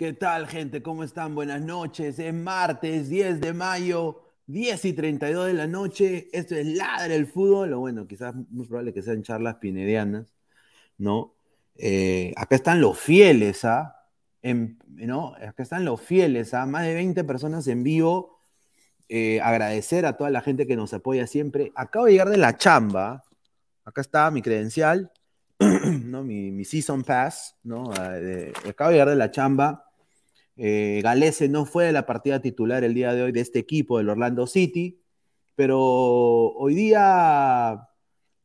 [0.00, 0.82] ¿Qué tal, gente?
[0.82, 1.34] ¿Cómo están?
[1.34, 2.18] Buenas noches.
[2.18, 7.26] Es martes 10 de mayo 10 y 32 de la noche, esto es Ladra el
[7.26, 10.32] Fútbol, o bueno, quizás muy probable que sean charlas pinedianas,
[10.96, 11.34] ¿no?
[11.76, 14.06] Eh, acá están los fieles, ¿ah?
[14.42, 15.34] ¿no?
[15.34, 16.64] Acá están los fieles, ¿ah?
[16.64, 18.40] Más de 20 personas en vivo.
[19.10, 21.72] Eh, agradecer a toda la gente que nos apoya siempre.
[21.74, 23.22] Acabo de llegar de la chamba.
[23.84, 25.12] Acá está mi credencial,
[25.58, 26.24] ¿no?
[26.24, 27.92] Mi, Season Pass, ¿no?
[27.98, 28.14] Ah,
[28.66, 29.88] acabo de llegar de la chamba.
[30.62, 34.10] Eh, Galese no fue la partida titular el día de hoy de este equipo del
[34.10, 35.00] Orlando City,
[35.56, 35.80] pero
[36.52, 37.88] hoy día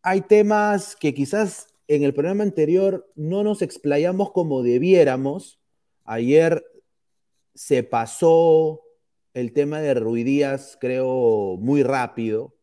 [0.01, 5.59] hay temas que quizás en el programa anterior no nos explayamos como debiéramos.
[6.05, 6.63] Ayer
[7.53, 8.81] se pasó
[9.33, 12.55] el tema de Ruidías, creo, muy rápido.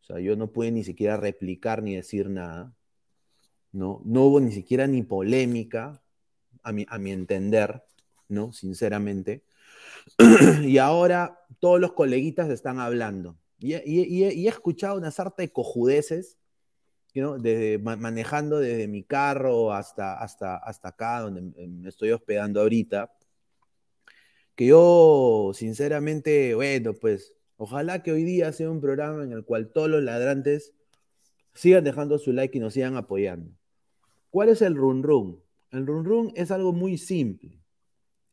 [0.00, 2.74] O sea, yo no pude ni siquiera replicar ni decir nada.
[3.72, 6.02] No, no hubo ni siquiera ni polémica,
[6.62, 7.82] a mi, a mi entender,
[8.28, 8.52] ¿no?
[8.52, 9.44] Sinceramente.
[10.62, 13.36] y ahora todos los coleguitas están hablando.
[13.58, 16.36] Y, he escuchado una sarta de cojudeces
[17.14, 23.10] desde, manejando desde mi carro hasta, hasta, hasta acá, donde me estoy hospedando ahorita,
[24.54, 29.70] que yo, sinceramente, bueno, pues, ojalá que hoy día sea un programa en el cual
[29.72, 30.72] todos los ladrantes
[31.54, 33.50] sigan dejando su like y nos sigan apoyando.
[34.30, 35.42] ¿Cuál es el run run?
[35.70, 37.58] El run run es algo muy simple.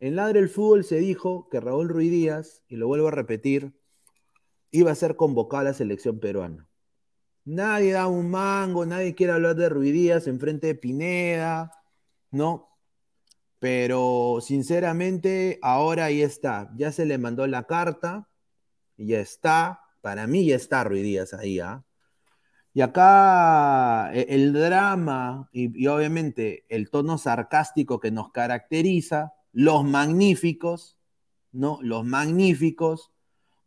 [0.03, 3.73] En Ladre el Fútbol se dijo que Raúl Ruiz Díaz, y lo vuelvo a repetir,
[4.69, 6.67] iba a ser convocado a la selección peruana.
[7.45, 11.71] Nadie da un mango, nadie quiere hablar de Ruidías en frente de Pineda,
[12.31, 12.67] ¿no?
[13.59, 16.69] Pero sinceramente, ahora ahí está.
[16.75, 18.27] Ya se le mandó la carta
[18.97, 19.79] y ya está.
[20.01, 21.85] Para mí ya está Ruidías ahí, ¿ah?
[22.73, 30.97] Y acá e, el drama y, obviamente el tono sarcástico que nos caracteriza, los magníficos,
[31.51, 31.79] ¿no?
[31.81, 33.13] Los magníficos,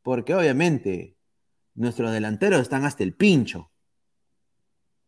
[0.03, 1.17] porque obviamente
[1.75, 3.71] nuestros delanteros están hasta el pincho.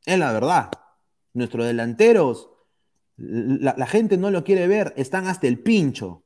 [0.06, 0.70] Es la verdad.
[1.34, 2.48] Nuestros delanteros,
[3.16, 6.24] la, gente no lo quiere ver, están hasta el pincho.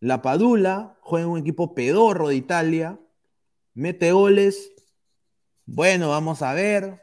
[0.00, 3.00] La Padula juega en un equipo pedorro de Italia,
[3.74, 4.72] mete goles.
[5.66, 7.02] Bueno, vamos a ver.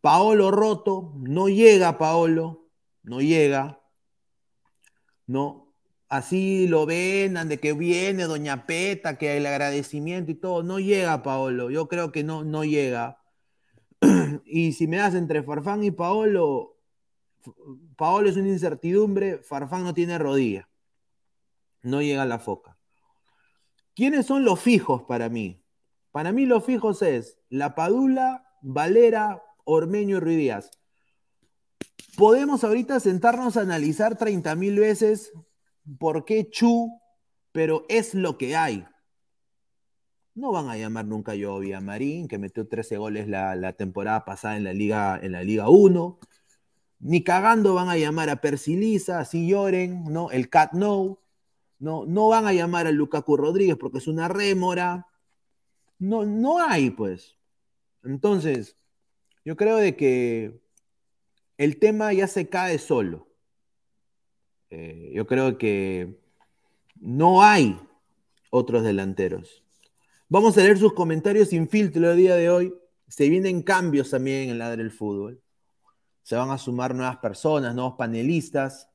[0.00, 2.68] Paolo roto, no llega Paolo,
[3.02, 3.81] no llega.
[5.26, 5.72] No,
[6.08, 11.22] así lo ven, de que viene Doña Peta, que el agradecimiento y todo, no llega
[11.22, 13.22] Paolo, yo creo que no, no llega.
[14.44, 16.78] y si me das entre Farfán y Paolo,
[17.96, 20.68] Paolo es una incertidumbre, Farfán no tiene rodilla,
[21.82, 22.78] no llega a la foca.
[23.94, 25.62] ¿Quiénes son los fijos para mí?
[26.12, 30.70] Para mí los fijos es La Padula, Valera, Ormeño y Ruidías.
[32.16, 35.32] Podemos ahorita sentarnos a analizar 30 mil veces
[35.98, 37.00] por qué Chu,
[37.52, 38.84] pero es lo que hay.
[40.34, 44.56] No van a llamar nunca yo a Marín, que metió 13 goles la, temporada pasada
[44.56, 46.18] en la Liga, en la Liga 1.
[47.00, 50.30] Ni cagando van a llamar a Persilisa, así lloren, ¿no?
[50.30, 51.18] El Cat No.
[51.78, 55.08] No, no van a llamar a Lukaku Rodríguez porque es una rémora.
[55.98, 57.36] No, no hay, pues.
[58.04, 58.76] Entonces,
[59.44, 60.61] yo creo de que
[61.58, 63.28] el tema ya se cae solo.
[64.70, 66.18] Eh, yo creo que
[67.00, 67.78] no hay
[68.50, 69.62] otros delanteros.
[70.28, 72.74] Vamos a leer sus comentarios sin filtro el día de hoy.
[73.08, 75.42] Se vienen cambios también en el lado del fútbol.
[76.22, 78.88] Se van a sumar nuevas personas, nuevos panelistas.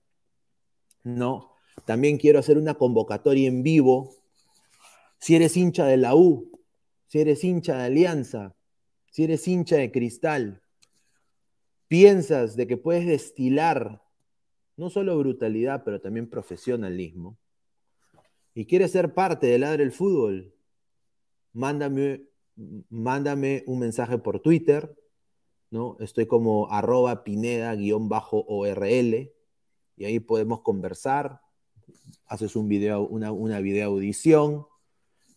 [1.04, 1.54] ¿no?
[1.86, 4.16] También quiero hacer una convocatoria en vivo.
[5.20, 6.52] Si eres hincha de la U,
[7.08, 8.56] si eres hincha de Alianza,
[9.12, 10.62] si eres hincha de Cristal,
[11.88, 14.04] piensas de que puedes destilar
[14.76, 17.38] no solo brutalidad, pero también profesionalismo,
[18.54, 20.54] y quieres ser parte del Ladre del Fútbol,
[21.54, 22.24] mándame,
[22.90, 24.96] mándame un mensaje por Twitter,
[25.70, 25.98] ¿no?
[26.00, 27.78] Estoy como arroba pineda-orl,
[29.96, 31.42] y ahí podemos conversar,
[32.26, 34.66] haces un video, una, una video audición,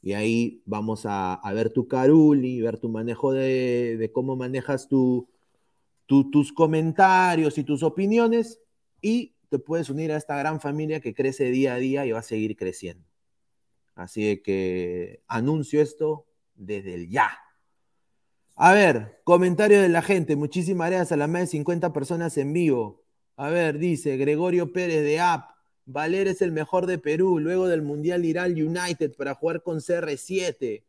[0.02, 5.28] y ahí vamos a, ver tu caruli, ver tu manejo de, cómo manejas tu,
[6.31, 8.61] tus comentarios y tus opiniones,
[9.00, 12.21] y te puedes unir a esta gran familia que crece día a día y va
[12.21, 13.05] a seguir creciendo.
[13.95, 17.31] Así que anuncio esto desde el ya.
[18.55, 20.37] A ver, comentario de la gente.
[20.37, 23.02] Muchísimas gracias a las más de 50 personas en vivo.
[23.37, 25.50] A ver, dice Gregorio Pérez de App.
[25.87, 27.40] Valer es el mejor de Perú.
[27.40, 30.85] Luego del Mundial irá al United para jugar con CR7.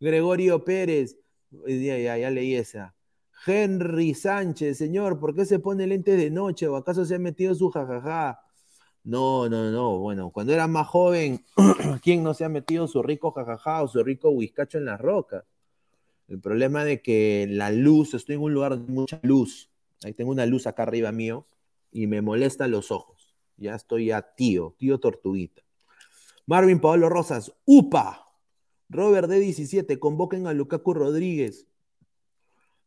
[0.00, 1.16] Gregorio Pérez.
[1.50, 2.94] Ya, ya, ya leí esa.
[3.44, 6.68] Henry Sánchez, señor, ¿por qué se pone lentes de noche?
[6.68, 8.40] ¿O acaso se ha metido su jajaja?
[9.04, 9.98] No, no, no.
[9.98, 11.44] Bueno, cuando era más joven,
[12.02, 15.44] ¿quién no se ha metido su rico jajaja o su rico whiskacho en las rocas?
[16.28, 19.70] El problema de que la luz, estoy en un lugar de mucha luz.
[20.04, 21.46] Ahí tengo una luz acá arriba mío
[21.90, 23.34] y me molesta los ojos.
[23.56, 25.62] Ya estoy a tío, tío tortuguita.
[26.46, 28.24] Marvin Pablo Rosas, UPA.
[28.88, 31.66] Robert D17, convoquen a Lukaku Rodríguez.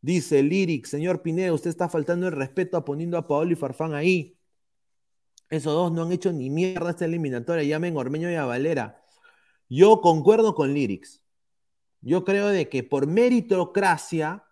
[0.06, 4.38] Dice Lyric, señor Pineda, usted está faltando el respeto poniendo a Paolo y Farfán ahí.
[5.50, 7.64] Esos dos no han hecho ni mierda esta eliminatoria.
[7.64, 9.04] Llamen Ormeño y a Valera.
[9.68, 11.24] Yo concuerdo con Lyrics.
[12.02, 14.44] Yo creo de que por meritocracia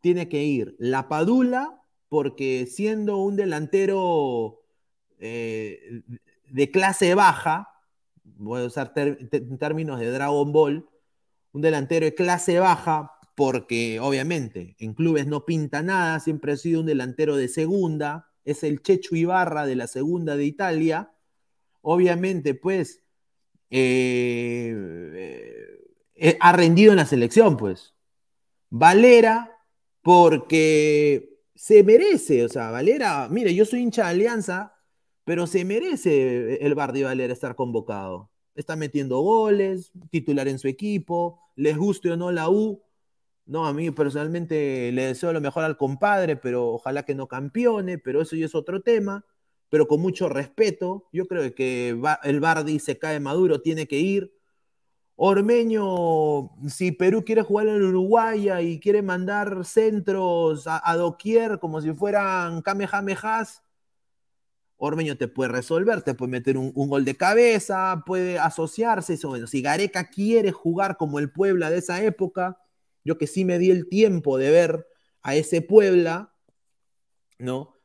[0.00, 4.64] tiene que ir la Padula, porque siendo un delantero
[5.20, 6.02] eh,
[6.50, 7.68] de clase baja,
[8.24, 10.88] voy a usar términos de Dragon Ball,
[11.52, 16.80] un delantero de clase baja, porque obviamente en clubes no pinta nada, siempre ha sido
[16.80, 21.12] un delantero de segunda, es el Chechu Ibarra de la segunda de Italia.
[21.82, 23.02] Obviamente, pues,
[23.70, 24.74] eh,
[26.14, 27.94] eh, ha rendido en la selección, pues.
[28.70, 29.52] Valera,
[30.00, 34.74] porque se merece, o sea, Valera, mire, yo soy hincha de Alianza,
[35.24, 38.30] pero se merece el Bardi Valera estar convocado.
[38.54, 42.85] Está metiendo goles, titular en su equipo, les guste o no la U,
[43.46, 47.96] no, a mí personalmente le deseo lo mejor al compadre, pero ojalá que no campeone,
[47.98, 49.24] pero eso ya es otro tema.
[49.68, 54.32] Pero con mucho respeto, yo creo que el Bardi se cae maduro, tiene que ir.
[55.16, 61.92] Ormeño, si Perú quiere jugar en Uruguay y quiere mandar centros a, doquier como si
[61.94, 63.62] fueran kamehamehas,
[64.76, 69.14] Ormeño te puede resolver, te puede meter un, gol de cabeza, puede asociarse.
[69.14, 72.58] Eso, bueno, si Gareca quiere jugar como el Puebla de esa época,
[73.06, 74.86] yo que sí me di el tiempo de ver
[75.22, 76.34] a ese Puebla,
[77.38, 77.76] ¿no?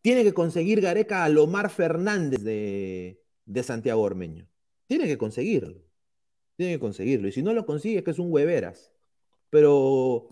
[0.00, 3.20] Tiene que conseguir Gareca a Lomar Fernández de,
[3.64, 4.48] Santiago Ormeño.
[4.86, 5.84] Tiene que conseguirlo.
[6.56, 7.26] Tiene que conseguirlo.
[7.26, 8.92] Y si no lo consigue, es que es un hueveras.
[9.50, 10.28] Pero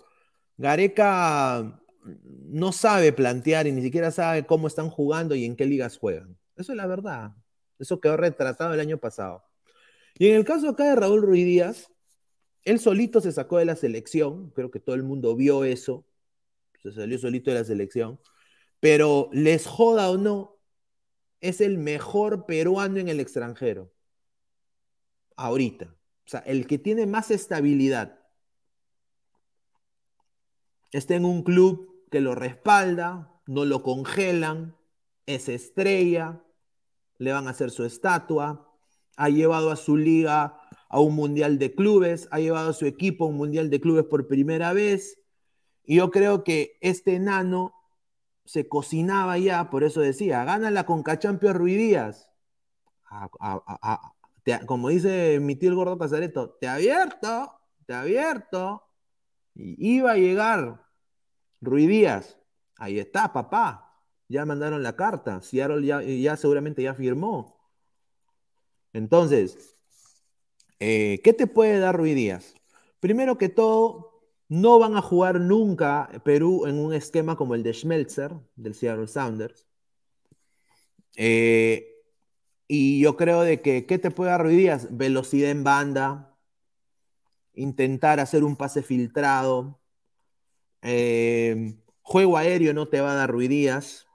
[0.56, 5.98] Gareca no sabe plantear y ni siquiera sabe cómo están jugando y en qué ligas
[5.98, 6.38] juegan.
[6.54, 7.32] Eso es la verdad.
[7.80, 9.44] Eso quedó retratado el año pasado.
[10.14, 11.90] Y en el caso acá de Raúl Ruiz Díaz,
[12.66, 16.04] él solito se sacó de la selección, creo que todo el mundo vio eso,
[16.82, 18.20] se salió solito de la selección,
[18.80, 20.58] pero les joda o no,
[21.40, 23.92] es el mejor peruano en el extranjero.
[25.36, 25.94] Ahorita.
[26.26, 28.18] O sea, el que tiene más estabilidad.
[30.90, 34.76] Está en un club que lo respalda, no lo congelan,
[35.26, 36.42] es estrella,
[37.18, 38.76] le van a hacer su estatua,
[39.16, 43.24] ha llevado a su liga a un mundial de clubes, ha llevado a su equipo
[43.24, 45.18] a un mundial de clubes por primera vez.
[45.84, 47.74] Y yo creo que este enano
[48.44, 52.30] se cocinaba ya, por eso decía, gana la Conca Champions Ruiz Díaz.
[54.66, 57.52] como dice mi tío el gordo Casareto, te abierto,
[57.86, 58.82] te abierto.
[59.54, 60.86] Iba a llegar
[61.60, 62.38] Ruiz Díaz.
[62.76, 63.82] Ahí está, papá.
[64.28, 65.40] Ya mandaron la carta.
[65.40, 67.56] Seattle ya, ya seguramente ya firmó.
[68.92, 69.75] Entonces,
[70.80, 72.54] eh, ¿Qué te puede dar Ruiz Díaz?
[73.00, 74.16] Primero que todo,
[74.48, 79.08] no van a jugar nunca Perú en un esquema como el de Schmelzer, del Seattle
[79.08, 79.66] Sounders.
[81.16, 81.96] Eh,
[82.68, 84.88] y yo creo de que, ¿qué te puede dar Ruiz Díaz?
[84.90, 86.36] Velocidad en banda,
[87.54, 89.80] intentar hacer un pase filtrado,
[90.82, 94.06] eh, juego aéreo no te va a dar Ruiz Díaz,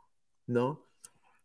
[0.47, 0.87] ¿no?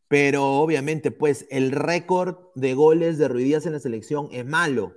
[0.08, 4.94] Pero obviamente, pues el récord de goles de Ruiz Díaz en la selección es malo.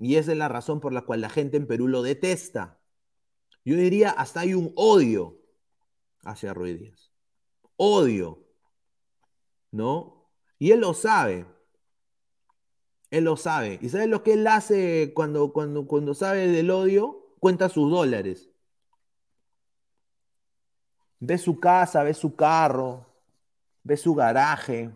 [0.00, 2.80] Y esa es la razón por la cual la gente en Perú lo detesta.
[3.64, 5.38] Yo diría, hasta hay un odio
[6.24, 7.12] hacia Ruiz Díaz.
[7.76, 8.42] Odio.
[9.70, 10.30] ¿No?
[10.58, 11.46] Y él lo sabe.
[13.10, 13.78] Él lo sabe.
[13.82, 17.34] ¿Y sabe lo que él hace cuando, cuando, cuando sabe del odio?
[17.38, 18.48] Cuenta sus dólares.
[21.18, 23.06] Ve su casa, ve su carro,
[23.82, 24.90] ve su garaje,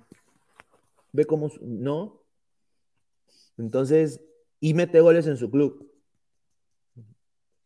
[1.13, 2.23] ve cómo, ¿no?
[3.59, 4.23] Entonces,
[4.65, 5.93] y mete goles en su club.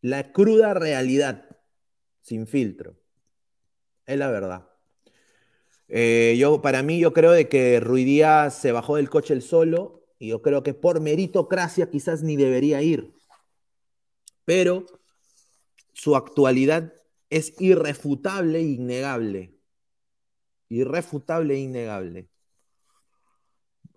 [0.00, 1.48] La cruda realidad,
[2.22, 2.96] sin filtro.
[4.04, 4.68] Es la verdad.
[5.86, 10.08] Eh, yo, para mí, yo creo de que Díaz se bajó del coche el solo
[10.18, 13.12] y yo creo que por meritocracia quizás ni debería ir.
[14.44, 14.84] Pero
[15.92, 16.94] su actualidad
[17.30, 19.54] es irrefutable e innegable.
[20.68, 22.28] Irrefutable e innegable.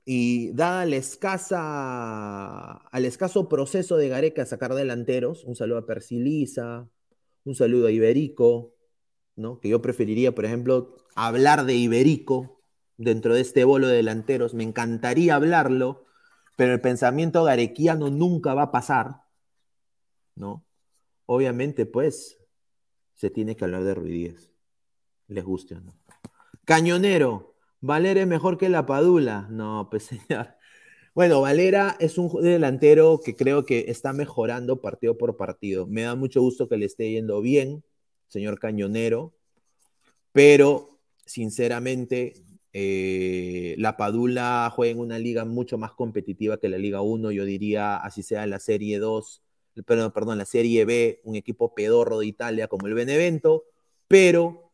[0.04, 5.86] Y dada la escasa, al escaso proceso de Gareca a sacar delanteros, un saludo a
[5.86, 6.90] Persilisa,
[7.44, 8.74] un saludo a Iberico,
[9.36, 9.60] ¿no?
[9.60, 12.62] que yo preferiría, por ejemplo, hablar de Iberico,
[12.98, 14.54] dentro de este bolo de delanteros.
[14.54, 16.06] Me encantaría hablarlo,
[16.56, 19.24] pero el pensamiento garequiano nunca va a pasar,
[20.36, 20.66] ¿no?
[21.26, 22.40] Obviamente, pues,
[23.16, 24.52] se tiene que hablar de Ruidíes,
[25.28, 25.96] les guste o no.
[26.66, 27.51] Cañonero,
[27.82, 29.48] Valera es mejor que la Padula.
[29.50, 30.56] No, pues señor.
[31.14, 35.88] Bueno, Valera es un delantero que creo que está mejorando partido por partido.
[35.88, 37.84] Me da mucho gusto que le esté yendo bien,
[38.28, 39.34] señor Cañonero,
[40.32, 42.34] pero sinceramente
[42.74, 47.44] eh, la Padula juega en una liga mucho más competitiva que la Liga 1, yo
[47.46, 49.44] diría, así sea la Serie 2,
[49.86, 53.66] perdón, perdón, la Serie B, un equipo pedorro de Italia como el Benevento,
[54.08, 54.72] pero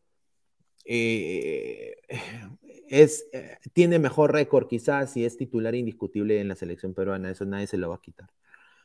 [0.84, 1.96] eh,
[2.90, 7.44] es, eh, tiene mejor récord quizás y es titular indiscutible en la selección peruana, eso
[7.44, 8.30] nadie se lo va a quitar.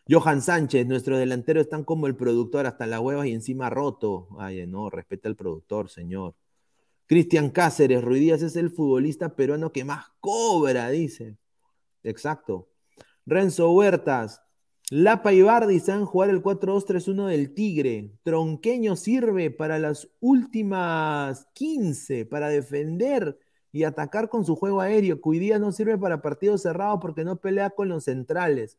[0.10, 4.28] Johan Sánchez, nuestro delantero están como el productor, hasta las huevas y encima roto.
[4.38, 6.36] Ay, no, respeta al productor, señor.
[7.06, 11.38] Cristian Cáceres, Ruidías es el futbolista peruano que más cobra, dice.
[12.04, 12.70] Exacto.
[13.26, 14.42] Renzo Huertas,
[14.90, 18.12] Lapa y Bardi jugar el 4-2-3-1 del Tigre.
[18.24, 23.40] Tronqueño sirve para las últimas 15, para defender
[23.74, 25.20] y atacar con su juego aéreo.
[25.20, 28.78] Cuidía no sirve para partidos cerrados porque no pelea con los centrales.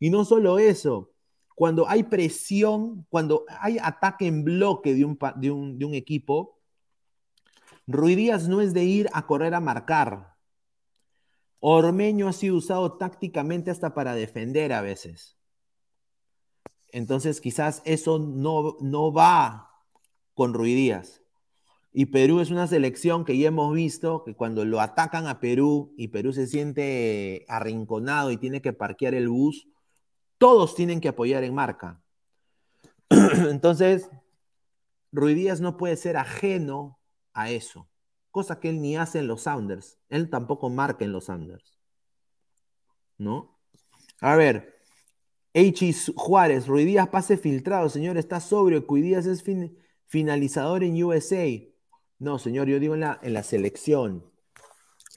[0.00, 1.12] Y no solo eso,
[1.54, 5.50] cuando hay presión, cuando hay ataque en bloque de un, de
[5.84, 6.58] un, equipo,
[7.86, 10.34] Ruidías no es de ir a correr a marcar.
[11.60, 15.38] Ormeño ha sido usado tácticamente hasta para defender a veces.
[16.88, 19.70] Entonces quizás eso no, no va
[20.34, 21.21] con Ruidías.
[21.92, 25.92] Y Perú es una selección que ya hemos visto que cuando lo atacan a Perú
[25.98, 29.68] y Perú se siente arrinconado y tiene que parquear el bus,
[30.38, 32.02] todos tienen que apoyar en marca.
[33.10, 34.08] Entonces,
[35.12, 36.98] Ruidías no puede ser ajeno
[37.34, 37.88] a eso,
[38.30, 39.98] cosa que él ni hace en los Sounders.
[40.08, 41.78] Él tampoco marca en los Sounders.
[43.18, 43.58] ¿No?
[44.20, 44.80] A ver,
[45.54, 46.12] H.
[46.16, 49.44] Juárez, Ruidías pase filtrado, señor, está sobrio, Cuidías es
[50.06, 51.71] finalizador en USA.
[52.22, 54.24] No, señor, yo digo en la, en la selección.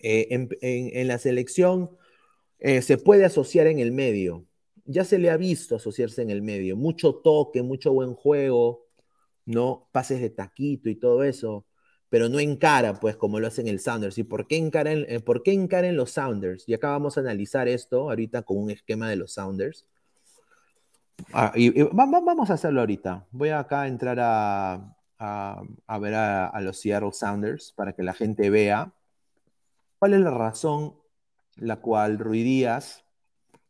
[0.01, 1.91] Eh, en, la selección
[2.57, 4.47] eh, se puede asociar en el medio.
[4.85, 6.75] Ya se le ha visto asociarse en el medio.
[6.75, 8.87] Mucho toque, mucho buen juego,
[9.45, 9.87] ¿no?
[9.91, 11.67] Pases de taquito y todo eso.
[12.09, 14.17] Pero no encara, pues, como lo hacen el Sounders.
[14.17, 16.67] ¿Y por qué encaren, eh, por qué encaren los Sounders?
[16.67, 19.85] Y acá vamos a analizar esto ahorita con un esquema de los Sounders.
[21.33, 23.27] Ah, y, vamos a hacerlo ahorita.
[23.31, 25.63] Voy acá a entrar a, a,
[25.99, 28.93] ver a, los Seattle Sounders para que la gente vea
[29.99, 30.95] cuál es la razón
[31.55, 33.05] la cual Rui Díaz,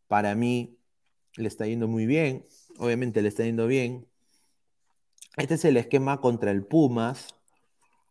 [0.08, 0.80] para mí,
[1.36, 2.46] le está yendo muy bien.
[2.80, 4.08] Obviamente le está yendo bien.
[5.38, 7.36] Este es el esquema contra el Pumas.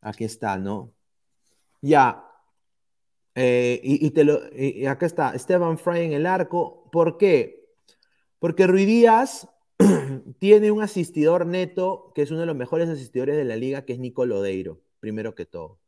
[0.01, 0.93] Aquí está, ¿no?
[1.81, 2.25] Ya.
[3.35, 6.89] Eh, y, te lo, y acá está, Esteban Fry en el arco.
[6.93, 7.67] ¿Por qué?
[8.39, 9.49] Porque Rui Díaz
[10.39, 13.95] tiene un asistidor neto, que es uno de los mejores asistidores de la liga, que
[13.95, 15.81] es Nico Lodeiro, primero que todo.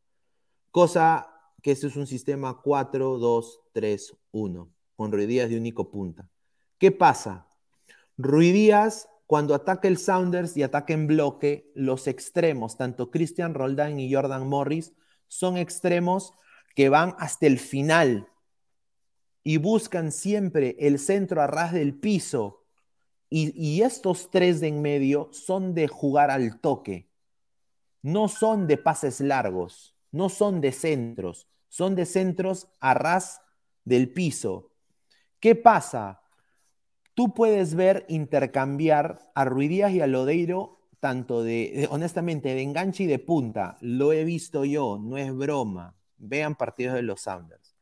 [0.71, 6.29] Cosa que este es un sistema 4-2-3-1, con Ruidías de único punta.
[6.79, 7.49] ¿Qué pasa?
[8.17, 14.13] Ruidías, cuando ataca el Sounders y ataca en bloque, los extremos, tanto Christian Roldán y
[14.13, 14.93] Jordan Morris,
[15.29, 16.35] son extremos
[16.75, 18.29] que van hasta el final
[19.43, 22.66] y buscan siempre el centro a ras del piso
[23.29, 27.09] y, estos tres de en medio son de jugar al toque.
[28.03, 33.43] No son de pases largos, no son de centros, son de centros a ras
[33.85, 34.71] del piso.
[35.41, 36.23] ¿Qué pasa?
[37.15, 43.07] Tú puedes ver intercambiar a Ruidías y a Lodeiro tanto de, honestamente, de enganche y
[43.07, 43.77] de punta.
[43.81, 45.95] Lo he visto yo, no es broma.
[46.17, 47.77] Vean partidos de los Sounders.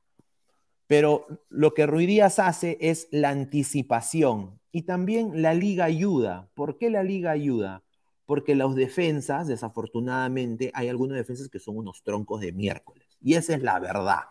[0.86, 4.60] Pero lo que Ruidías hace es la anticipación.
[4.74, 6.50] Y también la liga ayuda.
[6.52, 7.84] ¿Por qué la liga ayuda?
[8.26, 13.06] Porque las defensas, desafortunadamente, hay algunas defensas que son unos troncos de miércoles.
[13.20, 14.22] Y esa es la verdad.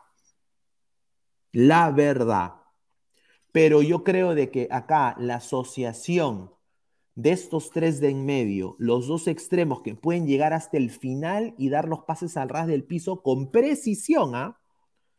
[1.54, 2.56] La verdad.
[3.54, 6.52] Pero yo creo de que acá la asociación
[7.16, 11.56] de estos tres de en medio, los dos extremos que pueden llegar hasta el final
[11.58, 14.60] y dar los pases al ras del piso con precisión, ¿ah?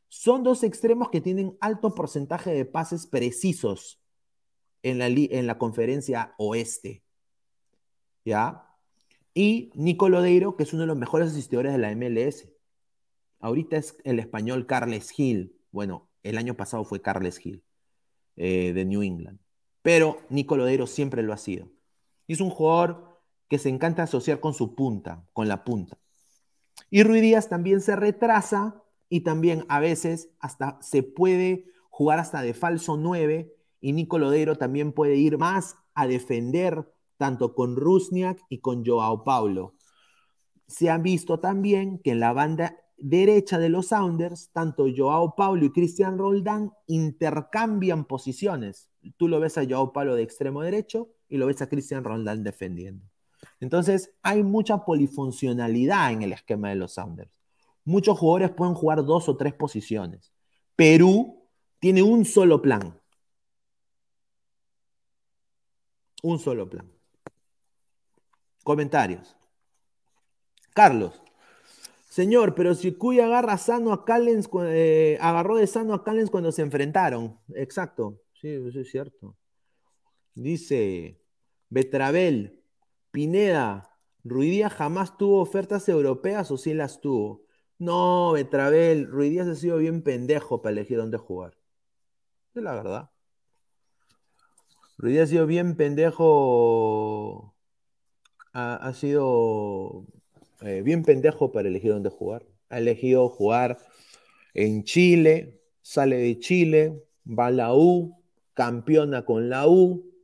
[0.08, 4.03] son dos extremos que tienen alto porcentaje de pases precisos
[4.84, 7.02] en la, en la conferencia oeste.
[8.24, 8.68] ¿Ya?
[9.32, 12.48] Y Nico Lodeiro, que es uno de los mejores asistidores de la MLS.
[13.40, 15.58] Ahorita es el español Carles Gil.
[15.72, 17.64] Bueno, el año pasado fue Carles Gil,
[18.36, 19.40] eh, de New England.
[19.82, 21.70] Pero Nico Lodeiro siempre lo ha sido.
[22.26, 25.98] Y es un jugador que se encanta asociar con su punta, con la punta.
[26.90, 32.42] Y Rui Díaz también se retrasa y también a veces hasta se puede jugar hasta
[32.42, 38.40] de falso 9 y Nico Lodero también puede ir más a defender tanto con Rusniak
[38.48, 39.74] y con Joao Paulo.
[40.66, 45.66] Se ha visto también que en la banda derecha de los Sounders, tanto Joao Paulo
[45.66, 48.88] y Cristian Roldán intercambian posiciones.
[49.18, 52.42] Tú lo ves a Joao Paulo de extremo derecho y lo ves a Cristian Roldán
[52.42, 53.04] defendiendo.
[53.60, 57.38] Entonces, hay mucha polifuncionalidad en el esquema de los Sounders.
[57.84, 60.32] Muchos jugadores pueden jugar dos o tres posiciones.
[60.74, 62.98] Perú tiene un solo plan.
[66.24, 66.90] Un solo plan.
[68.62, 69.36] Comentarios.
[70.72, 71.22] Carlos.
[72.08, 76.50] Señor, pero si Cuy agarra sano a Callens, eh, agarró de sano a Callens cuando
[76.50, 77.38] se enfrentaron.
[77.54, 78.22] Exacto.
[78.40, 79.36] Sí, eso es cierto.
[80.34, 81.20] Dice
[81.68, 82.64] Betravel,
[83.10, 83.90] Pineda,
[84.22, 87.44] Ruidía jamás tuvo ofertas europeas o sí las tuvo.
[87.78, 91.58] No, Betravel, Ruidías ha sido bien pendejo para elegir dónde jugar.
[92.54, 93.13] Es la verdad.
[94.96, 97.54] Ruidías ha sido bien pendejo.
[98.52, 100.06] Ha, sido
[100.60, 102.44] eh, bien pendejo para elegir dónde jugar.
[102.68, 103.78] Ha elegido jugar
[104.54, 108.16] en Chile, sale de Chile, va a la U,
[108.54, 110.14] campeona con la U,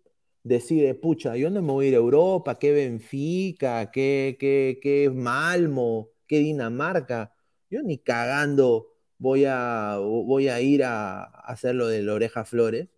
[0.45, 5.11] decide, pucha, yo no me voy a ir a Europa, qué Benfica, qué, qué, qué
[5.11, 7.35] Malmo, qué Dinamarca.
[7.69, 12.89] Yo ni cagando voy a, voy a ir a, hacer lo de la oreja flores.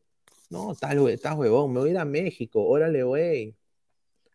[0.53, 3.57] No, estás, huevón, me voy a ir a México, órale, güey.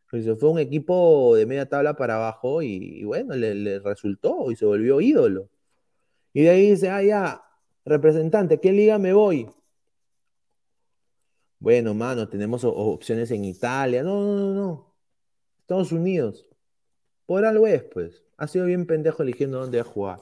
[0.10, 4.66] Pues fue un equipo de media tabla para abajo y, bueno, le, resultó y se
[4.66, 5.48] volvió ídolo.
[6.34, 7.44] Y de ahí dice, ah, ya,
[7.86, 9.48] representante, ¿qué liga me voy?
[11.60, 14.02] Bueno, mano, tenemos opciones en Italia.
[14.02, 14.96] No, no, no, no.
[15.60, 16.48] Estados Unidos.
[17.28, 18.24] Por algo es, pues.
[18.38, 20.22] Ha sido bien pendejo eligiendo dónde jugar.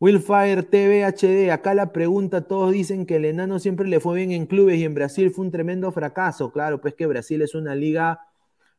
[0.00, 4.30] Willfire TV HD, acá la pregunta, todos dicen que el enano siempre le fue bien
[4.30, 6.52] en clubes y en Brasil fue un tremendo fracaso.
[6.52, 8.20] Claro, pues que Brasil es una liga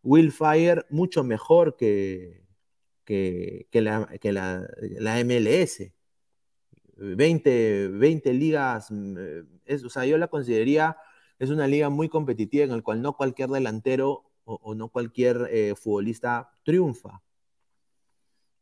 [0.01, 2.45] Willfire mucho mejor que,
[3.03, 4.08] que, la,
[5.25, 5.91] MLS.
[6.95, 9.17] 20, 20 ligas, mm,
[9.65, 10.97] es, o sea, yo la consideraría,
[11.38, 15.75] es una liga muy competitiva en la cual no cualquier delantero o, no cualquier eh,
[15.75, 17.21] futbolista triunfa,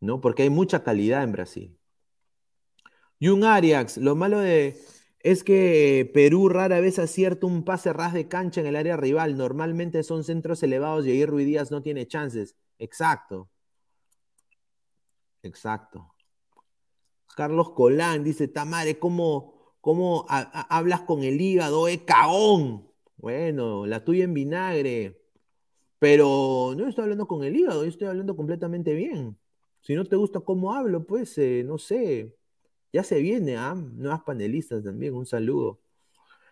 [0.01, 0.21] ¿no?
[0.21, 1.77] Porque hay mucha calidad en Brasil.
[3.19, 4.79] Y un Arias, lo malo de,
[5.19, 9.37] es que Perú rara vez acierta un pase ras de cancha en el área rival.
[9.37, 12.55] Normalmente son centros elevados y ahí Ruidías no tiene chances.
[12.79, 13.49] Exacto.
[15.41, 16.13] Exacto.
[17.35, 21.87] Carlos Colán dice, Tamare, ¿cómo, cómo hablas con el hígado?
[21.87, 22.87] ¡Eh, cagón!
[23.15, 25.21] Bueno, la tuya en vinagre.
[25.99, 29.37] Pero no estoy hablando con el hígado, yo estoy hablando completamente bien.
[29.81, 32.35] Si no te gusta cómo hablo, pues, eh, no sé,
[32.93, 33.75] ya se viene, ¿ah?
[33.75, 35.81] Nuevas panelistas también, un saludo.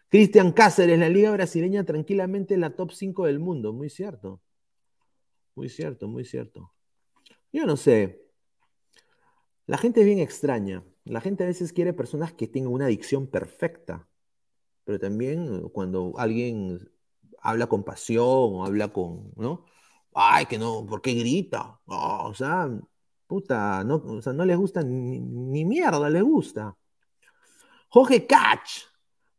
[0.10, 4.42] Cristian Cáceres, la Liga Brasileña tranquilamente en la top 5 del mundo, muy cierto.
[5.56, 6.74] Muy cierto, muy cierto.
[7.52, 8.22] Yo no sé.
[9.66, 10.84] La gente es bien extraña.
[11.06, 14.08] La gente a veces quiere personas que tengan una adicción perfecta.
[14.84, 16.90] Pero también cuando alguien
[17.42, 19.66] habla con pasión o habla con, ¿no?
[20.14, 21.80] Ay, que no, ¿por qué grita?
[21.86, 22.70] o sea,
[23.84, 26.76] No, les gusta ni, mierda, les gusta.
[27.90, 28.84] Jorge Catch.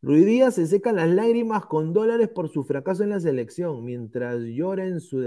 [0.03, 4.41] Ruiz Díaz se seca las lágrimas con dólares por su fracaso en la selección, mientras
[4.43, 5.21] llora en su,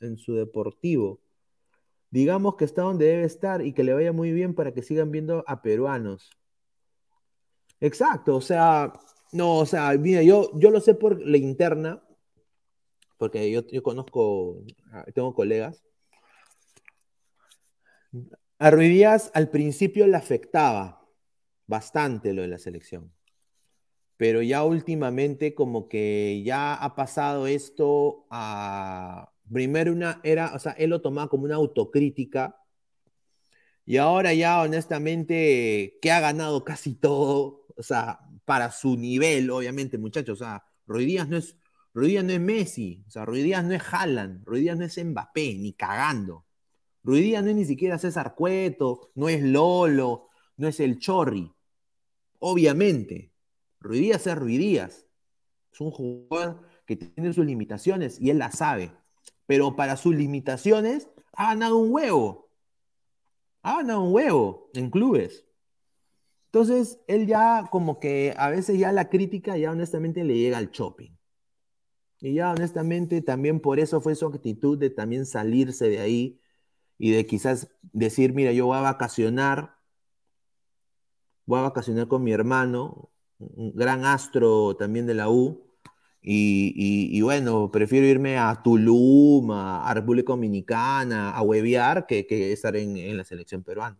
[0.00, 1.20] en su deportivo.
[2.10, 5.10] Digamos que está donde debe estar y que le vaya muy bien para que sigan
[5.10, 6.30] viendo a peruanos.
[7.80, 8.92] Exacto, o sea,
[9.32, 12.04] no, o sea, mira, yo, yo lo sé por la interna,
[13.18, 14.62] porque yo, yo conozco,
[14.92, 15.84] ah, tengo colegas
[18.58, 21.06] a Ruiz al principio le afectaba
[21.66, 23.12] bastante lo de la selección,
[24.16, 29.30] pero ya últimamente como que ya ha pasado esto a...
[29.52, 32.56] Primero una era, o sea, él lo tomaba como una autocrítica
[33.84, 39.98] y ahora ya honestamente que ha ganado casi todo, o sea, para su nivel, obviamente,
[39.98, 41.56] muchachos, o sea, Ruiz no es
[41.94, 43.34] no es Messi, o sea, no
[43.74, 46.43] es Haaland, Ruiz no es Mbappé, ni cagando.
[47.04, 51.52] Ruidía no es ni siquiera César Cueto, no es Lolo, no es el Chorri.
[52.38, 53.30] Obviamente,
[53.78, 55.06] Ruidías es Ruidías.
[55.70, 58.90] Es un jugador que tiene sus limitaciones y él las sabe.
[59.46, 62.48] Pero para sus limitaciones ha ganado un huevo.
[63.62, 65.44] Ha ganado un huevo en clubes.
[66.46, 70.70] Entonces, él ya como que a veces ya la crítica ya honestamente le llega al
[70.70, 71.10] shopping.
[72.20, 76.40] Y ya honestamente también por eso fue su actitud de también salirse de ahí
[76.98, 79.74] y de quizás decir, mira, yo voy a vacacionar
[81.46, 85.62] voy a vacacionar con mi hermano, un gran astro también de la U.
[86.26, 93.24] Y, bueno, prefiero irme a Tulum, a, República Dominicana, a huevear, que, estar en, la
[93.24, 93.98] selección peruana.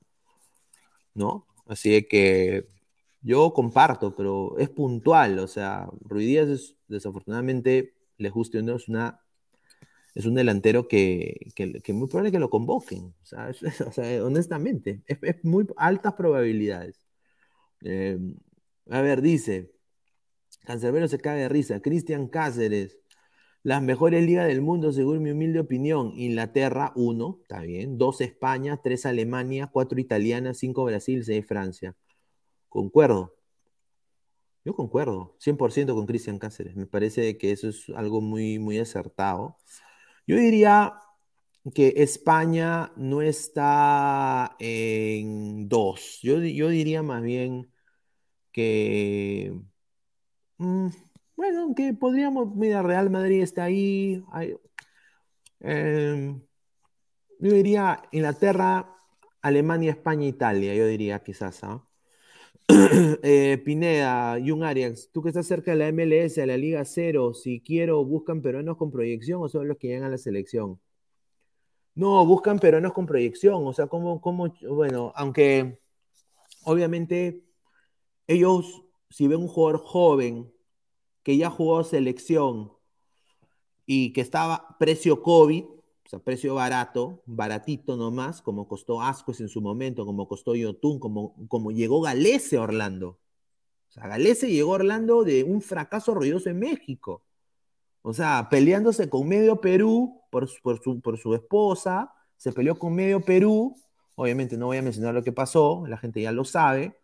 [1.15, 1.47] ¿No?
[1.67, 2.69] Así que
[3.21, 5.39] yo comparto, pero es puntual.
[5.39, 9.21] O sea, Ruidías es, desafortunadamente, les guste o no, es una
[10.14, 13.14] es un delantero que, que, muy probable que lo convoquen.
[13.33, 17.00] O honestamente, es, muy altas probabilidades.
[17.83, 18.18] Eh,
[18.90, 19.72] a ver, dice,
[20.64, 21.81] Cancerbero se cae de risa.
[21.81, 22.98] Cristian Cáceres,
[23.62, 26.12] las mejores ligas del mundo, según mi humilde opinión.
[26.16, 27.98] Inglaterra, 1, está bien.
[27.98, 31.96] 2 España, 3 Alemania, 4 Italia, 5 Brasil, 6 Francia.
[32.68, 33.35] Concuerdo.
[34.64, 36.74] Yo concuerdo, 100% con Cristian Cáceres.
[36.74, 39.59] Me parece que eso es algo muy, muy acertado.
[40.27, 40.95] Yo diría
[41.75, 46.21] que España no está en 2.
[46.23, 47.73] Yo, yo diría más bien
[48.53, 49.53] que,
[50.59, 50.89] mm,
[51.37, 54.23] bueno, que podríamos, mira, Real Madrid está ahí,
[55.61, 56.41] em,
[57.41, 58.89] yo diría Inglaterra,
[59.43, 61.84] Alemania, España, Italia, yo diría quizás, ¿ah?
[63.22, 67.35] eh, Pineda, Jung Arias, tú que estás cerca de la MLS, de la Liga Cero,
[67.35, 70.81] si quiero, ¿buscan peruanos con proyección o son los que llegan a la selección?
[71.94, 75.79] No, buscan peruanos con proyección, o sea, como, como, bueno, aunque
[76.64, 77.44] obviamente
[78.27, 80.50] ellos, si ven un jugador joven
[81.22, 82.72] que ya jugó selección
[83.85, 85.64] y que estaba precio COVID,
[86.05, 90.99] o sea, precio barato, baratito nomás, como costó Ascuez en su momento, como costó Yotun,
[90.99, 93.19] como, como llegó Galese a Orlando.
[93.88, 97.23] O sea, Galese llegó a Orlando de un fracaso ruidoso en México.
[98.03, 102.95] O sea, peleándose con medio Perú por, por, su, por su esposa, se peleó con
[102.95, 103.77] medio Perú.
[104.14, 106.97] Obviamente no voy a mencionar lo que pasó, la gente ya lo sabe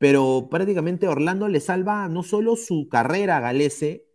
[0.00, 4.06] pero prácticamente Orlando le salva no solo su carrera a Galese,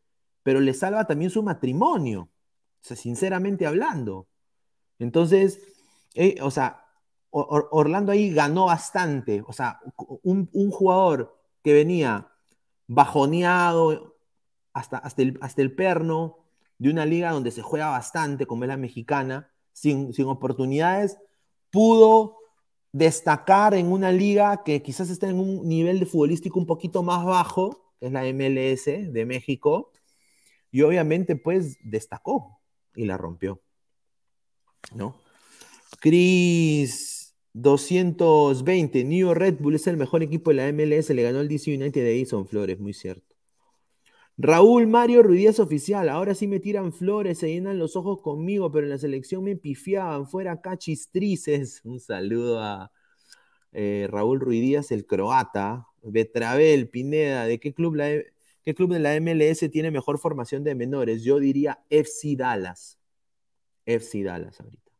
[0.42, 2.32] pero le salva también su matrimonio,
[2.86, 4.28] sea, sinceramente hablando.
[5.00, 5.60] Entonces,
[6.14, 6.86] eh, o sea,
[7.32, 9.82] Orlando ahí ganó bastante, o sea,
[10.24, 12.32] un, jugador que venía
[12.88, 14.16] bajoneado
[14.72, 16.38] hasta, hasta, el, hasta el perno
[16.78, 21.18] de una liga donde se juega bastante, como es la mexicana, sin, sin oportunidades,
[21.72, 22.38] pudo
[22.94, 27.26] destacar en una liga que quizás está en un nivel de futbolístico un poquito más
[27.26, 29.92] bajo, que es la MLS de México,
[30.72, 32.62] y obviamente pues destacó
[32.96, 33.62] y la rompió.
[34.94, 35.16] ¿No?
[36.00, 41.48] Chris 220, New Red Bull es el mejor equipo de la MLS, le ganó el
[41.48, 43.36] DC United de Edison Flores, muy cierto.
[44.38, 48.86] Raúl Mario Ruidíaz oficial, ahora sí me tiran flores, se llenan los ojos conmigo, pero
[48.86, 51.82] en la selección me pifiaban, fuera cachistrices.
[51.86, 52.92] Un saludo a
[53.72, 55.88] eh, Raúl Ruidíaz, el croata.
[56.08, 58.10] Betravel, Pineda, ¿de qué club, la,
[58.66, 61.24] qué club de la MLS tiene mejor formación de menores?
[61.24, 63.00] Yo diría FC Dallas.
[63.86, 64.92] FC Dallas ahorita.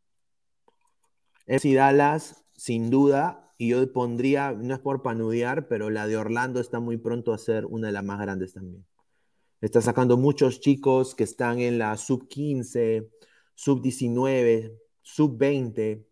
[1.46, 6.60] FC Dallas, sin duda, y yo pondría, no es por panudear, pero la de Orlando
[6.60, 8.86] está muy pronto a ser una de las más grandes también.
[9.60, 13.10] Está sacando muchos chicos que están en la sub 15,
[13.54, 16.06] sub 19, sub 20,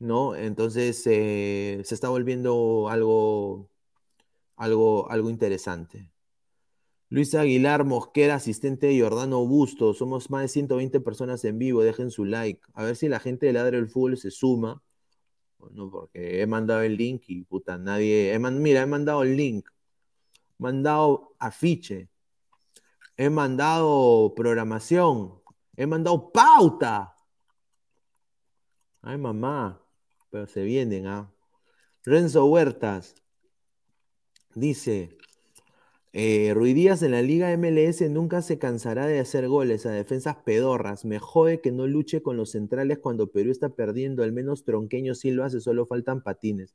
[0.00, 0.34] ¿no?
[0.34, 3.68] Entonces eh, se está volviendo algo,
[4.56, 6.09] algo, algo interesante.
[7.10, 9.92] Luis Aguilar Mosquera, asistente de Jordano Busto.
[9.92, 11.82] Somos más de 120 personas en vivo.
[11.82, 12.62] Dejen su like.
[12.72, 14.82] A ver si la gente de Ladre del Fútbol se suma.
[15.58, 18.38] Bueno, porque he mandado el link y puta, nadie.
[18.38, 19.68] mira, he mandado el link.
[20.58, 22.08] He mandado afiche
[23.20, 25.42] he mandado programación,
[25.76, 27.14] he mandado pauta.
[29.02, 29.86] Ay, mamá,
[30.30, 31.30] pero se vienen, ¿ah?
[32.02, 33.14] Renzo Huertas
[34.54, 35.18] dice,
[36.12, 41.04] eh, Ruidías en la Liga MLS nunca se cansará de hacer goles a defensas pedorras.
[41.04, 44.24] Me jode que no luche con los centrales cuando Perú está perdiendo.
[44.24, 46.74] Al menos Tronqueño sí lo hace, solo faltan patines.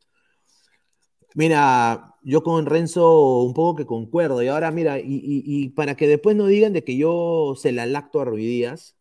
[1.36, 4.41] Mira, yo con Renzo un poco que concuerdo.
[4.41, 8.21] Y ahora, mira, y, para que después no digan de que yo se la lacto
[8.21, 8.95] a Ruidías,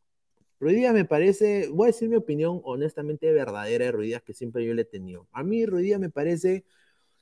[0.58, 4.74] Ruidías me parece, voy a decir mi opinión honestamente verdadera de Ruidías que siempre yo
[4.74, 5.28] le he tenido.
[5.32, 6.64] A mí Ruidías me parece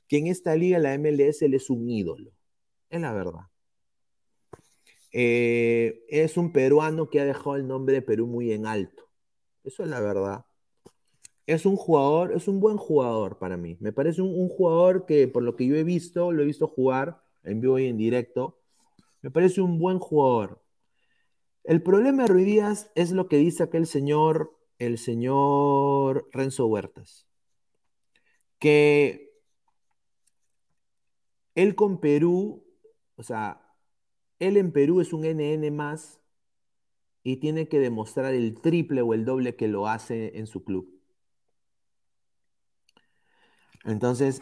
[0.07, 2.32] que en esta liga, la MLS, él es un ídolo.
[2.93, 3.41] Es la verdad.
[5.11, 9.09] Eh, es un peruano que ha dejado el nombre de Perú muy en alto.
[9.63, 10.45] Eso es la verdad
[11.45, 13.77] es un jugador, es un buen jugador para mí.
[13.79, 17.21] Me parece un, jugador que, por lo que yo he visto, lo he visto jugar
[17.43, 18.59] en vivo y en directo,
[19.21, 20.61] me parece un buen jugador.
[21.63, 27.27] El problema de Ruiz Díaz es lo que dice aquel señor, el señor Renzo Huertas,
[28.59, 29.31] que
[31.55, 32.62] él con Perú,
[33.15, 33.61] o sea,
[34.39, 36.19] él en Perú es un NN más
[37.23, 41.01] y tiene que demostrar el triple o el doble que lo hace en su club.
[43.85, 44.41] Entonces,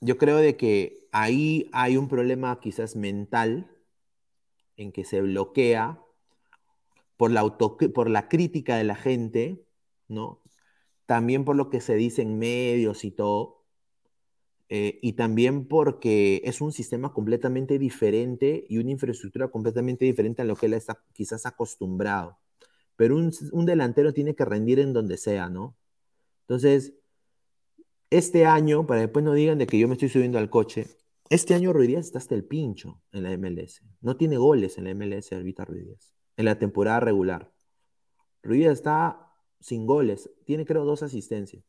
[0.00, 3.70] yo creo de que ahí hay un problema quizás mental
[4.76, 6.00] en que se bloquea
[7.16, 9.66] por la, por la crítica de la gente,
[10.08, 10.42] ¿no?
[11.06, 13.63] También por lo que se dice en medios y todo,
[14.76, 20.44] eh, y también porque es un sistema completamente diferente y una infraestructura completamente diferente a
[20.44, 22.40] lo que él está quizás acostumbrado.
[22.96, 25.76] Pero un, un delantero tiene que rendir en donde sea, ¿no?
[26.40, 26.92] Entonces,
[28.10, 30.88] este año, para después no digan de que yo me estoy subiendo al coche,
[31.30, 33.80] este año Ruidíaz está hasta el pincho en la MLS.
[34.00, 37.52] No tiene goles en la MLS Albita Ruidíaz, en la temporada regular.
[38.42, 41.64] Ruidíaz está sin goles, tiene creo dos asistencias.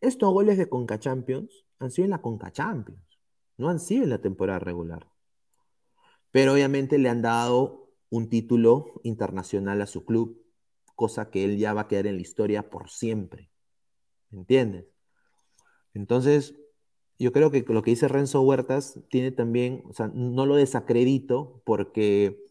[0.00, 3.20] Estos goles de Conca Champions han sido en la Conca Champions,
[3.56, 5.08] no han sido en la temporada regular.
[6.30, 10.42] Pero obviamente le han dado un título internacional a su club,
[10.94, 13.50] cosa que él ya va a quedar en la historia por siempre.
[14.30, 14.86] ¿Me entiendes?
[15.94, 16.54] Entonces,
[17.18, 21.62] yo creo que lo que dice Renzo Huertas tiene también, o sea, no lo desacredito
[21.64, 22.44] porque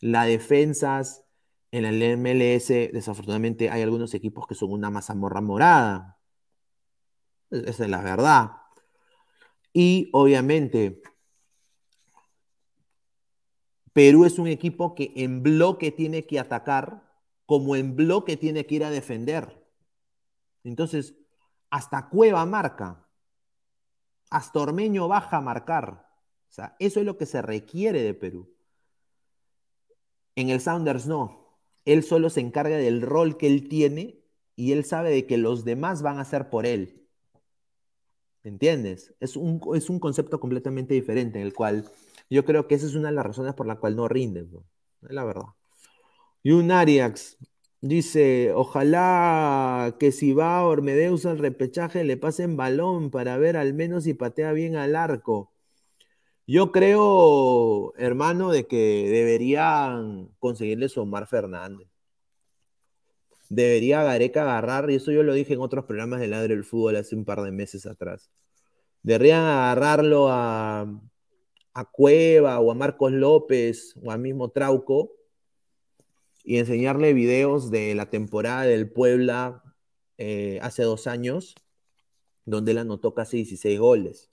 [0.00, 1.24] las defensas
[1.70, 6.19] en el MLS, desafortunadamente, hay algunos equipos que son una mazamorra morada.
[7.50, 8.52] Esa es la verdad.
[9.72, 11.02] Y obviamente,
[13.92, 17.02] Perú es un equipo que en bloque tiene que atacar,
[17.46, 19.66] como en bloque tiene que ir a defender.
[20.62, 21.14] Entonces,
[21.70, 23.06] hasta Cueva marca,
[24.30, 26.08] hasta Ormeño baja a marcar.
[26.48, 28.52] O sea, eso es lo que se requiere de Perú.
[30.36, 31.58] En el Sounders no.
[31.84, 34.22] Él solo se encarga del rol que él tiene
[34.54, 36.99] y él sabe de que los demás van a hacer por él.
[38.44, 39.14] ¿Entiendes?
[39.20, 41.84] Es un, es un concepto completamente diferente en el cual
[42.30, 44.50] yo creo que esa es una de las razones por la cual no rinden.
[45.02, 45.46] Es la verdad.
[46.42, 47.38] Y un Ariax,
[47.82, 54.04] Dice, ojalá que si va Ormedeus al repechaje le pasen balón para ver al menos
[54.04, 55.50] si patea bien al arco.
[56.46, 61.89] Yo creo, hermano, de que deberían conseguirle su Omar Fernández.
[63.50, 66.96] Debería Gareca agarrar, y eso yo lo dije en otros programas de Ladre del Fútbol
[66.96, 68.30] hace un par de meses atrás.
[69.02, 70.82] Deberían agarrarlo a,
[71.74, 75.10] a Cueva o a Marcos López o a mismo Trauco
[76.44, 79.64] y enseñarle videos de la temporada del Puebla
[80.16, 81.56] eh, hace dos años,
[82.44, 84.29] donde él anotó casi 16 goles.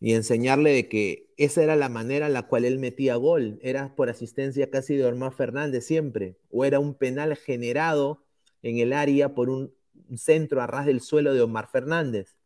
[0.00, 3.58] Y enseñarle de que esa era la manera en la cual él metía gol.
[3.62, 6.36] Era por asistencia casi de Ormán Fernández siempre.
[6.50, 8.24] O era un penal generado
[8.62, 9.74] en el área por un
[10.16, 12.36] centro a ras del suelo de Omar Fernández.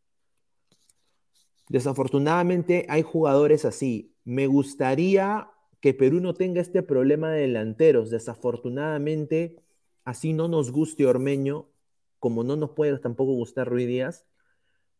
[1.69, 4.13] Desafortunadamente hay jugadores así.
[4.23, 5.49] Me gustaría
[5.81, 8.09] que Perú no tenga este problema de delanteros.
[8.09, 9.57] Desafortunadamente,
[10.03, 11.67] así no nos guste Ormeño,
[12.19, 14.25] como no nos puede tampoco gustar Ruiz Díaz.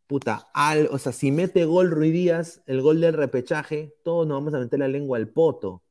[0.07, 4.37] Puta, al, o sea, si mete gol Ruiz Díaz, el gol del repechaje, todos nos
[4.37, 5.83] vamos a meter la lengua al poto.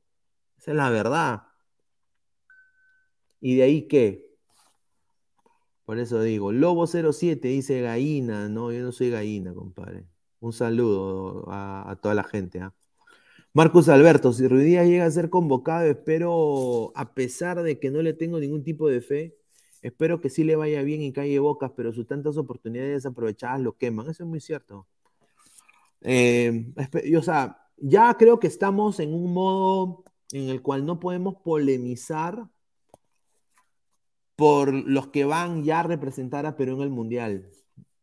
[0.57, 1.43] Esa es la verdad.
[3.41, 4.25] ¿Y de ahí qué?
[5.85, 10.07] Por eso digo, Lobo 07 dice gallina, no, yo no soy gallina, compadre.
[10.41, 12.61] Un saludo a, toda la gente.
[12.61, 12.75] ¿ah?
[13.53, 18.15] Marcos Alberto, si Ruidías llega a ser convocado, espero, a pesar de que no le
[18.15, 19.37] tengo ningún tipo de fe,
[19.85, 23.77] espero que sí le vaya bien y calle bocas, pero sus tantas oportunidades aprovechadas lo
[23.77, 24.09] queman.
[24.09, 24.87] Eso es muy cierto.
[26.01, 26.73] Eh,
[27.17, 32.49] o sea, ya creo que estamos en un modo en el cual no podemos polemizar
[34.37, 37.51] por los que van ya a representar a Perú en el Mundial.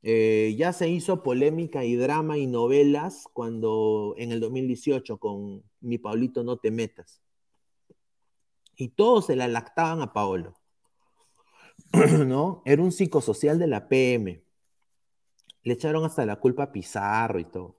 [0.03, 5.97] Eh, ya se hizo polémica y drama y novelas cuando en el 2018 con Mi
[5.97, 7.21] Paulito No Te Metas.
[8.75, 10.60] Y todos se la lactaban a Paolo.
[12.25, 12.61] ¿No?
[12.65, 14.43] Era un psicosocial de la PM.
[15.63, 17.77] Le echaron hasta la culpa a Pizarro y todo.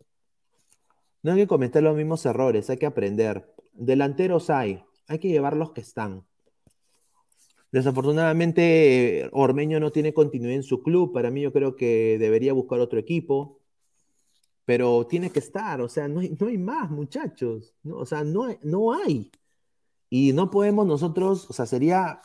[1.22, 3.54] No hay que cometer los mismos errores, hay que aprender.
[3.72, 6.26] Delanteros hay, hay que llevar los que están.
[7.70, 11.12] Desafortunadamente, Ormeño no tiene continuidad en su club.
[11.12, 13.60] Para mí, yo creo que debería buscar otro equipo.
[14.64, 17.74] Pero tiene que estar, o sea, no hay, no hay más, muchachos.
[17.82, 17.96] ¿no?
[17.96, 19.32] O sea, no hay, no hay.
[20.08, 22.20] Y no podemos nosotros, o sea, sería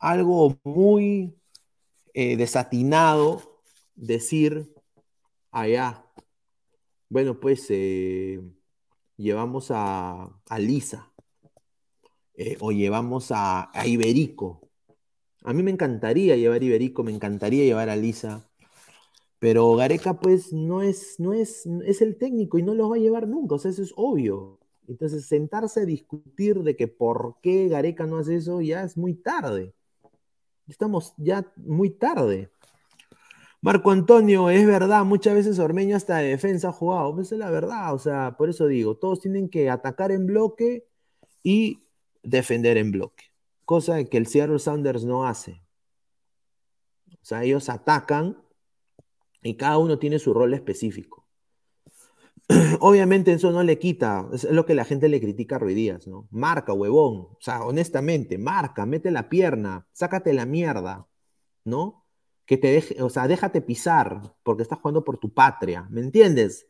[0.00, 1.34] algo muy
[2.14, 3.62] eh, desatinado
[3.96, 4.74] decir
[5.52, 6.04] allá.
[7.08, 8.40] Bueno, pues eh,
[9.16, 11.12] llevamos a, a Lisa
[12.34, 14.60] eh, o llevamos a, a Iberico
[15.44, 18.50] a mí me encantaría llevar Iberico, me encantaría llevar a Lisa,
[19.38, 22.98] Pero Gareca, pues, no es, no es, es el técnico y no los va a
[22.98, 24.60] llevar nunca, o sea, eso es obvio.
[24.88, 29.14] Entonces, sentarse a discutir de que por qué Gareca no hace eso ya es muy
[29.14, 29.74] tarde.
[30.70, 32.48] Estamos ya muy tarde.
[33.60, 37.14] Marco Antonio, es verdad, muchas veces Ormeño hasta de defensa ha jugado.
[37.14, 40.86] Pues es la verdad, o sea, por eso digo, todos tienen que atacar en bloque
[41.42, 41.80] y
[42.22, 43.24] defender en bloque.
[43.64, 45.60] Cosa que el Seattle Sounders no hace.
[47.14, 48.38] O sea, ellos atacan
[49.42, 51.26] y cada uno tiene su rol específico.
[52.80, 56.26] Obviamente eso no le quita, es lo que la gente le critica a Ruidías, ¿no?
[56.30, 57.28] Marca, huevón.
[57.32, 61.06] O sea, honestamente, marca, mete la pierna, sácate la mierda,
[61.64, 62.06] ¿no?
[62.46, 66.66] Que te deje, o sea, déjate pisar porque estás jugando por tu patria, ¿me entiendes?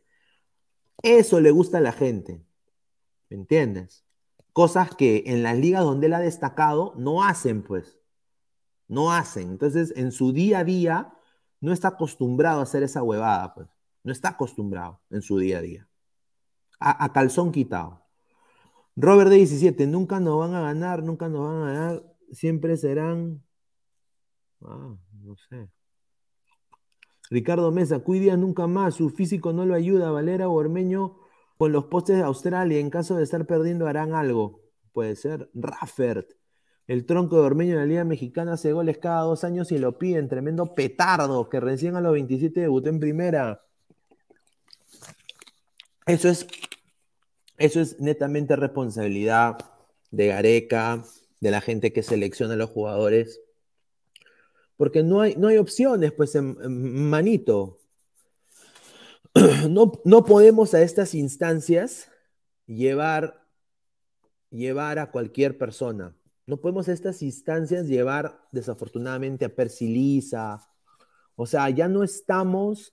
[1.02, 2.44] Eso le gusta a la gente,
[3.30, 4.04] ¿me entiendes?
[4.52, 7.98] Cosas que en las ligas donde él ha destacado no hacen, pues.
[8.88, 9.50] No hacen.
[9.50, 11.14] Entonces, en su día a día,
[11.60, 13.68] no está acostumbrado a hacer esa huevada, pues.
[14.02, 15.88] No está acostumbrado en su día a día.
[16.78, 18.06] A, calzón quitado.
[18.96, 23.42] Robert de 17, nunca nos van a ganar, nunca nos van a ganar, siempre serán.
[24.62, 25.70] Ah, no sé.
[27.30, 30.10] Ricardo Mesa, cuida nunca más, su físico no lo ayuda.
[30.10, 31.18] Valera o Ormeño
[31.58, 34.62] con los postes de Australia, en caso de estar perdiendo harán algo.
[34.92, 35.50] Puede ser.
[35.54, 36.30] Raffert,
[36.90, 39.96] el tronco de Ormeño en la Liga Mexicana hace goles cada dos años y lo
[39.96, 40.28] piden.
[40.28, 43.62] Tremendo petardo que recién a los 27 debutó en primera.
[46.10, 46.44] Eso es,
[47.56, 49.58] eso es netamente responsabilidad
[50.10, 51.04] de Gareca,
[51.38, 53.40] de la gente que selecciona a los jugadores.
[54.76, 57.78] Porque no hay, no hay opciones, pues, manito.
[59.68, 62.10] No, no podemos a estas instancias
[62.66, 63.46] llevar,
[64.50, 66.16] llevar a cualquier persona.
[66.46, 70.68] No podemos a estas instancias llevar, desafortunadamente, a Persilisa.
[71.36, 72.92] O sea, ya no estamos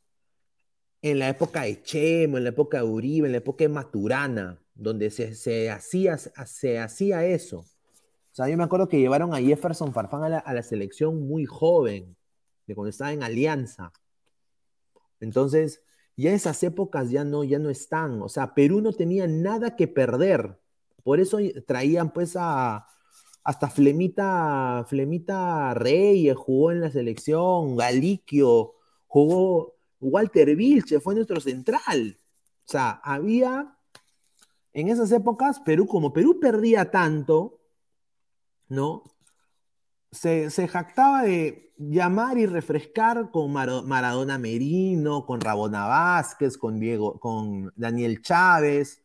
[1.02, 4.62] en la época de Chemo, en la época de Uribe, en la época de Maturana,
[4.74, 7.60] donde se, hacía, se hacía eso.
[7.60, 12.16] O sea, yo me acuerdo que llevaron a Jefferson Farfán a la, selección muy joven,
[12.68, 13.92] de cuando estaba en Alianza.
[15.20, 15.82] Entonces,
[16.16, 18.22] ya esas épocas ya no, ya no están.
[18.22, 20.60] O sea, Perú no tenía nada que perder.
[21.04, 22.86] Por eso traían pues a,
[23.44, 28.74] hasta Flemita, Flemita Reyes jugó en la selección, Galiquio,
[29.08, 32.18] jugó Walter Vilche, fue nuestro central.
[32.66, 33.78] O sea, había
[34.78, 37.62] en esas épocas, Perú, como Perú perdía tanto,
[38.68, 39.04] ¿no?
[40.12, 47.74] Se, jactaba de llamar y refrescar con Maradona Merino, con Rabona Vázquez, con Diego, con
[47.76, 49.04] Daniel Chávez,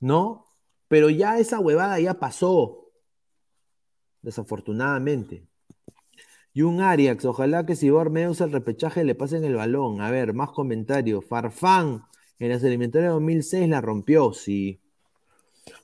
[0.00, 0.44] ¿no?
[0.86, 2.92] Pero ya esa huevada ya pasó
[4.20, 5.48] desafortunadamente.
[6.56, 10.00] Y un Ariax, ojalá que si Bormeo usa el repechaje le pasen el balón.
[10.00, 11.22] A ver, más comentarios.
[11.26, 12.04] Farfán,
[12.38, 14.80] en las eliminatorias de 2006 la rompió, sí.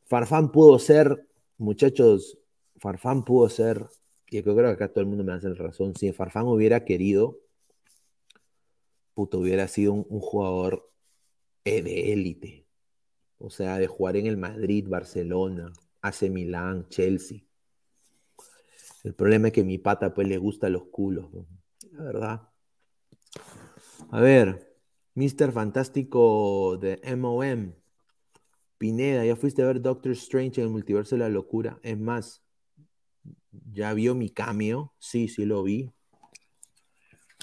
[0.06, 2.38] Farfán pudo ser, muchachos,
[2.78, 3.86] Farfán pudo ser,
[4.30, 7.38] y yo creo que acá todo el mundo me hace razón, si Farfán hubiera querido,
[9.12, 10.90] puto, hubiera sido un, jugador
[11.66, 12.64] eh, de élite.
[13.36, 15.70] O sea, de jugar en el Madrid, Barcelona,
[16.00, 17.42] AC Milán, Chelsea.
[19.02, 21.26] El problema es que mi pata pues le gusta los culos,
[21.92, 22.48] la verdad.
[24.10, 24.72] A ver,
[25.14, 25.52] Mr.
[25.52, 27.72] Fantástico de MOM.
[28.78, 31.78] Pineda, ¿ya fuiste a ver Doctor Strange en el multiverso de la locura?
[31.82, 32.42] Es más,
[33.72, 34.92] ¿ya vio mi cameo?
[34.98, 35.92] Sí, sí lo vi.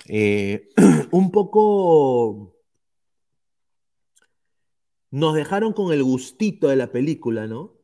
[0.07, 0.70] Eh,
[1.12, 2.55] un poco...
[5.12, 7.79] Nos dejaron con el gustito de la película, ¿no?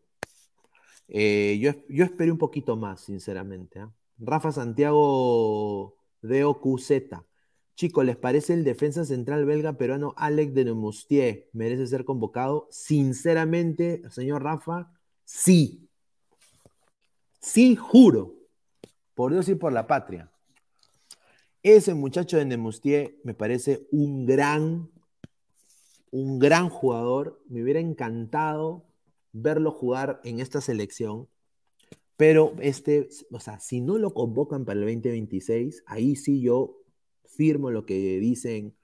[1.08, 3.80] Eh, yo, esperé un poquito más, sinceramente.
[3.80, 3.92] ¿ah?
[4.18, 6.92] Rafa Santiago de OQZ.
[7.76, 12.68] Chicos, ¿les parece el defensa central belga peruano Alec de Nemustier merece ser convocado?
[12.72, 14.94] Sinceramente, señor Rafa,
[15.26, 15.90] sí.
[17.40, 18.34] Sí, juro.
[19.14, 20.32] Por Dios y por la patria.
[21.64, 24.90] Ese muchacho de Nemustier me parece un gran,
[26.12, 27.42] un gran jugador.
[27.50, 28.86] Me hubiera encantado
[29.36, 31.28] verlo jugar en esta selección,
[32.18, 36.78] pero este, o sea, si no lo convocan para el 2026, ahí sí yo
[37.26, 38.76] firmo lo que dicen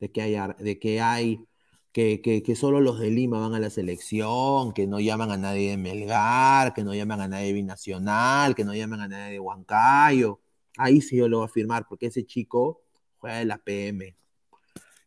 [0.00, 1.46] de que hay, de que hay
[1.92, 5.70] que, que, solo los de Lima van a la selección, que no llaman a nadie
[5.70, 9.40] de Melgar, que no llaman a nadie de Binacional, que no llaman a nadie de
[9.40, 10.40] Huancayo.
[10.76, 12.82] Ahí sí yo lo voy a firmar, porque ese chico
[13.18, 14.16] juega de la PM.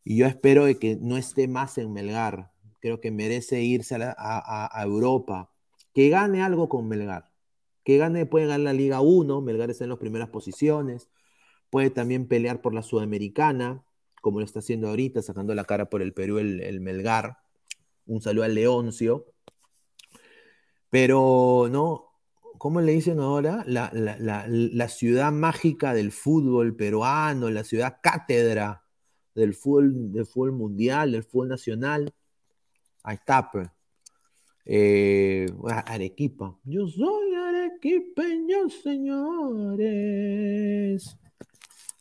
[0.03, 2.52] Y yo espero de que no esté más en Melgar,
[2.83, 5.49] creo que merece irse a, Europa.
[5.93, 7.31] Que gane algo con Melgar.
[7.85, 11.09] Que gane, puede ganar la Liga 1, Melgar está en las primeras posiciones.
[11.69, 13.85] Puede también pelear por la Sudamericana.
[14.21, 17.37] como lo está haciendo ahorita, sacando la cara por el Perú el, el Melgar.
[18.05, 19.27] Un saludo al Leoncio.
[20.89, 22.09] Pero, ¿no?
[22.57, 23.63] ¿Cómo le dicen ahora?
[23.65, 28.83] La, ciudad mágica del fútbol peruano, la ciudad cátedra
[29.35, 32.13] del fútbol mundial, del fútbol nacional.
[33.51, 33.69] Pues.
[34.65, 35.45] Eh,
[35.85, 36.57] Arequipa.
[36.63, 40.23] Yo soy arequipeño, señores.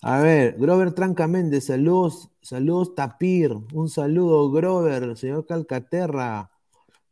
[0.00, 6.50] A ver, Grover Tranca Méndez, saludos, saludos Tapir, un saludo Grover, señor Calcaterra,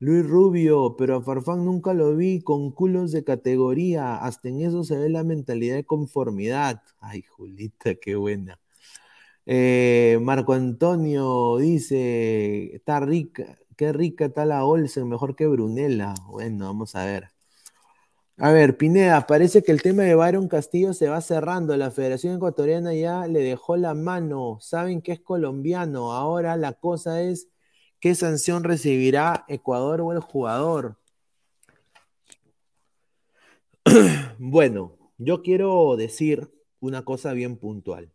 [0.01, 4.83] Luis Rubio, pero a Farfán nunca lo vi con culos de categoría, hasta en eso
[4.83, 6.83] se ve la mentalidad de conformidad.
[6.99, 8.59] Ay, Julita, qué buena.
[9.47, 16.13] Eh, Marco Antonio dice, está rica, qué rica está la Olsen, mejor que Brunella.
[16.27, 17.31] Bueno, vamos a ver.
[18.37, 21.75] A ver, Pineda, parece que el tema de Byron Castillo se va cerrando.
[21.79, 24.59] La Federación Ecuatoriana ya le dejó la mano.
[24.61, 26.13] Saben que es colombiano.
[26.13, 27.49] Ahora la cosa es
[28.01, 30.99] qué sanción recibirá Ecuador o el jugador.
[34.39, 36.51] bueno, yo quiero decir
[36.81, 38.13] una cosa bien puntual.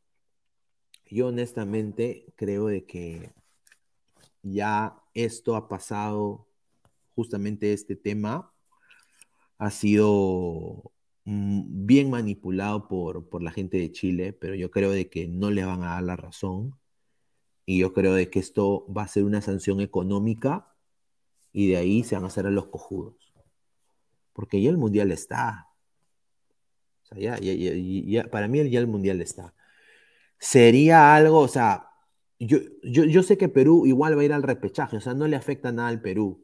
[1.10, 3.34] Yo honestamente creo de que
[4.44, 6.48] ya esto ha pasado,
[7.16, 8.54] justamente este tema
[9.58, 10.92] ha sido
[11.24, 15.50] mm, bien manipulado por, por la gente de Chile, pero yo creo de que no
[15.50, 16.78] le van a dar la razón
[17.66, 20.68] y yo creo de que esto va a ser una sanción económica
[21.52, 23.34] y de ahí se van a hacer a los cojudos.
[24.34, 25.70] Porque ya el mundial está.
[27.04, 29.54] Sea, ya, ya, ya, para mí ya el mundial está.
[30.38, 31.88] Sería algo, o sea,
[32.40, 35.28] yo, yo, yo sé que Perú igual va a ir al repechaje, o sea, no
[35.28, 36.42] le afecta nada al Perú.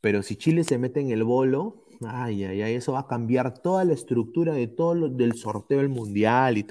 [0.00, 3.58] Pero si Chile se mete en el bolo, ay, ay, ay, eso va a cambiar
[3.60, 6.64] toda la estructura de todo lo, del sorteo del mundial y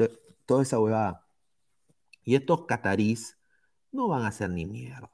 [0.45, 1.25] toda esa huevada.
[2.23, 3.37] Y estos catarís
[3.91, 5.11] no van a hacer ni mierda.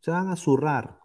[0.00, 1.00] Se van a zurrar.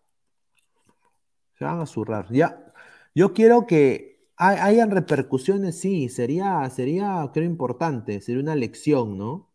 [1.57, 2.31] Se van a zurrar.
[2.31, 2.73] Ya,
[3.13, 9.52] yo quiero que hayan repercusiones, sí, sería, sería, creo, importante, sería una lección, ¿no?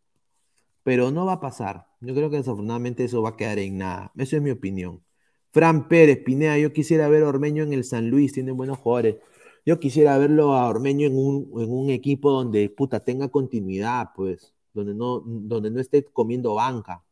[0.83, 1.87] Pero no va a pasar.
[2.01, 4.11] Yo creo que desafortunadamente eso va a quedar en nada.
[4.17, 5.03] Eso es mi opinión.
[5.51, 9.17] Fran Pérez, Pinea, yo quisiera ver a Ormeño en el San Luis, tiene buenos jugadores.
[9.65, 14.53] Yo quisiera verlo a Ormeño en un, en un equipo donde, puta, tenga continuidad, pues,
[14.73, 17.03] donde no, donde no esté comiendo banca.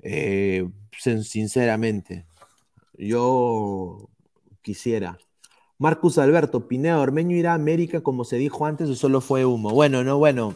[0.00, 0.68] Eh,
[1.22, 2.26] sinceramente,
[2.94, 4.08] yo
[4.62, 5.18] quisiera.
[5.78, 9.70] Marcus Alberto, Pineda, Ormeño irá a América como se dijo antes o solo fue humo.
[9.70, 10.54] Bueno, no, bueno.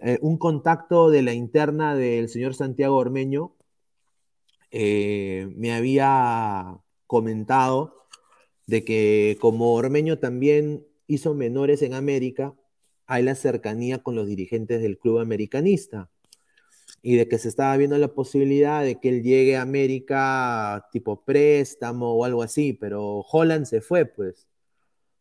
[0.00, 3.54] Eh, un contacto de la interna del señor Santiago Ormeño
[4.70, 8.06] eh, me había comentado
[8.66, 12.54] de que como Ormeño también hizo menores en América,
[13.06, 16.10] hay la cercanía con los dirigentes del club americanista
[17.02, 21.24] y de que se estaba viendo la posibilidad de que él llegue a América tipo
[21.24, 24.46] préstamo o algo así, pero Holland se fue, pues.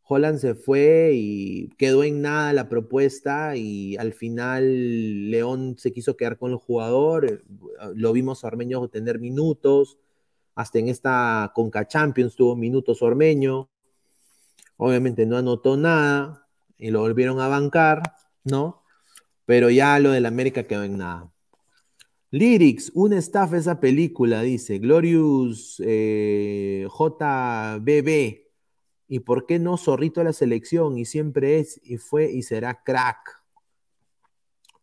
[0.08, 6.16] Holland se fue y quedó en nada la propuesta y al final León se quiso
[6.16, 7.44] quedar con el jugador,
[7.94, 9.98] lo vimos a Ormeño tener minutos,
[10.56, 13.70] hasta en esta Conca Champions tuvo minutos Ormeño,
[14.78, 16.48] obviamente no anotó nada
[16.78, 18.02] y lo volvieron a bancar,
[18.46, 18.84] ¿no?
[19.46, 21.32] Pero ya lo del América quedó en nada.
[22.32, 28.47] Lyrics, un staff esa película, dice Glorious eh, JBB.
[29.08, 30.98] ¿Y por qué no Zorrito a la selección?
[30.98, 33.44] Y siempre es, y fue, y será crack.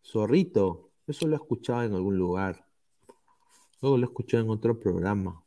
[0.02, 2.66] Zorrito, eso lo he escuchado en algún lugar.
[3.82, 5.44] Luego lo he escuchado en otro programa.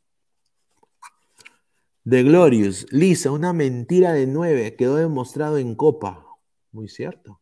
[2.08, 6.24] The Glorious, Lisa, una mentira de nueve, quedó demostrado en Copa.
[6.70, 7.40] Muy cierto,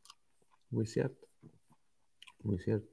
[0.70, 1.28] muy cierto,
[2.43, 2.89] muy cierto.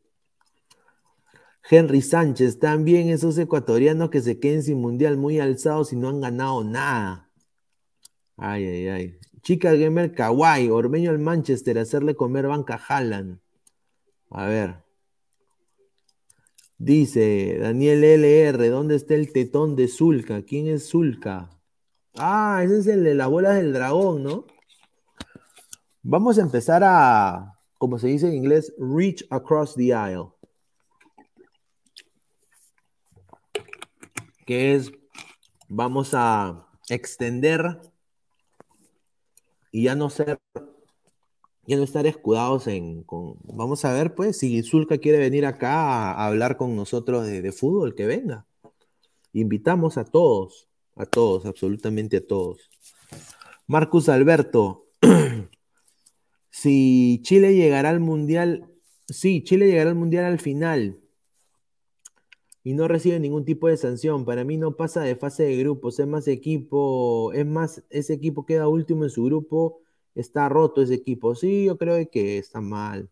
[1.70, 6.20] Henry Sánchez, también esos ecuatorianos que se queden sin mundial muy alzados y no han
[6.20, 7.32] ganado nada.
[8.38, 9.20] Ay, ay, ay.
[9.42, 13.40] Chica Gamer Kawaii, Ormeño al Manchester, hacerle comer banca Haaland.
[14.30, 14.84] A ver.
[16.78, 20.42] Dice Daniel LR, ¿dónde está el tetón de Zulka?
[20.42, 21.50] ¿Quién es Zulka?
[22.18, 24.46] Ah, ese es el de las bolas del dragón, ¿no?
[26.02, 30.34] Vamos a empezar a, como se dice en inglés, reach across the aisle.
[34.46, 34.92] Que es,
[35.70, 37.80] vamos a extender
[39.74, 40.40] y ya no ser,
[41.68, 43.06] ya no estar escudados en,
[43.44, 47.96] vamos a ver pues, si Zulka quiere venir acá a, hablar con nosotros de, fútbol,
[47.96, 48.46] que venga.
[49.34, 52.70] Invitamos a todos, a todos, absolutamente a todos.
[53.68, 54.86] Marcus Alberto,
[56.50, 58.70] si Chile llegará al Mundial
[59.08, 61.03] Sí, Chile llegará al Mundial al final
[62.64, 64.26] y no recibe ningún tipo de sanción.
[64.26, 68.46] Para mí no pasa de fase de grupos, es más equipo, es más, ese equipo
[68.46, 69.82] queda último en su grupo,
[70.16, 71.36] está roto ese equipo.
[71.36, 73.10] Sí, yo creo que está mal.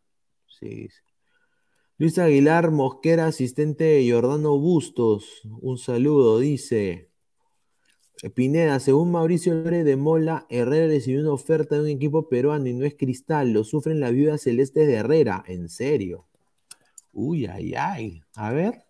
[0.60, 0.90] Sí.
[1.98, 5.42] Luis Aguilar Mosquera, asistente de Jordano Bustos.
[5.62, 7.10] Un saludo, dice.
[8.36, 12.74] Pineda, según Mauricio Lore de Mola, Herrera recibió una oferta de un equipo peruano y
[12.74, 16.28] no es cristal, lo sufren las viudas celestes de Herrera, en serio.
[17.14, 18.22] Uy, ay, ay.
[18.36, 18.84] A ver,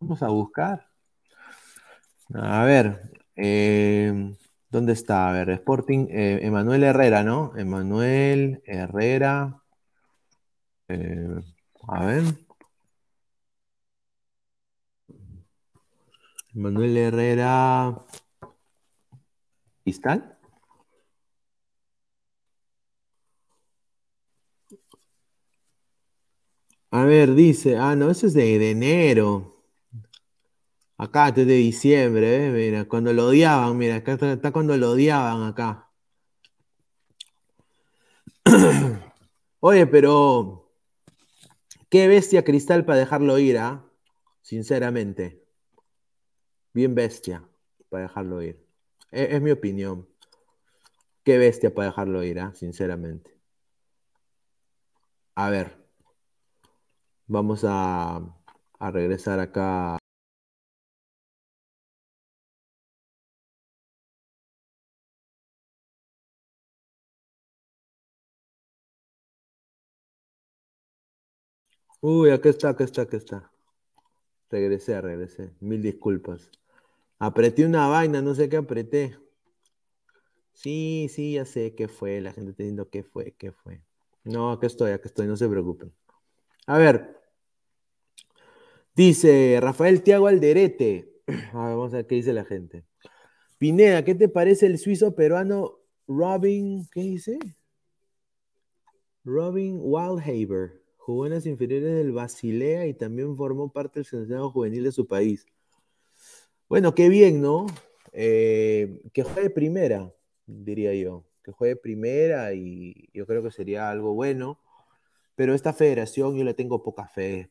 [0.00, 0.88] vamos a buscar.
[2.34, 3.00] A ver,
[3.36, 4.34] eh,
[4.70, 5.28] ¿dónde está?
[5.30, 7.52] A ver, Sporting, eh, Emanuel Herrera, ¿no?
[7.56, 9.62] Emanuel Herrera.
[10.88, 11.40] Eh,
[11.88, 12.24] a ver.
[16.54, 18.04] Emanuel Herrera.
[19.82, 20.38] ¿Cristal?
[26.90, 29.57] A ver, dice, ah, no, eso es de, de enero.
[30.98, 32.50] Acá, esto es de diciembre, ¿eh?
[32.50, 35.90] Mira, cuando lo odiaban, mira, acá está, cuando lo odiaban acá.
[39.60, 40.72] Oye, pero
[41.88, 43.84] qué bestia Cristal para dejarlo ir, ¿ah?
[44.42, 45.44] Sinceramente.
[46.72, 47.48] Bien bestia
[47.90, 48.66] para dejarlo ir.
[49.12, 50.08] Es, es mi opinión.
[51.24, 52.52] Qué bestia para dejarlo ir, ¿ah?
[52.54, 53.38] Sinceramente.
[55.36, 55.76] A ver.
[57.26, 58.16] Vamos a,
[58.80, 59.98] a regresar acá.
[72.00, 73.52] Uy, acá está, acá está, acá está.
[74.50, 75.52] Regresé, regresé.
[75.60, 76.50] Mil disculpas.
[77.18, 79.18] Apreté una vaina, no sé qué apreté.
[80.52, 82.20] Sí, sí, ya sé qué fue.
[82.20, 83.82] La gente está diciendo qué fue, qué fue.
[84.24, 85.92] No, acá estoy, acá estoy, no se preocupen.
[86.66, 87.16] A ver.
[88.94, 91.22] Dice Rafael Tiago Alderete.
[91.52, 92.84] A ver, vamos a ver qué dice la gente.
[93.58, 96.88] Pineda, ¿qué te parece el suizo peruano Robin?
[96.92, 97.38] ¿Qué dice?
[99.24, 100.87] Robin Wildhaber.
[101.08, 105.06] Jugó en las inferiores del Basilea y también formó parte del seleccionado juvenil de su
[105.06, 105.46] país.
[106.68, 107.64] Bueno, qué bien, ¿no?
[108.12, 110.12] Eh, que juegue primera,
[110.44, 111.24] diría yo.
[111.42, 114.60] Que juegue primera y yo creo que sería algo bueno.
[115.34, 117.50] Pero esta federación yo le tengo poca fe.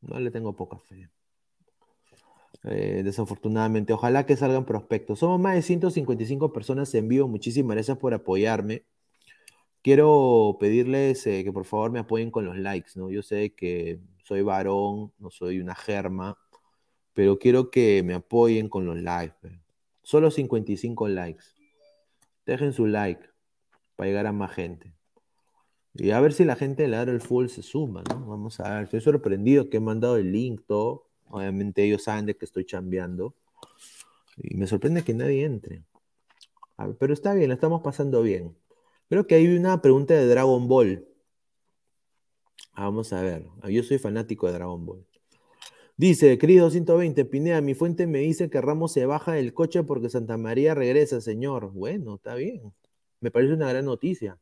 [0.00, 1.10] No le tengo poca fe.
[2.62, 5.18] Eh, desafortunadamente, ojalá que salgan prospectos.
[5.18, 7.26] Somos más de 155 personas en vivo.
[7.26, 8.84] Muchísimas gracias por apoyarme.
[9.86, 13.08] Quiero pedirles eh, que por favor me apoyen con los likes, ¿no?
[13.08, 16.36] Yo sé que soy varón, no soy una germa,
[17.12, 19.48] pero quiero que me apoyen con los likes.
[20.02, 21.44] Solo 55 likes.
[22.44, 23.30] Dejen su like
[23.94, 24.92] para llegar a más gente.
[25.94, 28.26] Y a ver si la gente de Ladra el Full se suma, ¿no?
[28.26, 28.82] Vamos a ver.
[28.86, 31.10] Estoy sorprendido que he mandado el link, todo.
[31.28, 33.36] Obviamente ellos saben de que estoy chambeando.
[34.36, 35.84] Y me sorprende que nadie entre.
[36.76, 38.56] A ver, pero está bien, la estamos pasando bien.
[39.08, 41.06] Creo que hay una pregunta de Dragon Ball.
[42.72, 43.46] Ah, Vamos a ver.
[43.62, 45.06] Ah, Yo soy fanático de Dragon Ball.
[45.96, 50.10] Dice, querido 120, Pineda, mi fuente me dice que Ramos se baja del coche porque
[50.10, 51.72] Santa María regresa, señor.
[51.72, 52.74] Bueno, está bien.
[53.20, 54.38] Me parece una gran noticia.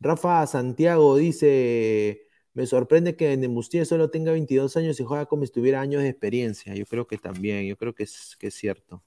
[0.00, 5.52] Rafa Santiago dice, me sorprende que Nemustier solo tenga 22 años y juega como si
[5.52, 6.74] tuviera años de experiencia.
[6.74, 9.02] Yo creo que también, yo creo que es, cierto.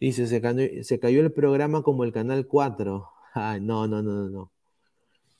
[0.00, 3.17] Dice, se se cayó el programa como el Canal 4.
[3.38, 4.50] Ay, no, no, no, no,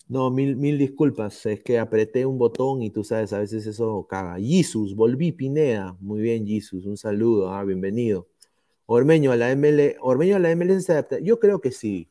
[0.09, 0.31] no.
[0.31, 4.37] Mil, mil disculpas, es que apreté un botón y tú sabes, a veces eso caga.
[4.39, 5.97] Jesus, volví Pineda.
[6.01, 8.27] Muy bien, Jesus, un saludo, ah, bienvenido.
[8.87, 11.19] Ormeño a la ML, Ormeño a la MLS se adapta.
[11.21, 12.09] Yo creo que sí.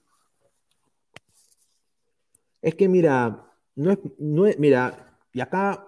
[2.62, 5.88] Es que mira, no es, no es, mira, y acá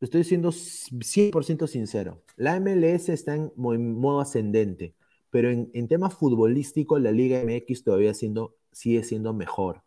[0.00, 2.22] estoy siendo 100% sincero.
[2.36, 4.94] La MLS está en mo- en modo ascendente,
[5.30, 9.82] pero en, en temas futbolísticos la Liga MX todavía siendo, sigue siendo mejor.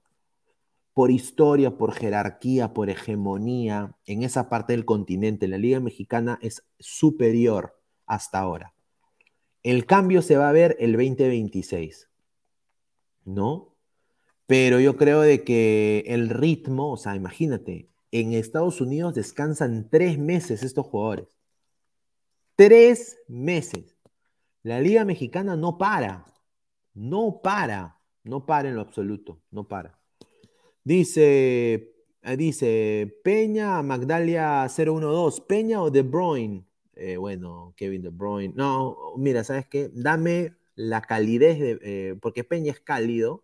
[0.93, 6.63] Por historia, por jerarquía, por hegemonía, en esa parte del continente, la Liga Mexicana es
[6.79, 8.73] superior hasta ahora.
[9.63, 12.09] El cambio se va a ver el 2026,
[13.25, 13.75] ¿no?
[14.47, 20.19] Pero yo creo de que el ritmo, o sea, imagínate, en Estados Unidos descansan tres
[20.19, 21.37] meses estos jugadores.
[22.55, 23.95] Tres meses.
[24.63, 26.25] La Liga Mexicana no para.
[26.93, 28.00] No para.
[28.23, 29.41] No para en lo absoluto.
[29.51, 29.99] No para.
[30.83, 35.41] Dice, eh, dice Peña, Magdalia 012.
[35.47, 36.65] Peña o De Bruyne.
[36.95, 38.53] Eh, bueno, Kevin De Bruyne.
[38.55, 39.89] No, mira, ¿sabes qué?
[39.93, 41.79] Dame la calidez de.
[41.81, 43.43] eh, porque Peña es cálido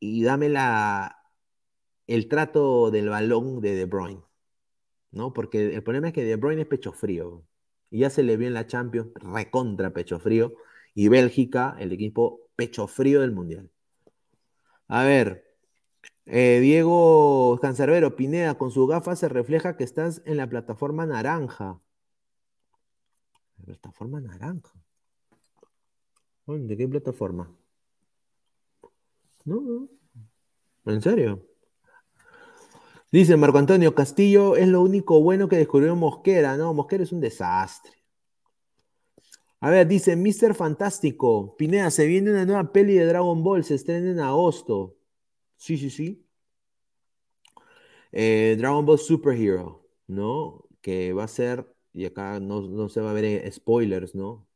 [0.00, 1.18] y dame la,
[2.06, 4.22] el trato del balón de De Bruyne,
[5.12, 5.32] ¿no?
[5.32, 7.44] Porque el problema es que De Bruyne es pecho frío,
[7.90, 10.54] y ya se le vio en la Champions, recontra pecho frío,
[10.94, 13.70] y Bélgica, el equipo pecho frío del Mundial.
[14.86, 15.56] A ver,
[16.26, 21.80] eh, Diego Cancerbero, Pineda, con su gafa se refleja que estás en la plataforma naranja.
[23.56, 24.74] La plataforma naranja.
[26.44, 27.50] ¿De qué plataforma?
[29.46, 29.88] No, no.
[30.84, 31.42] ¿En serio?
[33.10, 36.58] Dice Marco Antonio Castillo, es lo único bueno que descubrió Mosquera.
[36.58, 37.99] No, Mosquera es un desastre.
[39.60, 40.54] A ver, dice Mr.
[40.54, 41.54] Fantástico.
[41.56, 44.96] Pineda, se viene una nueva peli de Dragon Ball, se estrena en agosto.
[45.56, 46.26] Sí, sí, sí.
[48.12, 50.64] Eh, Dragon Ball Superhero, ¿no?
[50.80, 54.48] Que va a ser, y acá no, se va a ver spoilers, ¿no?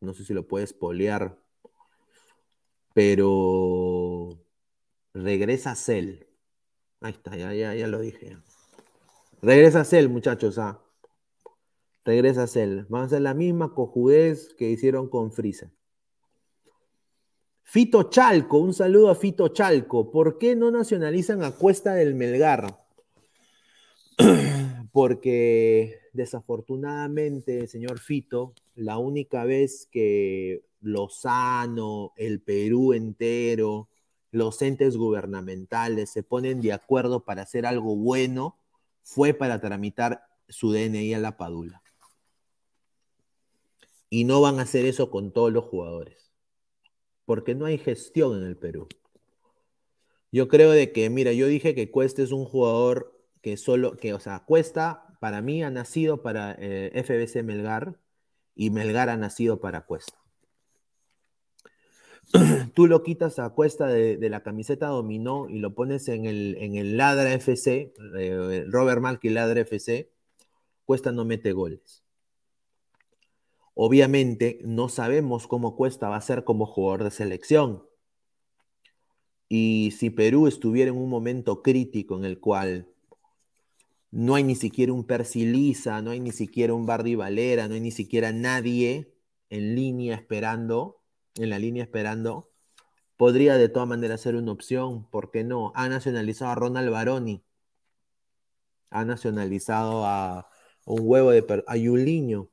[0.00, 1.38] No sé si lo puedes spoilear,
[2.94, 4.38] pero
[5.12, 6.24] regresa Cell.
[7.00, 8.38] Ahí está, ya, ya, ya lo dije.
[9.42, 10.87] Regresa Cell, muchachos, ah.
[12.08, 12.86] Regresa Cell.
[12.88, 15.68] Van a hacer la misma cojudez que hicieron con Freezer.
[17.62, 20.10] Fito Chalco, un saludo a Fito Chalco.
[20.10, 22.82] ¿Por qué no nacionalizan a Cuesta del Melgar?
[24.90, 33.90] Porque desafortunadamente, señor Fito, la única vez que Lozano, el Perú entero,
[34.30, 38.56] los entes gubernamentales se ponen de acuerdo para hacer algo bueno,
[39.02, 41.82] fue para tramitar su DNI a la Padula.
[44.10, 46.28] Y no van a hacer eso con todos los jugadores
[47.28, 48.88] porque no hay gestión en el Perú.
[50.32, 54.14] Yo creo de que, mira, yo dije que Cuesta es un jugador que solo, que,
[54.14, 58.00] o sea, Cuesta para mí ha nacido para eh, FBC Melgar
[58.54, 60.14] y Melgar ha nacido para Cuesta.
[62.74, 66.76] Tú lo quitas a Cuesta de, la camiseta dominó y lo pones en el, en
[66.76, 70.10] el Ladra FC, eh, Robert Malky Ladra FC,
[70.86, 72.07] Cuesta no mete goles.
[73.80, 77.84] Obviamente no sabemos cómo Cuesta va a ser como jugador de selección.
[79.48, 82.88] Y si Perú estuviera en un momento crítico en el cual
[84.10, 87.80] no hay ni siquiera un Persiliza, no hay ni siquiera un Bardi Valera, no hay
[87.80, 89.14] ni siquiera nadie
[89.48, 91.00] en línea esperando,
[91.36, 92.50] en la línea esperando,
[93.16, 95.70] podría de todas maneras ser una opción, ¿por qué no?
[95.76, 97.44] Ha nacionalizado a Ronald Baroni,
[98.90, 100.48] ha nacionalizado a
[100.84, 102.48] un huevo de a Yuliño,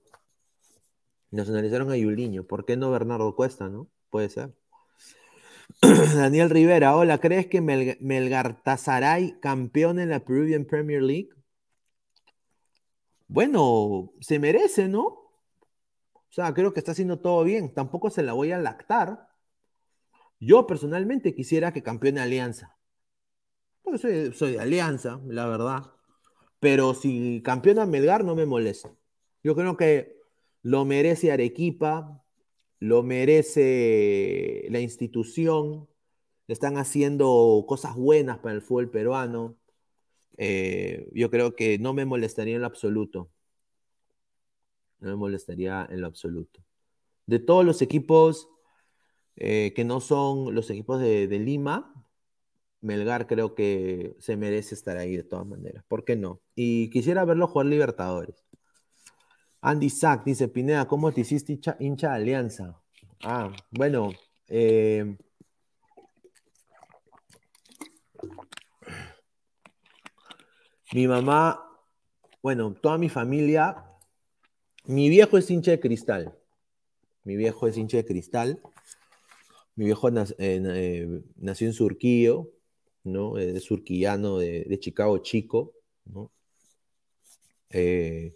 [1.35, 2.45] Nacionalizaron a Yuliño.
[2.45, 3.87] ¿Por qué no Bernardo Cuesta, no?
[4.09, 4.53] Puede ser.
[6.15, 11.29] Daniel Rivera, hola, ¿crees que Melgar Tazaray campeón en la Peruvian Premier League?
[13.27, 15.05] Bueno, se merece, ¿no?
[15.05, 17.73] O sea, creo que está haciendo todo bien.
[17.73, 19.29] Tampoco se la voy a lactar.
[20.39, 22.77] Yo personalmente quisiera que campeone Alianza.
[23.99, 25.91] Soy, soy de Alianza, la verdad.
[26.59, 28.91] Pero si campeona Melgar no me molesta.
[29.43, 30.14] Yo creo que
[30.65, 32.23] lo merece Arequipa,
[32.79, 35.87] lo merece la institución,
[36.47, 39.57] están haciendo cosas buenas para el fútbol peruano.
[40.37, 43.29] Eh, yo creo que no me molestaría en lo absoluto.
[44.99, 46.63] No me molestaría en lo absoluto.
[47.27, 48.49] De todos los equipos
[49.35, 51.93] eh, que no son los equipos de, de, Lima,
[52.81, 55.83] Melgar creo que se merece estar ahí de todas maneras.
[55.87, 56.41] ¿Por qué no?
[56.55, 58.44] Y quisiera verlo jugar Libertadores.
[59.65, 62.79] Andy Sack dice, Pineda, ¿cómo te hiciste hincha, de Alianza?
[63.23, 64.11] Ah, bueno,
[64.47, 65.17] eh,
[70.93, 71.59] mi mamá,
[72.43, 73.83] bueno, toda mi familia,
[74.85, 76.37] mi viejo es hincha de cristal.
[77.23, 78.61] Mi viejo es hincha de cristal.
[79.75, 82.51] Mi viejo eh, nació en Surquillo,
[83.03, 83.39] ¿no?
[83.39, 85.73] Es surquillano de, Chicago Chico,
[86.05, 86.29] ¿no?
[87.71, 88.35] Eh,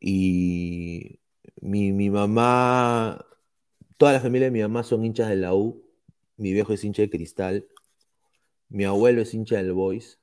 [0.00, 1.20] y
[1.60, 3.24] mi, mamá,
[3.98, 5.84] toda la familia de mi mamá son hinchas de la U.
[6.36, 7.68] Mi viejo es hincha de cristal.
[8.68, 10.18] Mi abuelo es hincha del Boys.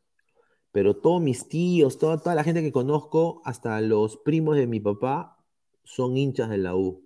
[0.71, 4.79] Pero todos mis tíos, toda, toda la gente que conozco, hasta los primos de mi
[4.79, 5.37] papá,
[5.83, 7.03] son hinchas de la U.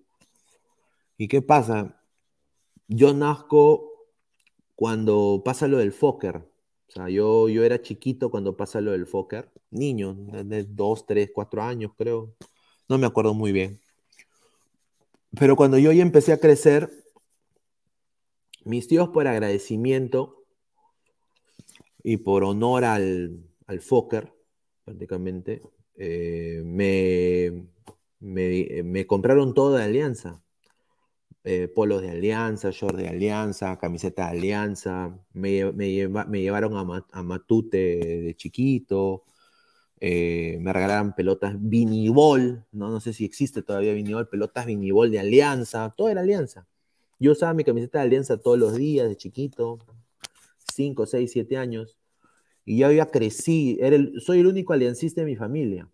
[1.17, 2.01] ¿Y qué pasa?
[2.87, 3.91] Yo nazco
[4.75, 6.37] cuando pasa lo del Fokker.
[6.37, 9.51] O sea, yo, yo era chiquito cuando pasa lo del Fokker.
[9.69, 12.33] Niño, de dos, tres, cuatro años, creo.
[12.91, 13.79] No me acuerdo muy bien.
[15.39, 16.91] Pero cuando yo ya empecé a crecer,
[18.65, 20.43] mis tíos por agradecimiento
[22.03, 24.33] y por honor al, al Fokker,
[24.83, 25.61] prácticamente,
[25.95, 27.63] eh, me,
[28.19, 30.43] me, compraron toda la alianza.
[31.45, 35.63] eh, polos de Alianza, short de Alianza, camiseta de Alianza, me,
[36.41, 36.75] llevaron
[37.09, 39.23] a, Matute de chiquito,
[40.01, 42.89] eh, me regalaron pelotas vinibol, ¿no?
[42.89, 46.67] no sé si existe todavía vinibol, pelotas vinibol de Alianza, todo era Alianza.
[47.19, 49.79] Yo usaba mi camiseta de Alianza todos los días de chiquito,
[50.73, 51.97] 5, 6, 7 años,
[52.65, 53.87] y ya crecido,
[54.19, 55.89] soy el único aliancista de mi familia,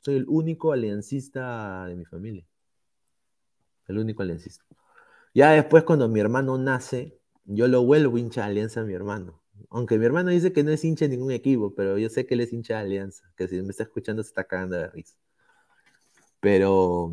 [0.00, 2.44] soy el único aliancista de mi familia
[3.88, 4.64] el único aliancista.
[5.34, 9.40] Ya después, cuando mi hermano nace, yo lo vuelvo hincha de alianza a mi hermano.
[9.70, 12.34] Aunque mi hermano dice que no es hincha de ningún equipo, pero yo sé que
[12.34, 15.16] él es hincha de alianza, que si me está escuchando se está cagando de risa.
[16.40, 17.12] Pero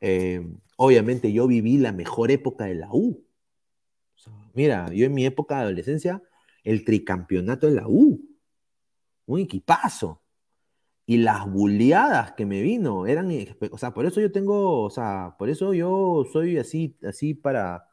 [0.00, 0.46] eh,
[0.76, 3.24] obviamente yo viví la mejor época de la U.
[4.54, 6.22] mira, yo en mi época de adolescencia,
[6.64, 8.20] el tricampeonato de la U.
[9.26, 10.22] Un equipazo
[11.06, 13.30] y las buleadas que me vino eran,
[13.70, 17.88] o sea, por eso yo tengo, o sea, por eso yo soy así, así para,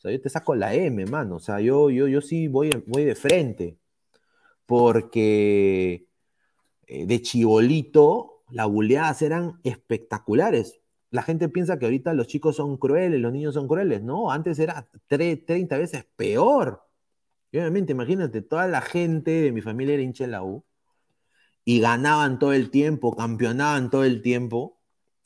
[0.00, 2.70] o sea, yo te saco la M, mano, o sea, yo, yo, yo sí voy,
[2.86, 3.76] voy de frente,
[4.64, 6.06] porque
[6.86, 10.80] eh, de chibolito las buleadas eran espectaculares.
[11.10, 14.58] La gente piensa que ahorita los chicos son crueles, los niños son crueles, no, antes
[14.58, 16.82] era 30 veces peor.
[17.52, 20.64] Obviamente, imagínate, toda la gente de mi familia era hincha de la U
[21.66, 24.78] y ganaban todo el tiempo, campeonaban todo el tiempo.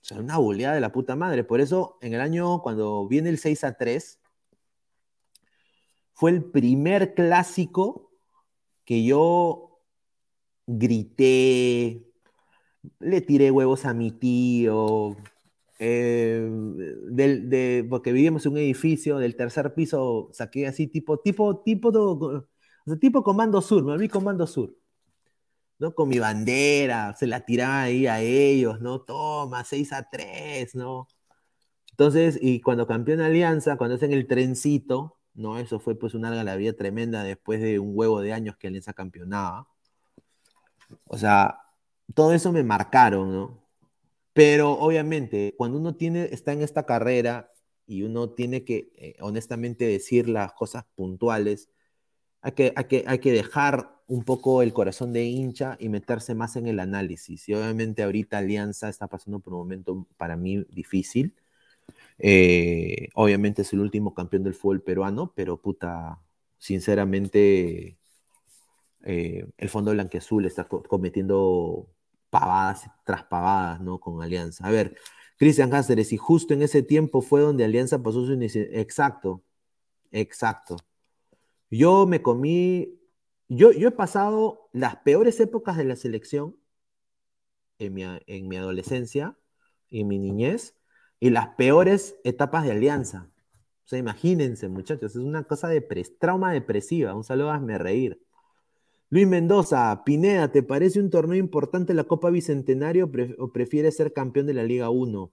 [0.02, 1.44] O sea, una boleada de la puta madre.
[1.44, 4.20] Por eso, en el año, cuando viene el 6 a 3,
[6.14, 8.10] fue el primer clásico
[8.84, 9.80] que yo
[10.66, 12.06] grité,
[13.00, 15.16] le tiré huevos a mi tío,
[15.78, 16.48] eh,
[17.10, 22.44] del, porque vivíamos en un edificio del tercer piso, saqué así tipo, tipo, tipo,
[23.00, 24.74] tipo Comando Sur, me vi Comando Sur.
[25.78, 25.94] ¿no?
[25.94, 29.02] Con mi bandera, se la tiraba ahí a ellos, ¿no?
[29.02, 31.08] Toma, 6 a 3, ¿no?
[31.90, 35.58] Entonces, y cuando campeón Alianza, cuando hacen el trencito, ¿no?
[35.58, 39.68] Eso fue pues una galería tremenda después de un huevo de años que Alianza campeonaba.
[41.06, 41.60] O sea,
[42.14, 43.64] todo eso me marcaron, ¿no?
[44.32, 47.52] Pero obviamente, cuando uno tiene, está en esta carrera
[47.86, 51.70] y uno tiene que eh, honestamente decir las cosas puntuales,
[52.42, 56.34] hay que, hay, que, hay que dejar un poco el corazón de hincha y meterse
[56.34, 57.48] más en el análisis.
[57.48, 61.34] Y obviamente ahorita Alianza está pasando por un momento para mí difícil.
[62.18, 66.20] Eh, obviamente es el último campeón del fútbol peruano, pero puta,
[66.58, 67.98] sinceramente,
[69.04, 71.88] eh, el Fondo Blanqueazul está cometiendo
[72.30, 74.00] pavadas tras pavadas, ¿no?
[74.00, 74.66] Con Alianza.
[74.66, 74.96] A ver,
[75.38, 78.62] Cristian Cáceres, y justo en ese tiempo fue donde Alianza pasó su inicio.
[78.72, 79.42] Exacto,
[80.12, 80.76] exacto.
[81.70, 83.00] Yo me comí
[83.48, 86.56] yo, he pasado las peores épocas de la selección
[87.78, 89.36] en mi, adolescencia
[89.90, 90.74] y en mi niñez
[91.24, 93.30] y las peores etapas de alianza.
[93.86, 95.80] O sea, imagínense, muchachos, es una cosa de
[96.20, 97.14] trauma depresiva.
[97.14, 98.20] Un saludo, hazme reír.
[99.08, 104.44] Luis Mendoza, Pineda, ¿te parece un torneo importante la Copa Bicentenario o prefieres ser campeón
[104.44, 105.32] de la Liga 1?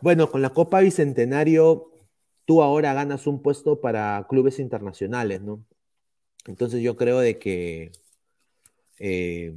[0.00, 1.92] Bueno, con la Copa Bicentenario
[2.46, 5.64] tú ahora ganas un puesto para clubes internacionales, ¿no?
[6.46, 7.92] Entonces yo creo de que
[8.98, 9.54] eh,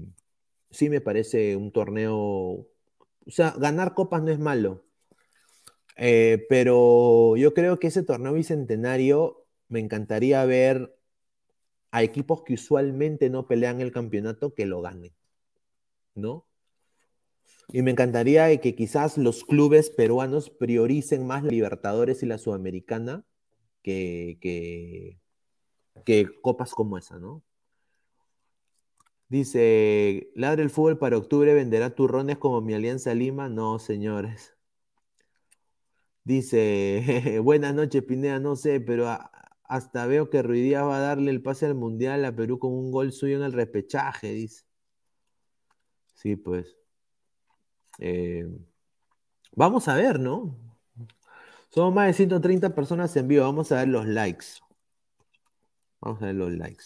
[0.70, 2.68] sí me parece un torneo,
[3.26, 4.86] o sea, ganar copas no es malo,
[5.96, 10.96] eh, pero yo creo que ese torneo bicentenario me encantaría ver
[11.92, 15.14] a equipos que usualmente no pelean el campeonato que lo ganen,
[16.16, 16.48] ¿no?
[17.70, 23.26] Y me encantaría que quizás los clubes peruanos prioricen más la Libertadores y la Sudamericana
[23.82, 24.38] que,
[26.06, 27.44] que, copas como esa, ¿no?
[29.34, 33.50] Dice, Ladre el fútbol para octubre venderá turrones como mi Alianza Lima.
[33.50, 34.56] No, señores.
[36.24, 39.08] Dice, buenas noches, Pineda, no sé, pero
[39.64, 42.92] hasta veo que Ruidías va a darle el pase al Mundial a Perú con un
[42.92, 44.66] gol suyo en el repechaje, dice.
[46.14, 46.78] Sí, pues.
[47.98, 48.48] Eh,
[49.56, 50.56] vamos a ver, ¿no?
[51.70, 53.46] Somos más de 130 personas en vivo.
[53.46, 54.46] Vamos a ver los likes.
[56.02, 56.84] Vamos a ver los likes.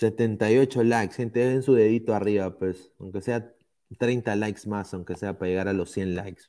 [0.00, 1.14] 78 likes.
[1.14, 2.92] Gente, den su dedito arriba, pues.
[2.98, 3.54] Aunque sea
[3.98, 6.44] 30 likes más, aunque sea para llegar a los 100 likes.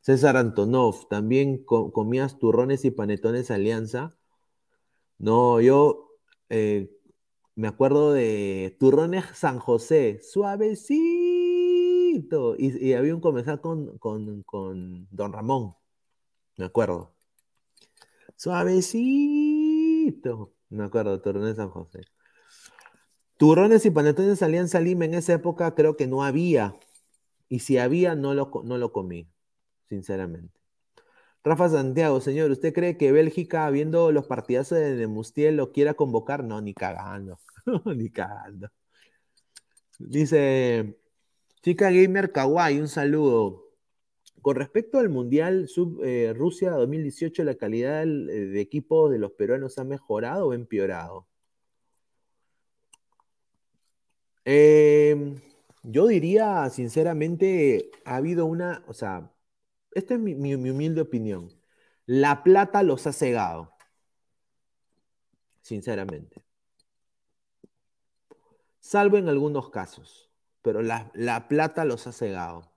[0.00, 4.18] César Antonov, ¿también comías turrones y panetones Alianza?
[5.18, 6.10] No, yo
[6.50, 6.90] eh,
[7.54, 10.94] me acuerdo de turrones San José, suavecito
[12.58, 13.98] y, había un comenzar con,
[15.10, 15.74] Don Ramón,
[16.56, 17.14] me acuerdo.
[18.36, 19.14] Suavecito.
[20.70, 22.00] Me acuerdo, Turrones San José.
[23.36, 26.74] Turrones y panetones Alianza Lima en esa época creo que no había.
[27.48, 29.28] Y si había, no lo, no lo comí,
[29.88, 30.58] sinceramente.
[31.44, 36.42] Rafa Santiago, señor, ¿usted cree que Bélgica, viendo los partidazos de Mustiel, lo quiera convocar?
[36.42, 37.38] No, ni cagando.
[37.84, 38.70] ni cagando.
[39.98, 40.98] Dice,
[41.62, 43.64] chica gamer kawaii, un saludo.
[44.42, 45.68] Con respecto al Mundial
[46.02, 51.26] eh, Rusia 2018, ¿la calidad eh, de equipo de los peruanos ha mejorado o empeorado?
[54.44, 55.40] Em,
[55.82, 59.30] yo diría, sinceramente, ha habido una, o sea,
[59.92, 61.50] esta es mi, humilde opinión.
[62.06, 63.72] La plata los ha cegado.
[65.62, 66.44] Sinceramente.
[68.80, 70.30] Salvo en algunos casos.
[70.62, 72.70] Pero la, la plata los ha cegado.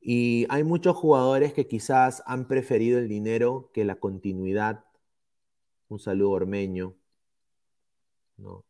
[0.00, 4.84] Y hay muchos jugadores que quizás han preferido el dinero que la continuidad.
[5.88, 6.96] Un saludo ormeño.
[8.36, 8.64] ¿no?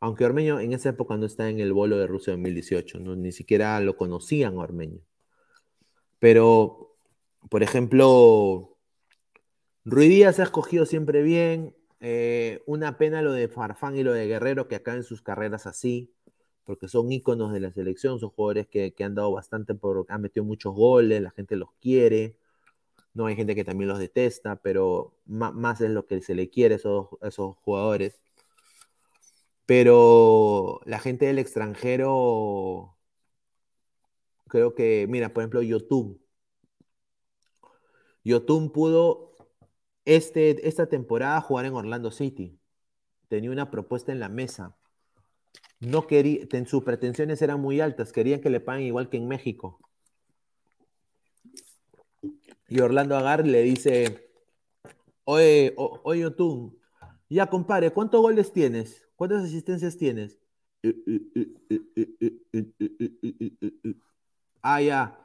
[0.00, 3.16] Aunque Ormeño en esa época no está en el bolo de Rusia 2018, ¿no?
[3.16, 5.00] ni siquiera lo conocían Ormeño.
[6.18, 6.96] Pero,
[7.50, 8.76] por ejemplo,
[9.84, 11.74] Ruidías se ha escogido siempre bien.
[12.00, 16.12] Eh, una pena lo de Farfán y lo de Guerrero que acaben sus carreras así,
[16.64, 20.44] porque son íconos de la selección, son jugadores que, han dado bastante, por, han metido
[20.44, 22.36] muchos goles, la gente los quiere.
[23.14, 26.74] No hay gente que también los detesta, pero más, es lo que se le quiere
[26.74, 28.20] a esos, esos jugadores.
[29.68, 32.96] Pero la gente del extranjero,
[34.48, 36.22] creo que, mira, por ejemplo, YouTube.
[38.24, 39.34] YouTube pudo
[40.06, 42.58] este, esta temporada jugar en Orlando City.
[43.28, 44.74] Tenía una propuesta en la mesa.
[45.80, 49.80] No quería, sus pretensiones eran muy altas, querían que le paguen igual que en México.
[52.68, 54.30] Y Orlando Agar le dice,
[55.24, 56.80] oye, oye, YouTube,
[57.28, 59.07] ya compadre, ¿cuántos goles tienes?
[59.18, 60.38] ¿Cuántas asistencias tienes?
[64.62, 65.18] Ah, ya.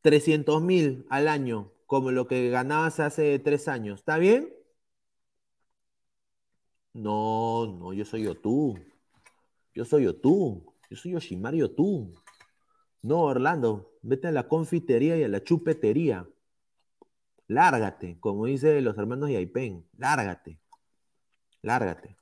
[0.00, 3.98] 300 mil al año, como lo que ganabas hace tres años.
[4.00, 4.50] ¿Está bien?
[6.94, 8.78] No, no, yo soy Otú.
[9.74, 10.64] Yo soy Otú.
[10.88, 12.14] Yo soy Yoshimari Otú.
[13.02, 16.26] No, Orlando, vete a la confitería y a la chupetería.
[17.46, 19.86] Lárgate, como dice los hermanos Yaipen.
[19.98, 20.58] Lárgate.
[21.60, 22.17] Lárgate.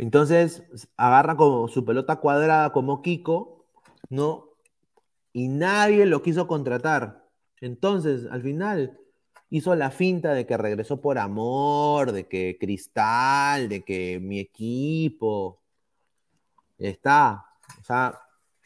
[0.00, 0.62] Entonces,
[0.96, 3.66] agarra como su pelota cuadrada como Kiko,
[4.08, 4.48] ¿no?
[5.34, 7.28] Y nadie lo quiso contratar.
[7.60, 8.98] Entonces, al final,
[9.50, 15.60] hizo la finta de que regresó por amor, de que Cristal, de que mi equipo.
[16.78, 17.44] Está.
[17.78, 18.18] O sea,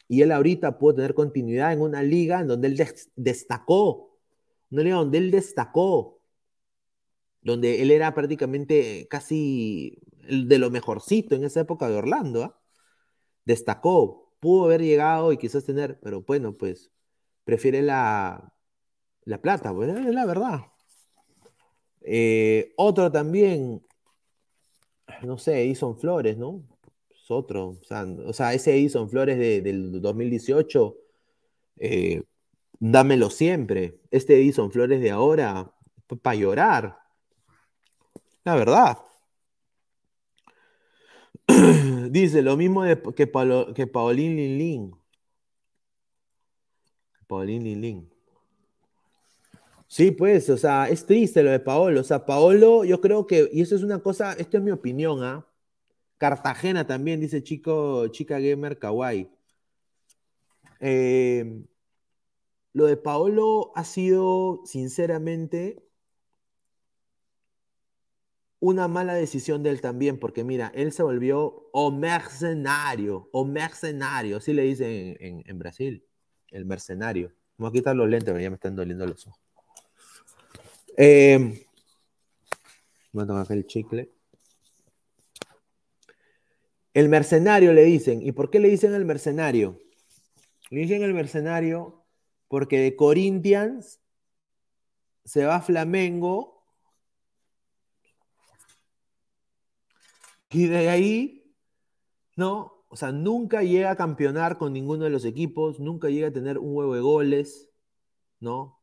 [0.07, 2.81] y él ahorita puede tener continuidad en una liga en donde él
[3.17, 4.17] destacó.
[4.71, 6.21] Una liga donde él destacó.
[7.41, 12.43] Donde él era prácticamente casi de lo mejorcito en esa época de Orlando.
[12.43, 12.59] ¿ah?
[13.45, 16.91] Destacó, pudo haber llegado y quizás tener, pero bueno, pues
[17.43, 18.53] prefiere la,
[19.25, 20.61] la plata, pues es la verdad.
[22.01, 23.83] Eh, otro también,
[25.23, 26.63] no sé, Edison Flores, ¿no?
[27.11, 27.79] Es otro,
[28.25, 30.97] o sea, ese Edison Flores del 2018,
[31.77, 32.23] eh,
[32.79, 33.99] dámelo siempre.
[34.11, 35.71] Este Edison Flores de ahora,
[36.21, 36.99] para llorar.
[38.43, 39.04] La verdad.
[42.11, 43.29] Dice lo mismo que,
[43.75, 44.95] que Paulín Lin
[47.27, 48.09] Paulín Lin
[49.87, 52.01] Sí, pues, o sea, es triste lo de Paolo.
[52.01, 55.23] O sea, Paolo, yo creo que, y eso es una cosa, esta es mi opinión,
[55.23, 55.47] ¿ah?
[56.17, 59.29] Cartagena también, dice chico, chica gamer kawaii.
[60.79, 61.63] Eh,
[62.73, 65.84] lo de Paolo ha sido, sinceramente,
[68.65, 74.37] una mala decisión de él también, porque mira, él se volvió o mercenario, o mercenario,
[74.37, 76.03] así le dicen en, Brasil,
[76.49, 77.31] el mercenario.
[77.57, 79.39] Vamos a quitar los lentes, ya me están doliendo los ojos.
[80.97, 81.63] Eh,
[83.49, 84.11] el chicle.
[86.95, 89.79] El mercenario le dicen, ¿y por qué le dicen el mercenario?
[90.71, 92.03] Le dicen el mercenario
[92.47, 93.99] porque de Corinthians
[95.23, 96.54] se va Flamengo
[100.55, 101.53] Y de ahí,
[102.37, 102.85] ¿no?
[102.87, 106.59] O sea, nunca llega a campeonar con ninguno de los equipos, nunca llega a tener
[106.59, 107.69] un huevo de goles,
[108.39, 108.79] ¿no?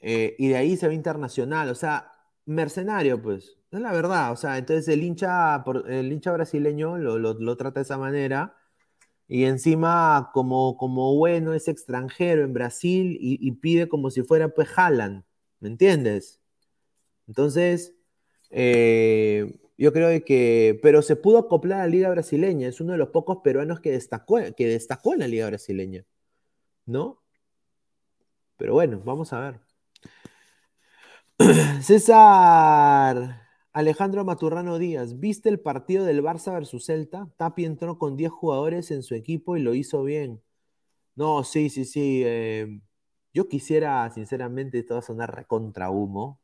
[0.00, 2.10] Eh, y de ahí se va internacional, o sea,
[2.44, 7.78] mercenario, pues, es la verdad, o sea, entonces el hincha, el hincha brasileño lo, trata
[7.78, 8.56] de esa manera,
[9.28, 14.68] y encima como, como bueno es extranjero en Brasil y, pide como si fuera pues
[14.76, 15.22] Haaland,
[15.60, 16.40] ¿me entiendes?
[17.28, 17.94] Entonces,
[18.50, 22.98] eh, Yo creo que, pero se pudo acoplar a la Liga Brasileña, es uno de
[22.98, 26.04] los pocos peruanos que destacó, que destacó en la Liga Brasileña,
[26.86, 27.22] ¿no?
[28.56, 29.60] Pero bueno, vamos a ver.
[31.82, 37.28] César Alejandro Maturrano Díaz, ¿viste el partido del Barça versus Celta?
[37.36, 40.40] Tapi entró con 10 jugadores en su equipo y lo hizo bien.
[41.16, 42.22] No, sí, sí, sí.
[42.24, 42.80] Eh,
[43.32, 46.40] yo quisiera, sinceramente, a sonar recontra humo,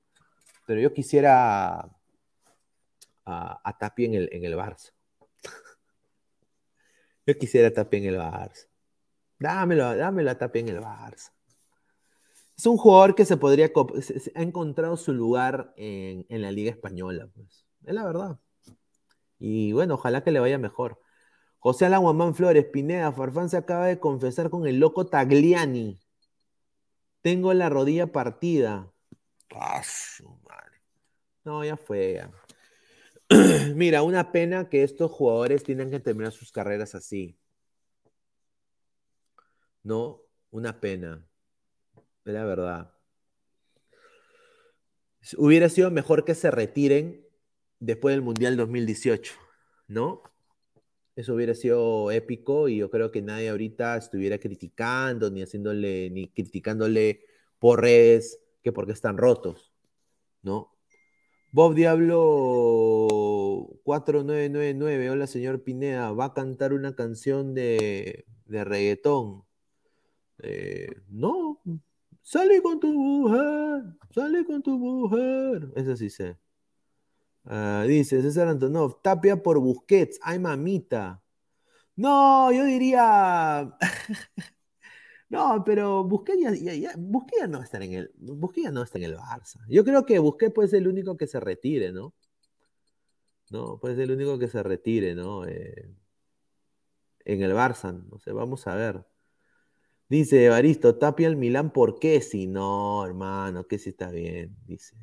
[0.67, 2.00] pero yo quisiera
[3.25, 4.93] a, a Tapi en el, en el Barça.
[7.27, 8.67] yo quisiera a Tapi en el Barça.
[9.39, 11.33] Dámelo, dámelo a Tapi en el Barça.
[12.61, 13.73] Es un jugador que se podría
[14.35, 17.67] ha encontrado su lugar en, la Liga Española, pues.
[17.87, 18.39] Es la verdad.
[19.39, 21.01] Y bueno, ojalá que le vaya mejor.
[21.59, 25.99] José Alaguamán Flores, Pineda, Farfán se acaba de confesar con el loco Tagliani.
[27.23, 28.93] Tengo la rodilla partida.
[29.55, 29.81] Ah,
[31.45, 32.29] no, ya fue.
[33.75, 37.39] Mira, una pena que estos jugadores tienen que terminar sus carreras así.
[39.83, 41.27] No, una pena
[42.25, 42.93] la verdad.
[45.37, 47.27] Hubiera sido mejor que se retiren
[47.79, 49.35] después del Mundial 2018,
[49.89, 50.23] ¿no?
[51.17, 56.29] Eso hubiera sido épico y yo creo que nadie ahorita estuviera criticando, ni haciéndole, ni
[56.29, 57.25] criticándole
[57.59, 59.73] por redes que porque están rotos,
[60.43, 60.75] ¿no?
[61.53, 63.09] Bob Diablo
[63.85, 69.45] 4999, hola señor Pineda, va a cantar una canción de, de reggaetón.
[70.43, 71.61] Eh, no,
[72.31, 73.83] Sale con tu mujer,
[74.15, 75.73] sale con tu mujer.
[75.75, 76.39] Eso sí sé.
[77.45, 80.21] Ah, dice César Antonov, tapia por Busquets.
[80.23, 81.23] Ay, mamita.
[81.97, 83.77] No, yo diría.
[85.29, 88.13] no, pero Busquets ya, Busquets no está en el.
[88.17, 89.59] Busquets no está en el Barça.
[89.69, 92.15] Yo creo que Busquets puede ser el único que se retire, ¿no?
[93.51, 95.47] No, puede ser el único que se retire, ¿no?
[95.47, 95.91] Eh,
[97.25, 97.93] en el Barça.
[98.11, 99.05] No sé, vamos a ver.
[100.09, 104.97] Dice Evaristo, Tapia al Milán por qué si no, hermano, que si está bien, dice.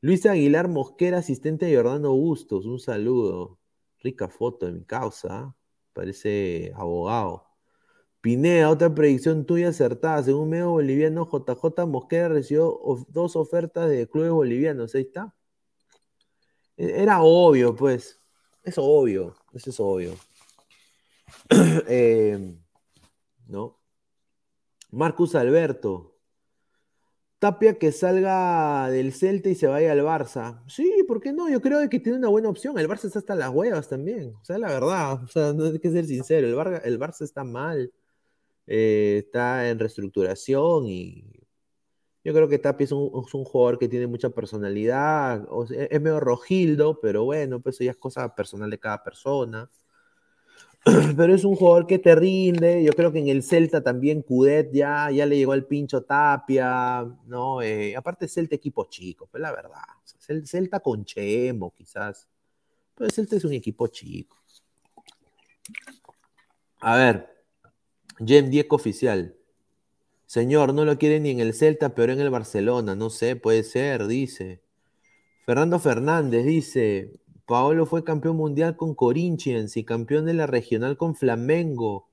[0.00, 3.58] Luis Aguilar Mosquera, asistente de Jordano Bustos, un saludo.
[4.00, 5.56] Rica foto de mi causa,
[5.92, 7.46] parece abogado.
[8.20, 10.22] Pineda, otra predicción tuya acertada.
[10.22, 14.94] Según medio boliviano, JJ Mosquera recibió dos ofertas de clubes bolivianos.
[14.94, 15.34] Ahí está.
[16.78, 18.20] E-, era obvio, pues.
[18.62, 19.34] Es obvio.
[19.52, 20.14] Eso es obvio.
[21.88, 22.56] Eh,
[23.48, 23.78] ¿No?
[24.90, 26.14] Marcus Alberto.
[27.38, 30.62] Tapia que salga del Celta y se vaya al Barça.
[30.68, 31.48] Sí, ¿por qué no?
[31.48, 32.78] Yo creo que tiene una buena opción.
[32.78, 34.34] El Barça está hasta las huevas también.
[34.40, 35.22] O sea, la verdad.
[35.22, 36.48] O sea, no hay que ser sincero.
[36.48, 37.92] El, Barça, está mal.
[38.66, 41.37] Eh, está en reestructuración y
[42.28, 45.48] yo creo que Tapia es un, jugador que tiene mucha personalidad.
[45.70, 49.70] es medio rojildo, pero bueno, pues eso ya es cosa personal de cada persona.
[51.16, 52.84] pero es un jugador que te rinde.
[52.84, 57.02] Yo creo que en el Celta también Cudet ya, ya le llegó al pincho Tapia,
[57.24, 57.62] ¿no?
[57.62, 59.80] Eh, aparte Celta equipo chico, pues la verdad.
[60.44, 62.28] Celta con Chemo, quizás.
[62.94, 64.36] Pero el Celta es un equipo chico.
[66.80, 67.26] A ver,
[68.18, 69.37] Jem Diego oficial.
[70.28, 72.94] Señor, no lo quiere ni en el Celta, pero en el Barcelona.
[72.94, 74.60] No sé, puede ser, dice.
[75.46, 81.16] Fernando Fernández dice, Paolo fue campeón mundial con Corinthians y campeón de la regional con
[81.16, 82.10] Flamengo.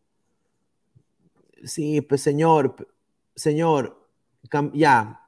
[1.66, 2.88] Sí, pues señor,
[3.35, 4.07] señor,
[4.73, 5.19] ya,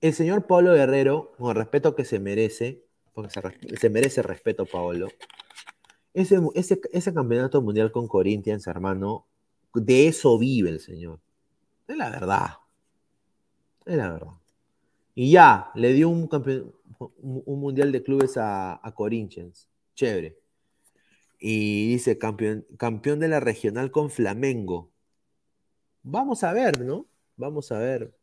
[0.00, 3.40] el señor Pablo Guerrero, con el respeto que se merece, porque
[3.76, 5.08] se, merece respeto, Paolo,
[6.14, 9.26] ese, ese, campeonato mundial con Corinthians, hermano,
[9.74, 11.18] de eso vive el señor.
[11.90, 12.50] Es la verdad.
[13.84, 14.32] Es la verdad.
[15.16, 16.28] Y ya, le dio un,
[17.00, 19.68] un mundial de clubes a, Corinthians.
[19.94, 20.38] Chévere.
[21.40, 24.92] Y dice, campeón, campeón de la regional con Flamengo.
[26.04, 27.06] Vamos a ver, ¿no?
[27.36, 28.14] Vamos a ver.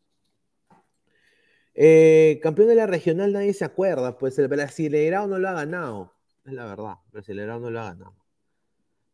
[1.74, 6.16] Eh, campeón de la regional nadie se acuerda, pues el Brasileirao no lo ha ganado.
[6.46, 8.16] Es la verdad, el Brasileirao no lo ha ganado.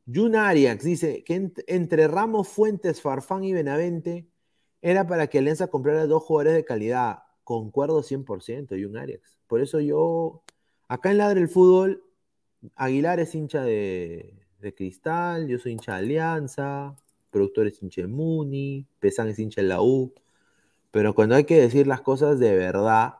[0.05, 4.27] Jun Arias dice que entre Ramos, Fuentes, Farfán y Benavente
[4.83, 7.23] era para que Alianza comprara dos jugadores de calidad.
[7.45, 9.39] Concuerdo 100%, y un Arias.
[9.47, 10.43] Por eso yo,
[10.89, 12.03] acá en Ladre el Fútbol,
[12.75, 14.35] Aguilar es hincha de,
[14.75, 16.95] Cristal, yo soy hincha de Alianza,
[17.31, 20.13] productor es hincha de Muni, Pesan es hincha de la U.
[20.91, 23.15] Pero cuando hay que decir las cosas de verdad,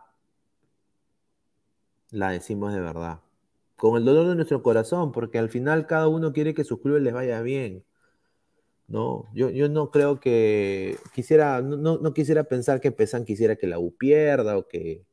[2.12, 3.22] la decimos de verdad.
[3.78, 7.02] Con el dolor de nuestro corazón, porque al final cada uno quiere que sus clubes
[7.04, 7.86] les vaya bien.
[8.88, 9.26] ¿No?
[9.34, 13.96] Yo, yo no creo que quisiera, no, quisiera pensar que Pesan quisiera que la U
[13.96, 15.06] pierda o que,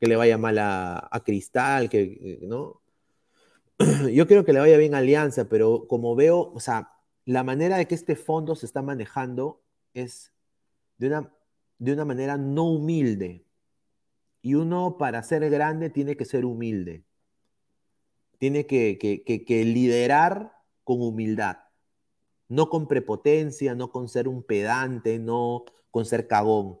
[0.00, 2.82] le vaya mal a, Cristal, que, ¿no?
[4.12, 6.92] yo quiero que le vaya bien a Alianza, pero como veo, o sea,
[7.24, 9.62] la manera de que este fondo se está manejando
[9.94, 10.32] es
[10.98, 11.32] de una,
[11.78, 13.44] de una manera no humilde.
[14.42, 17.04] Y uno para ser grande tiene que ser humilde.
[18.38, 20.52] Tiene que, que liderar
[20.84, 21.65] con humildad.
[22.48, 26.78] No con prepotencia, no con ser un pedante, no con ser cagón.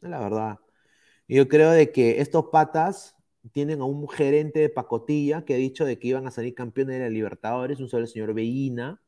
[0.00, 0.58] La verdad.
[1.28, 3.16] Yo creo de que estos patas
[3.52, 6.96] tienen a un gerente de pacotilla que ha dicho de que iban a salir campeones
[6.98, 9.00] de la Libertadores, un solo señor Veína,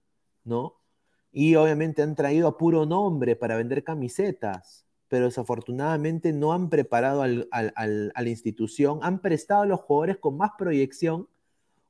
[0.45, 0.81] ¿no?
[1.33, 7.23] Y obviamente han traído a puro nombre para vender camisetas, pero desafortunadamente no han preparado
[7.23, 11.29] a la institución, han prestado a los jugadores con más proyección.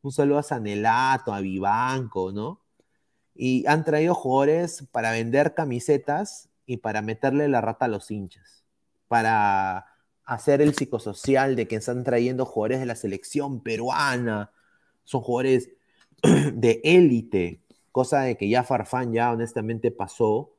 [0.02, 2.60] Un saludo a Sanelato, a Vivanco, ¿no?
[3.43, 8.67] Y han traído jugadores para vender camisetas y para meterle la rata a los hinchas,
[9.09, 9.87] para
[10.27, 14.53] hacer el psicosocial de que están trayendo jugadores de la selección peruana,
[15.05, 15.71] son jugadores
[16.53, 17.62] de élite,
[17.93, 20.53] cosa de que ya Farfán ya honestamente pasó.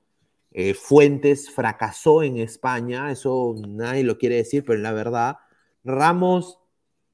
[0.49, 5.37] Eh, Fuentes fracasó en España, eso nadie lo quiere decir, pero la verdad,
[5.83, 6.57] Ramos,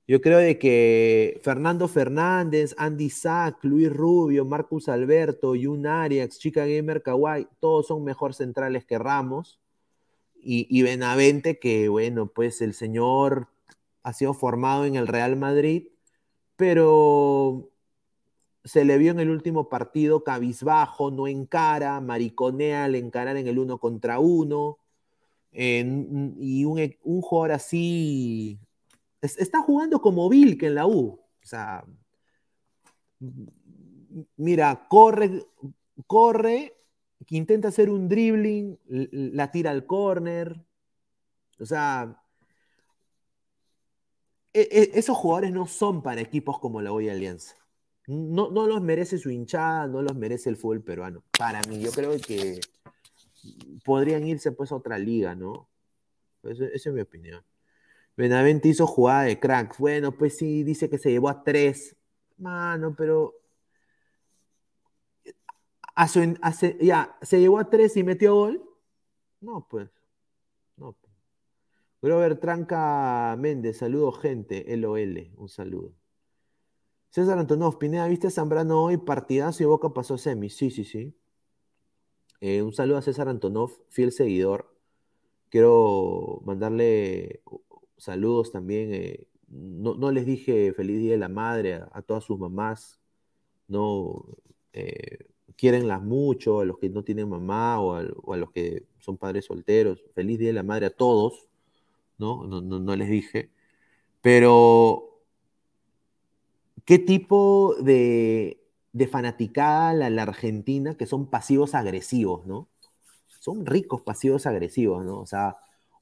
[0.07, 6.65] yo creo de que Fernando Fernández, Andy Sack, Luis Rubio, Marcus Alberto, Yun Arias, Chica
[6.65, 9.59] Gamer Kawai, todos son mejor centrales que Ramos.
[10.49, 13.49] Y, Benavente, que bueno, pues el señor
[14.03, 15.89] ha sido formado en el Real Madrid,
[16.55, 17.69] pero
[18.63, 23.59] se le vio en el último partido cabizbajo, no encara, mariconea al encarar en el
[23.59, 24.77] uno contra uno,
[25.51, 28.59] y un, un, jugador así
[29.37, 31.19] está jugando como que en la U.
[31.19, 31.85] O sea,
[34.35, 35.45] mira, corre,
[36.05, 36.75] corre,
[37.29, 40.63] intenta hacer un dribbling, la tira al corner.
[41.59, 42.21] O sea,
[44.53, 47.55] e, e, esos jugadores no son para equipos como la Hoy Alianza.
[48.07, 51.23] No, no los merece su hinchada, no los merece el fútbol peruano.
[51.37, 52.59] Para mí, yo creo que
[53.83, 55.69] podrían irse pues a otra liga, ¿no?
[56.43, 57.43] esa es mi opinión.
[58.17, 59.77] Benavente hizo jugada de crack.
[59.77, 61.95] Bueno, pues sí, dice que se llevó a tres.
[62.37, 63.35] Mano, pero
[65.95, 68.63] hace, ya, ¿se llevó a tres y metió gol?
[69.39, 69.89] No, pues.
[70.77, 70.93] No.
[70.93, 71.13] Pues.
[72.01, 75.93] Grover Tranca Méndez, saludo gente, LOL, un saludo.
[77.09, 78.97] César Antonov, Pineda, ¿viste a Zambrano hoy?
[78.97, 80.49] Partidazo y Boca pasó semi.
[80.49, 81.15] Sí, sí, sí.
[82.41, 84.75] Eh, un saludo a César Antonov, fiel seguidor.
[85.49, 87.41] Quiero mandarle
[87.97, 88.93] saludos también.
[88.93, 92.99] Eh, no, les dije feliz día de la madre a, todas sus mamás.
[93.67, 94.25] No,
[94.73, 99.45] eh, quierenlas mucho, a los que no tienen mamá o a, los que son padres
[99.45, 100.03] solteros.
[100.13, 101.49] Feliz Día de la Madre a todos,
[102.17, 102.45] ¿no?
[102.45, 103.49] No, les dije.
[104.21, 105.21] Pero,
[106.85, 108.61] ¿qué tipo de,
[108.93, 112.67] de fanaticada la, Argentina que son pasivos agresivos, ¿no?
[113.39, 115.19] Son ricos pasivos agresivos, ¿no?
[115.19, 115.57] O sea,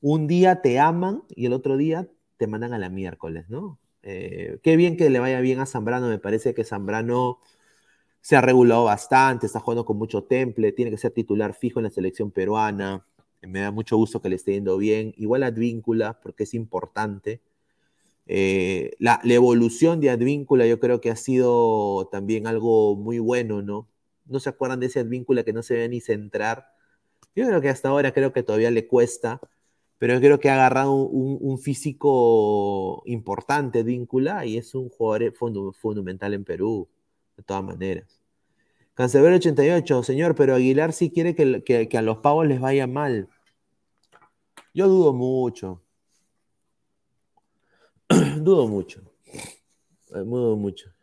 [0.07, 2.07] un día te aman y el otro día
[2.37, 3.79] te mandan a la miércoles, ¿no?
[4.03, 7.39] Eh, qué bien que le vaya bien a Zambrano, me parece que Zambrano
[8.21, 11.85] se ha regulado bastante, está jugando con mucho temple, tiene que ser titular fijo en
[11.85, 13.03] la selección peruana.
[13.41, 15.11] Me da mucho gusto que le esté yendo bien.
[15.17, 17.41] Igual Advíncula, porque es importante.
[18.27, 23.89] Eh, la, evolución de Advíncula yo creo que ha sido también algo muy bueno, ¿no?
[24.27, 26.67] No se acuerdan de ese Advíncula que no se ve ni centrar.
[27.35, 29.41] Yo creo que hasta ahora creo que todavía le cuesta,
[30.05, 35.33] pero yo creo que ha agarrado un, físico importante Advíncula y es un jugador
[35.73, 36.87] fundamental en Perú,
[37.35, 38.21] de todas maneras.
[38.93, 43.29] Cancelero 88, señor, pero Aguilar sí quiere que, a los pavos les vaya mal.
[44.75, 45.81] Yo dudo mucho.
[48.37, 49.11] dudo mucho.
[49.33, 50.93] Eh, dudo mucho.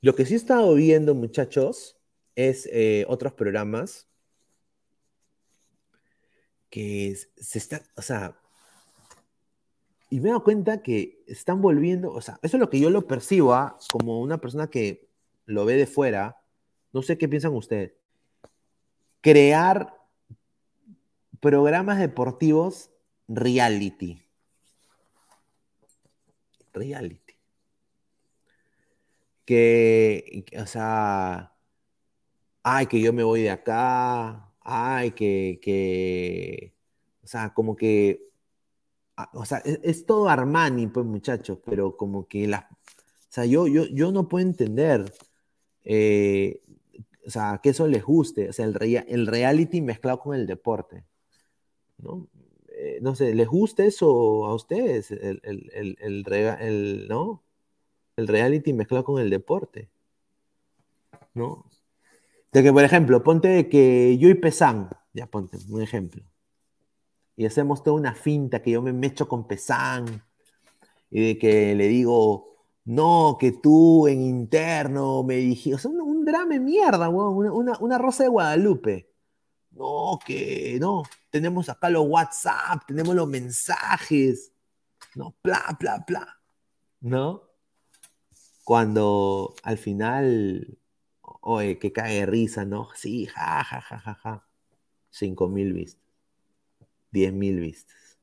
[0.00, 1.96] Lo que sí he estado viendo, muchachos,
[2.34, 4.09] es eh, otros programas
[6.70, 8.36] que se está, o sea,
[10.08, 12.90] y me he dado cuenta que están volviendo, o sea, eso es lo que yo
[12.90, 13.78] lo percibo ¿ah?
[13.92, 15.08] como una persona que
[15.46, 16.42] lo ve de fuera,
[16.92, 17.92] no sé qué piensan ustedes.
[19.20, 19.96] Crear
[21.40, 22.90] programas deportivos
[23.28, 24.22] reality.
[26.72, 27.34] Reality.
[29.44, 31.54] Que, o sea,
[32.62, 36.74] ay, que yo me voy de acá, ay, que, que,
[37.22, 38.28] o sea, como que,
[39.16, 43.66] ah, o sea, es, todo Armani, pues muchachos, pero como que la, o sea, yo,
[43.66, 45.12] yo, yo no puedo entender
[45.84, 46.60] eh,
[47.26, 48.76] o sea, que eso les guste, o sea, el,
[49.06, 51.04] el reality mezclado con el deporte,
[51.98, 52.28] ¿no?
[52.68, 55.10] Eh, no sé, ¿les gusta eso a ustedes?
[55.10, 57.42] El, el, el, ¿no?
[58.16, 59.90] el reality mezclado con el deporte.
[61.34, 61.64] ¿No?
[62.52, 66.24] De que, por ejemplo, ponte que yo y Pesán, ya ponte un ejemplo,
[67.36, 70.22] y hacemos toda una finta que yo me mecho con Pesán,
[71.10, 72.50] y de que le digo,
[72.84, 77.98] no, que tú en interno me dijiste, o sea, un, drama de mierda, una, una,
[77.98, 79.10] rosa de Guadalupe.
[79.72, 84.52] No, que no, tenemos acá los WhatsApp, tenemos los mensajes,
[85.14, 86.40] no, bla, bla, bla,
[87.00, 87.44] ¿no?
[88.64, 90.78] Cuando al final,
[91.40, 92.88] oye, que cae de risa, ¿no?
[92.94, 94.46] Sí, ja, ja, ja, ja, ja.
[95.10, 96.02] Cinco mil vistas,
[97.10, 98.18] diez mil vistas.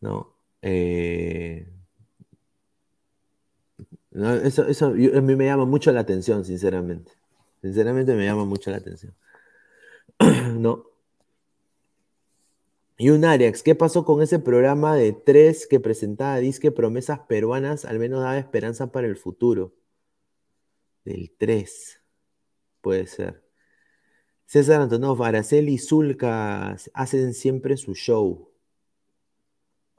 [0.00, 0.34] ¿No?
[0.62, 1.66] Eh,
[4.44, 7.12] eso, eso a mí me llama mucho la atención, sinceramente.
[7.62, 9.14] Sinceramente me llama mucho la atención.
[10.58, 10.86] no.
[12.96, 17.84] Y un Ariax, ¿qué pasó con ese programa de tres que presentaba disque promesas peruanas?
[17.84, 19.72] Al menos daba esperanza para el futuro.
[21.04, 22.02] Del 3.
[22.80, 23.44] Puede ser.
[24.46, 28.50] César Antonov, Araceli y Zulca hacen siempre su show.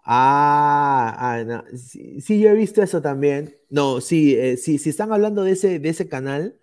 [0.03, 3.57] Ah, ah sí, yo he visto eso también.
[3.69, 6.59] No, sí, eh, sí, si están hablando de ese, de ese canal,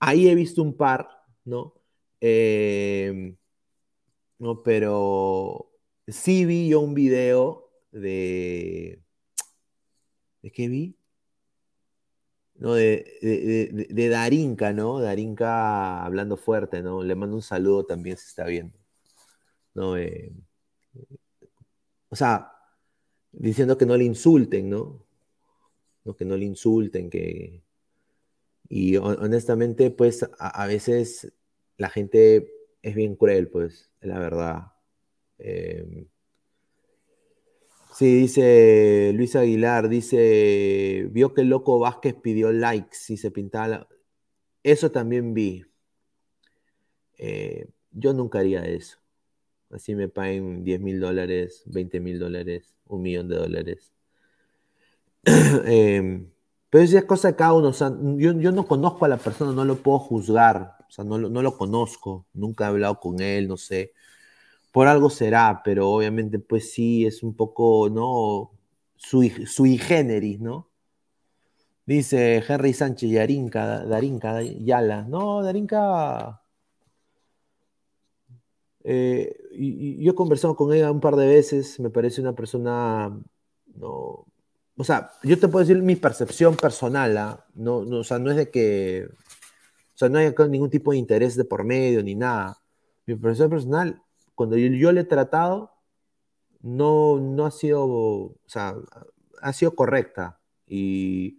[0.00, 1.08] ahí he visto un par,
[1.44, 1.74] ¿no?
[2.20, 3.36] Em,
[4.38, 5.70] no, pero
[6.08, 9.02] sí vi yo un video de...
[10.42, 10.96] ¿De qué vi?
[12.56, 15.00] No, de, de, Darinka, ¿no?
[15.00, 17.02] Darinka hablando fuerte, ¿no?
[17.02, 18.78] Le mando un saludo también si está viendo.
[19.74, 19.96] ¿No?
[19.96, 20.32] Eh,
[22.08, 22.52] o sea,
[23.32, 25.04] diciendo que no le insulten, ¿no?
[26.04, 26.14] ¿no?
[26.16, 27.62] Que no le insulten, que...
[28.68, 31.32] Y honestamente, pues a, veces
[31.76, 32.50] la gente
[32.82, 34.72] es bien cruel, pues, es la verdad.
[35.38, 36.06] Em,
[37.96, 43.88] sí, dice Luis Aguilar, dice, vio que el loco Vázquez pidió likes y se pintaba
[44.62, 45.64] Eso también vi.
[47.18, 48.98] Eh, yo nunca haría eso.
[49.70, 53.92] Así me paguen 10 mil dólares, 20 mil dólares un millón de dólares.
[55.64, 56.30] Em,
[56.70, 57.72] pero es cosa de cada uno.
[58.18, 60.76] yo, no conozco a la persona, no lo puedo juzgar.
[60.88, 62.26] O sea, no, no lo conozco.
[62.32, 63.92] Nunca he hablado con él, no sé.
[64.74, 68.50] Por algo será, pero obviamente, pues sí, es un poco, ¿no?
[68.96, 70.68] Sui, sui generis, ¿no?
[71.86, 75.02] Dice Henry Sánchez, Yarinka, Darinka, Yala.
[75.02, 76.42] No, Darinka.
[78.82, 83.16] Eh, y, yo he conversado con ella un par de veces, me parece una persona,
[83.76, 84.26] no,
[84.76, 87.46] o sea, yo te puedo decir mi percepción personal, ¿ah?
[87.54, 89.06] no, o sea, no es de que,
[89.94, 92.58] o sea, no hay ningún tipo de interés de por medio ni nada.
[93.06, 94.03] Mi percepción personal,
[94.34, 95.72] cuando yo, yo le he tratado,
[96.60, 98.74] no, no ha sido, o sea,
[99.42, 100.40] ha sido correcta.
[100.66, 101.38] Y,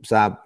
[0.00, 0.44] o sea,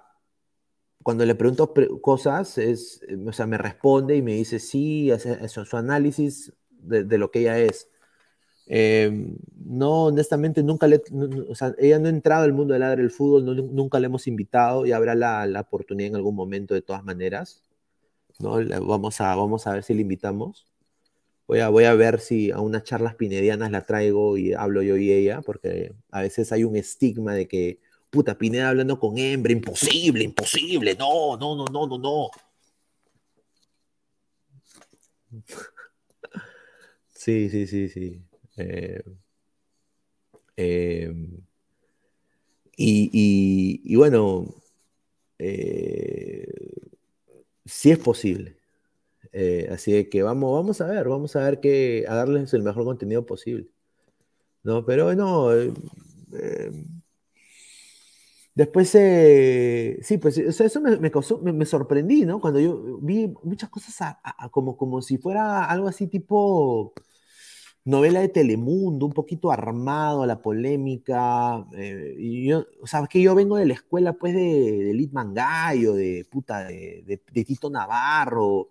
[1.03, 5.77] cuando le pregunto cosas, es, o sea, me responde y me dice sí, hace, su
[5.77, 7.89] análisis de, lo que ella es.
[8.65, 11.01] Em, no, honestamente, nunca le,
[11.49, 14.27] o sea, ella no ha entrado al mundo del ladre del fútbol, nunca le hemos
[14.27, 17.63] invitado y habrá la, la, oportunidad en algún momento de todas maneras.
[18.39, 18.57] ¿no?
[18.85, 20.67] Vamos, a, vamos a ver si le invitamos.
[21.47, 24.97] Voy a, voy a ver si a unas charlas pinedianas la traigo y hablo yo
[24.97, 27.79] y ella, porque a veces hay un estigma de que
[28.09, 32.29] Puta, Pineda hablando con hembra, imposible, imposible, no, no, no, no, no, no.
[37.13, 38.21] Sí, sí, sí, sí.
[38.57, 39.01] Eh,
[40.55, 41.13] eh,
[42.77, 44.53] y, bueno,
[45.39, 46.47] eh,
[47.65, 48.56] sí es posible.
[49.71, 53.25] Así que vamos, vamos a ver, vamos a ver que a darles el mejor contenido
[53.25, 53.67] posible.
[54.63, 55.51] No, pero no,
[58.57, 62.41] Después, eh, sí, pues eso me, sorprendí, ¿no?
[62.41, 64.17] Cuando yo vi muchas cosas
[64.49, 66.91] como, como si fuera algo así tipo
[67.85, 71.67] novela de Telemundo, un poquito armado, la polémica.
[71.77, 72.15] Eh,
[72.47, 74.41] yo, o sea, que yo vengo de la escuela, pues, de,
[74.85, 78.69] de Litman Gallo, de puta, de, Tito Navarro,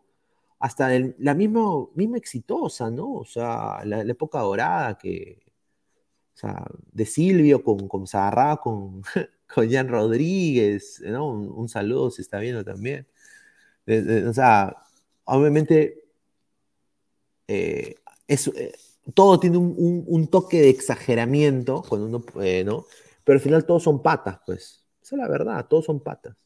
[0.59, 3.13] hasta la misma, misma exitosa, ¿no?
[3.15, 5.43] O sea, la, época dorada que,
[6.35, 8.05] o sea, de Silvio con, con
[8.63, 9.03] con
[9.55, 11.29] con Jan Rodríguez, ¿no?
[11.29, 13.07] Un, saludo si está viendo también.
[13.87, 14.77] o sea,
[15.25, 16.05] obviamente,
[17.49, 17.97] eh,
[18.29, 18.73] eh,
[19.15, 22.87] todo tiene un, toque de exageramiento, cuando uno, eh, ¿no?
[23.25, 24.85] Pero al final todos son patas, pues.
[25.03, 26.37] Esa es la verdad, todos son patas.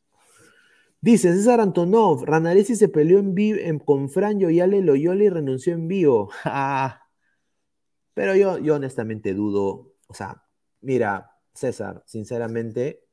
[1.03, 5.89] Dice César Antonov, Ranaresi se peleó en vivo con Fran Yoyale Loyola y renunció en
[5.89, 6.31] vivo.
[8.15, 10.45] Pero yo, yo honestamente dudo, o sea,
[10.83, 13.07] mira, César, sinceramente,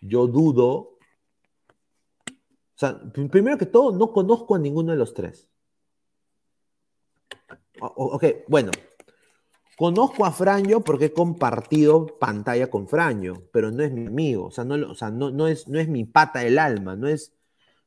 [0.00, 0.98] yo dudo.
[2.26, 3.00] O sea,
[3.30, 5.48] primero que todo, no conozco a ninguno de los tres.
[7.80, 8.72] ok, bueno.
[9.78, 14.46] Conozco a Franjo porque he compartido pantalla con Franjo, pero no es mi amigo.
[14.46, 17.06] O sea, no, o sea, no, no, es, no es mi pata del alma, no
[17.06, 17.32] es,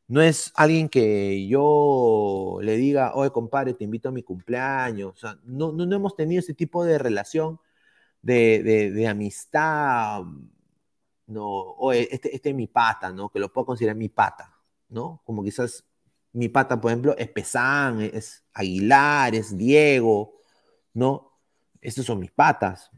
[0.07, 5.13] no es alguien que yo le diga, oye, compadre, te invito a mi cumpleaños.
[5.15, 7.59] O sea, no, no, hemos tenido ese tipo de relación
[8.22, 10.23] de, amistad.
[11.27, 11.45] No,
[11.77, 13.30] oye, este, este, es mi pata, ¿no?
[13.30, 14.55] Que lo puedo considerar mi pata,
[14.89, 15.22] ¿no?
[15.26, 15.85] Como quizás
[16.34, 20.35] mi pata, por ejemplo, es Pesán, es Aguilar, es Diego,
[20.93, 21.31] ¿no?
[21.82, 22.91] Estos son mis patas,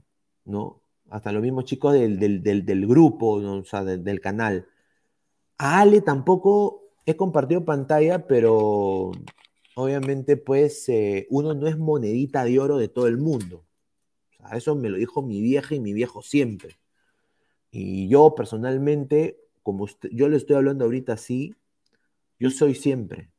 [0.46, 0.82] ¿no?
[1.10, 4.68] Hasta los mismos chicos del, grupo, o sea, del canal.
[5.58, 9.12] A Ale tampoco he compartido pantalla, pero
[9.76, 13.66] obviamente pues eh, uno no es monedita de oro de todo el mundo.
[14.54, 16.78] eso me lo dijo mi vieja y mi viejo siempre.
[17.72, 21.56] Y yo personalmente, como yo le estoy hablando ahorita así,
[22.40, 23.32] yo soy siempre.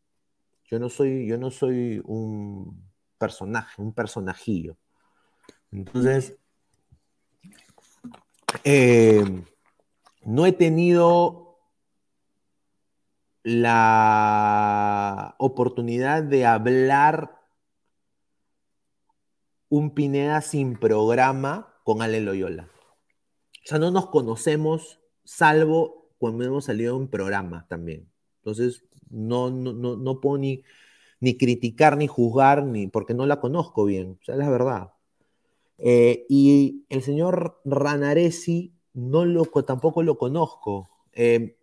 [0.71, 4.77] Yo no soy, yo no soy un personaje, un personajillo.
[5.75, 6.39] Entonces,
[8.63, 9.25] eh,
[10.25, 11.59] no he tenido
[13.43, 17.41] la oportunidad de hablar
[19.69, 22.71] un Pineda sin programa con Ale Loyola.
[23.65, 28.09] O sea, no nos conocemos salvo cuando hemos salido un programa también.
[28.39, 30.63] Entonces, no, no, puedo ni,
[31.19, 34.19] ni, criticar, ni juzgar, ni porque no la conozco bien.
[34.21, 34.94] O sea, es verdad.
[35.79, 40.89] Eh, y el señor Ranaresi no tampoco lo conozco.
[41.13, 41.57] Eh,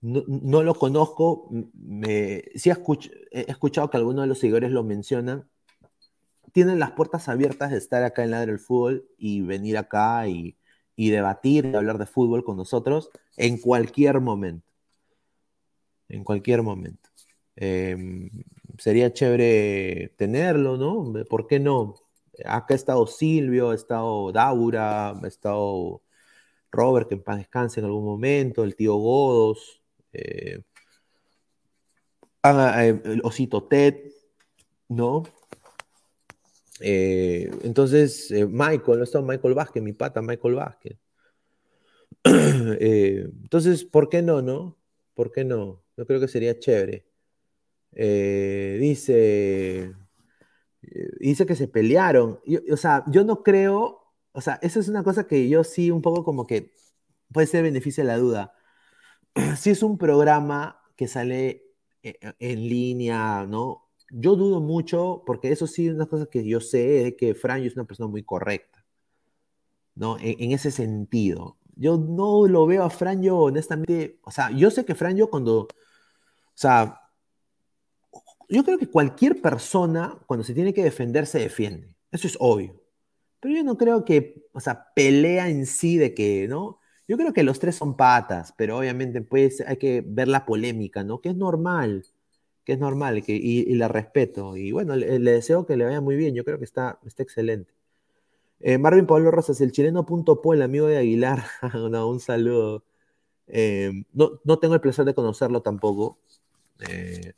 [0.00, 5.48] no, lo conozco, me, sí he escuchado que algunos de los seguidores lo mencionan.
[6.52, 10.56] Tienen las puertas abiertas de estar acá en Ladre del Fútbol y venir acá y,
[10.96, 14.72] debatir y hablar de fútbol con nosotros en cualquier momento.
[16.08, 17.10] En cualquier momento.
[17.56, 18.30] Em,
[18.78, 21.12] sería chévere tenerlo, ¿no?
[21.28, 21.94] ¿Por qué no?
[22.44, 26.02] Acá ha estado Silvio, ha estado Daura, ha estado
[26.70, 29.82] Robert, que en paz descanse en algún momento, el tío Godos,
[30.12, 30.62] eh,
[32.44, 33.96] eh, el Osito Ted,
[34.88, 35.22] ¿no?
[36.80, 40.98] Eh, entonces, Michael, no está Michael Vázquez, mi pata Michael Vázquez.
[42.24, 44.78] entonces, ¿por qué no, no?
[45.14, 45.82] ¿Por qué no?
[45.96, 47.06] Yo creo que sería chévere.
[48.78, 49.94] dice,
[51.20, 52.40] dice que se pelearon.
[52.72, 54.00] o sea, yo no creo,
[54.32, 56.72] o sea, eso es una cosa que yo sí un poco como que
[57.32, 58.54] puede ser beneficio de la duda.
[59.56, 61.64] si es un programa que sale
[62.02, 63.90] eh, en línea, ¿no?
[64.10, 67.66] Yo dudo mucho, porque eso sí es una cosa que yo sé, es que Franjo
[67.66, 68.84] es una persona muy correcta,
[69.94, 70.16] ¿no?
[70.20, 71.58] En, ese sentido.
[71.76, 75.68] Yo no lo veo a Franjo, honestamente, o sea, yo sé que Franjo cuando, o
[76.54, 77.00] sea,
[78.48, 82.82] yo creo que cualquier persona cuando se tiene que defender se defiende, eso es obvio.
[83.40, 86.80] Pero yo no creo que, o sea, pelea en sí de que, ¿no?
[87.06, 91.04] Yo creo que los tres son patas, pero obviamente pues hay que ver la polémica,
[91.04, 91.20] ¿no?
[91.20, 92.04] Que es normal,
[92.64, 94.56] que es normal que, y, la respeto.
[94.56, 97.72] Y bueno, le, deseo que le vaya muy bien, yo creo que está, está excelente.
[98.60, 101.44] Eh, Marvin Pablo Rosas, el chileno.po, el amigo de Aguilar,
[101.74, 102.84] un saludo.
[103.46, 106.18] Eh, no, tengo el placer de conocerlo tampoco.
[106.88, 107.32] Eh,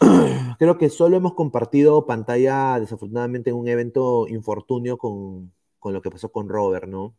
[0.58, 6.10] creo que solo hemos compartido pantalla, desafortunadamente, en un evento infortunio con, con lo que
[6.10, 7.16] pasó con Robert, ¿no?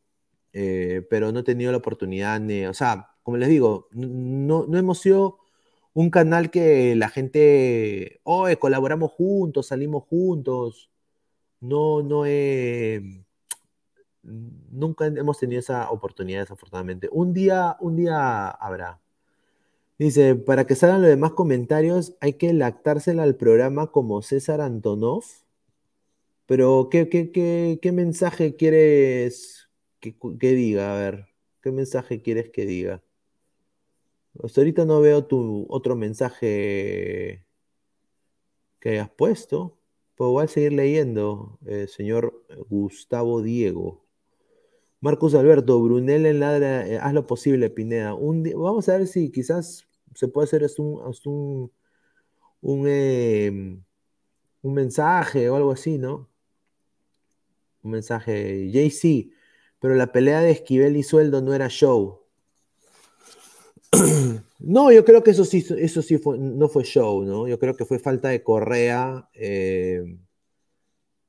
[0.54, 5.00] Eh, pero no he tenido la oportunidad, o sea, como les digo, no, no hemos
[5.00, 5.40] sido
[5.94, 8.22] un canal que la gente,
[8.60, 10.92] colaboramos juntos, salimos juntos.
[11.60, 13.26] No, no he,
[14.24, 17.10] nunca hemos tenido esa oportunidad, desafortunadamente.
[17.12, 19.02] Un día, un día habrá.
[20.00, 25.24] Dice, para que salgan los demás comentarios, hay que lactársela al programa como César Antonov.
[26.46, 29.68] Pero, ¿qué, qué, qué, qué mensaje quieres
[30.00, 30.94] ¿Qué diga?
[30.94, 31.28] A ver,
[31.62, 33.04] ¿qué mensaje quieres que diga?
[34.40, 37.44] Ahorita no veo tu otro mensaje
[38.80, 39.78] que hayas puesto.
[40.16, 44.06] Pues voy a seguir leyendo, eh, señor Gustavo Diego.
[45.00, 48.14] Marcos Alberto, Brunel en ladra, eh, haz lo posible, Pineda.
[48.14, 49.87] Vamos a ver si quizás
[50.18, 51.72] se puede hacer un,
[52.62, 53.84] un, em,
[54.64, 56.28] un mensaje o algo así, ¿no?
[57.84, 58.72] Un mensaje.
[58.72, 59.32] JC,
[59.80, 62.22] pero la pelea de Esquivel y Sueldo no era show.
[64.60, 67.48] No, yo creo que eso sí, eso sí no fue show, ¿no?
[67.48, 69.30] Yo creo que fue falta de correa.
[69.34, 70.18] Eh,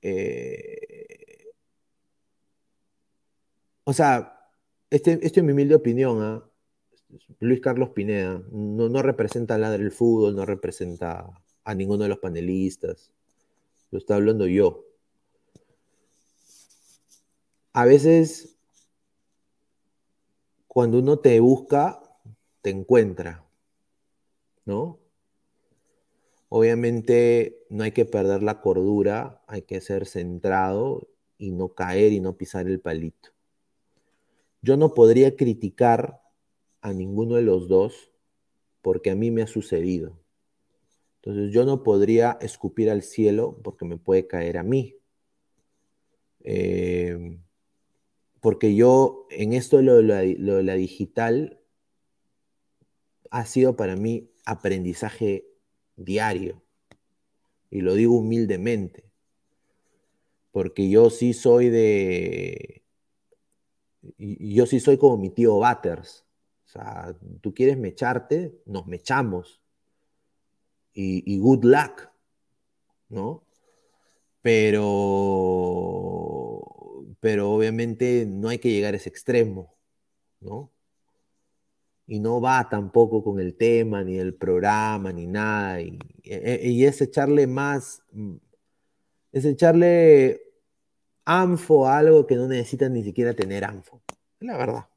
[0.00, 1.52] eh,
[3.84, 4.50] o sea,
[4.90, 6.47] este, este es mi humilde opinión, ¿ah?
[7.40, 11.30] Luis Carlos Pineda no, no representa al del fútbol, no representa
[11.64, 13.12] a ninguno de los panelistas.
[13.90, 14.84] Lo está hablando yo.
[17.72, 18.56] A veces,
[20.66, 22.00] cuando uno te busca,
[22.60, 23.44] te encuentra,
[24.64, 24.98] ¿no?
[26.50, 32.20] Obviamente no hay que perder la cordura, hay que ser centrado y no caer y
[32.20, 33.30] no pisar el palito.
[34.62, 36.20] Yo no podría criticar
[36.80, 38.12] a ninguno de los dos
[38.82, 40.18] porque a mí me ha sucedido.
[41.16, 44.96] Entonces yo no podría escupir al cielo porque me puede caer a mí.
[46.44, 47.38] Eh,
[48.40, 51.60] porque yo en esto lo, de la digital
[53.30, 55.46] ha sido para mí aprendizaje
[55.96, 56.62] diario.
[57.70, 59.04] Y lo digo humildemente.
[60.52, 62.82] Porque yo sí soy de...
[64.16, 66.27] Yo sí soy como mi tío Batters.
[66.68, 69.62] O sea, tú quieres mecharte, nos mechamos.
[70.92, 72.10] Y, good luck,
[73.08, 73.42] ¿no?
[74.42, 74.90] Pero,
[77.20, 79.74] pero obviamente no hay que llegar a ese extremo,
[80.40, 80.70] ¿no?
[82.06, 85.80] Y no va tampoco con el tema, ni el programa, ni nada.
[85.80, 88.36] Y, e, e, es echarle más, mm,
[89.32, 90.42] es echarle
[91.24, 94.02] anfo a algo que no necesita ni siquiera tener anfo.
[94.40, 94.88] Es la verdad.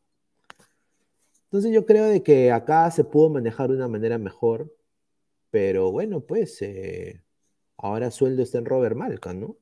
[1.52, 4.74] Entonces yo creo de que acá se pudo manejar de una manera mejor,
[5.52, 7.22] pero bueno, pues eh,
[7.78, 9.58] ahora sueldo está en Robert Malca, ¿no?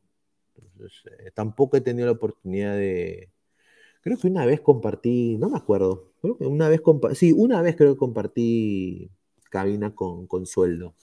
[0.56, 3.32] Entonces, eh, tampoco he tenido la oportunidad de...
[4.02, 7.62] Creo que una vez compartí, no me acuerdo, creo que una vez compartí, sí, una
[7.64, 9.10] vez creo que compartí
[9.50, 10.94] cabina con, con sueldo.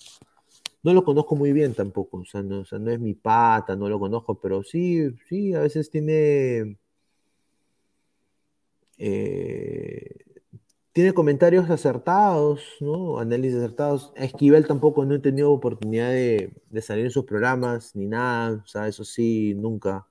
[0.84, 4.40] No lo conozco muy bien tampoco, o sea, no, es mi pata, no lo conozco,
[4.40, 6.78] pero sí, sí, a veces tiene...
[8.98, 10.26] Eh,
[10.97, 13.18] tiene comentarios acertados, ¿no?
[13.18, 14.14] Análisis acertados.
[14.16, 16.51] Esquivel tampoco no he tenido oportunidad de,
[16.81, 20.09] salir en sus programas ni nada, eso sí, nunca.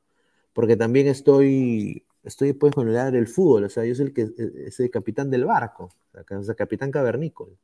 [0.53, 4.13] Porque también estoy, estoy pues con el área del fútbol, o sea, yo soy el,
[4.13, 4.29] que,
[4.67, 7.55] es el capitán del barco, o sea, capitán cavernícola.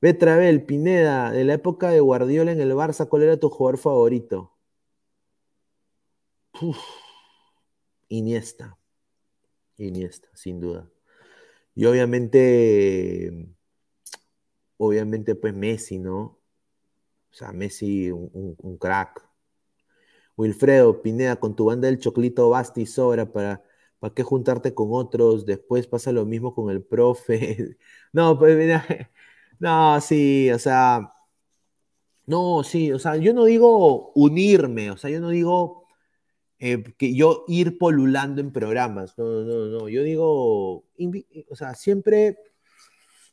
[0.00, 4.52] Betravel, Pineda, de la época de Guardiola en el Barça, ¿cuál era tu jugador favorito?
[8.08, 8.78] Iniesta.
[9.76, 10.88] Iniesta, sin duda.
[11.78, 13.30] Y obviamente,
[14.78, 16.40] obviamente, pues Messi, ¿no?
[17.30, 19.24] O sea, Messi, un, crack.
[20.36, 23.62] Wilfredo, Pineda, con tu banda del Choclito basta y sobra para,
[24.00, 25.46] ¿para qué juntarte con otros?
[25.46, 27.76] Después pasa lo mismo con el profe.
[28.12, 28.84] no, pues mira,
[29.60, 31.12] no, sí, o sea,
[32.26, 35.87] no, sí, o sea, yo no digo unirme, o sea, yo no digo
[36.60, 39.16] eh, que yo ir polulando en programas.
[39.16, 39.88] No, no, no.
[39.88, 40.84] Yo digo,
[41.48, 42.38] o sea, siempre,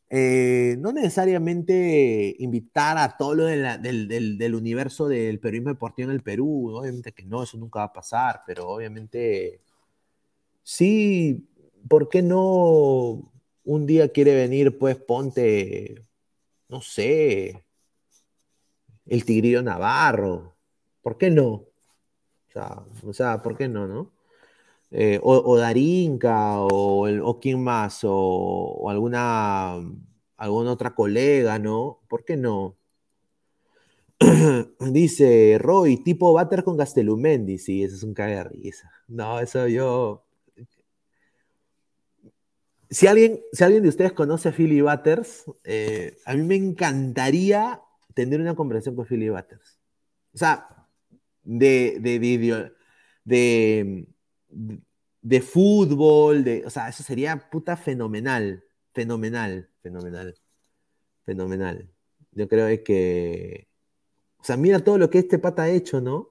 [0.09, 6.75] eh, no necesariamente invitar a todo lo del, universo del periodismo deportivo en el Perú.
[6.75, 9.61] Obviamente que no, eso nunca va a pasar, pero obviamente
[10.63, 11.47] sí,
[11.89, 13.31] ¿por qué no
[13.63, 16.05] un día quiere venir, pues ponte,
[16.69, 17.65] no sé,
[19.07, 20.55] el Tigrillo Navarro?
[21.01, 21.65] ¿Por qué no?
[23.05, 24.11] O sea, ¿por qué no, no?
[24.91, 29.75] Eh, o, Darinka, o, o quién más, o, alguna,
[30.37, 31.99] alguna otra colega, ¿no?
[32.07, 32.77] ¿Por qué no?
[34.79, 37.57] Dice Roy, tipo Butter con Gastelumendi.
[37.57, 38.91] Sí, eso es un cague de risa.
[39.07, 40.23] No, eso yo.
[42.89, 47.81] Si alguien, si alguien de ustedes conoce a Philly Butters, eh, a mí me encantaría
[48.13, 49.79] tener una conversación con Philly Butters.
[50.33, 50.74] O sea,
[51.45, 52.19] de, de,
[53.23, 54.07] de,
[55.21, 58.63] de, fútbol, de, o sea, eso sería puta fenomenal,
[58.93, 60.35] fenomenal, fenomenal,
[61.25, 61.89] fenomenal.
[62.31, 63.67] Yo creo que,
[64.39, 66.29] o sea, mira todo lo que este pata ha hecho, ¿no?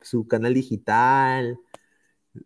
[0.00, 1.58] Su canal digital,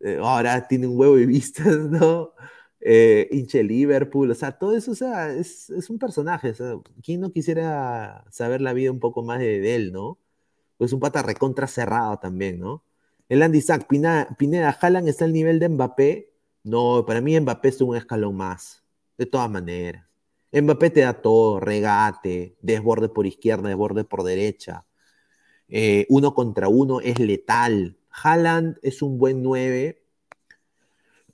[0.01, 2.35] eh, ahora tiene un huevo de vistas, ¿no?
[2.81, 3.29] Eh,
[3.65, 6.53] Liverpool, o sea, todo eso, o sea, es, un personaje,
[7.03, 10.19] ¿quién no quisiera saber la vida un poco más de él, ¿no?
[10.79, 12.85] Pues un pata recontra cerrado también, ¿no?
[13.29, 16.33] El Andy Sack, Pineda, Pineda Haaland está al nivel de Mbappé.
[16.65, 18.85] No, para mí Mbappé es un escalón más,
[19.19, 20.07] de todas maneras.
[20.53, 24.87] Mbappé te da todo, regate, desborde por izquierda, desborde por derecha.
[25.69, 27.99] Eh, uno contra uno es letal.
[28.11, 30.03] Haaland es un buen 9,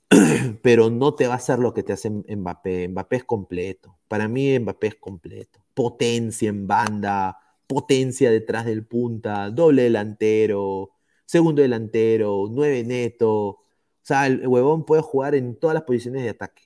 [0.61, 2.89] pero no te va a hacer lo que te hace Mbappé.
[2.89, 3.97] Mbappé es completo.
[4.07, 5.63] Para mí Mbappé es completo.
[5.73, 7.37] Potencia en banda,
[7.67, 10.91] potencia detrás del punta, doble delantero,
[11.25, 13.31] segundo delantero, nueve neto.
[13.35, 13.61] O
[14.01, 16.63] sea, el huevón puede jugar en todas las posiciones de ataque.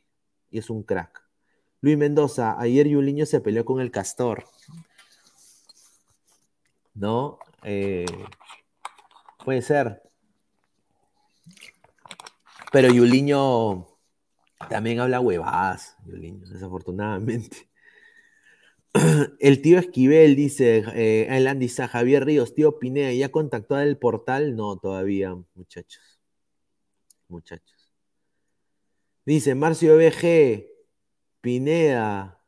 [0.51, 1.23] Y es un crack.
[1.81, 4.45] Luis Mendoza, ayer Yuliño se peleó con el Castor.
[6.93, 7.39] ¿No?
[7.63, 8.05] Eh,
[9.45, 10.01] puede ser.
[12.71, 13.87] Pero Yuliño
[14.69, 17.68] también habla huevadas, Yuliño, desafortunadamente.
[19.39, 24.55] El tío Esquivel dice, eh, dice, Javier Ríos, tío Pineda, ¿ya contactó al portal?
[24.55, 26.19] No, todavía, muchachos.
[27.27, 27.91] Muchachos.
[29.25, 30.65] Dice Marcio BG,
[31.41, 32.43] Pineda,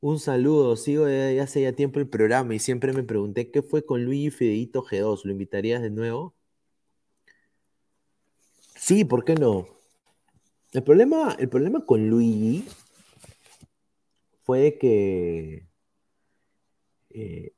[0.00, 0.76] un saludo.
[0.76, 4.30] Sigo ya hace ya tiempo el programa y siempre me pregunté qué fue con Luigi
[4.30, 5.24] Fideito G2.
[5.24, 6.34] ¿Lo invitarías de nuevo?
[8.76, 9.66] Sí, ¿por qué no?
[10.72, 12.64] El problema, el problema con Luigi
[14.46, 15.66] fue que
[17.10, 17.52] eh,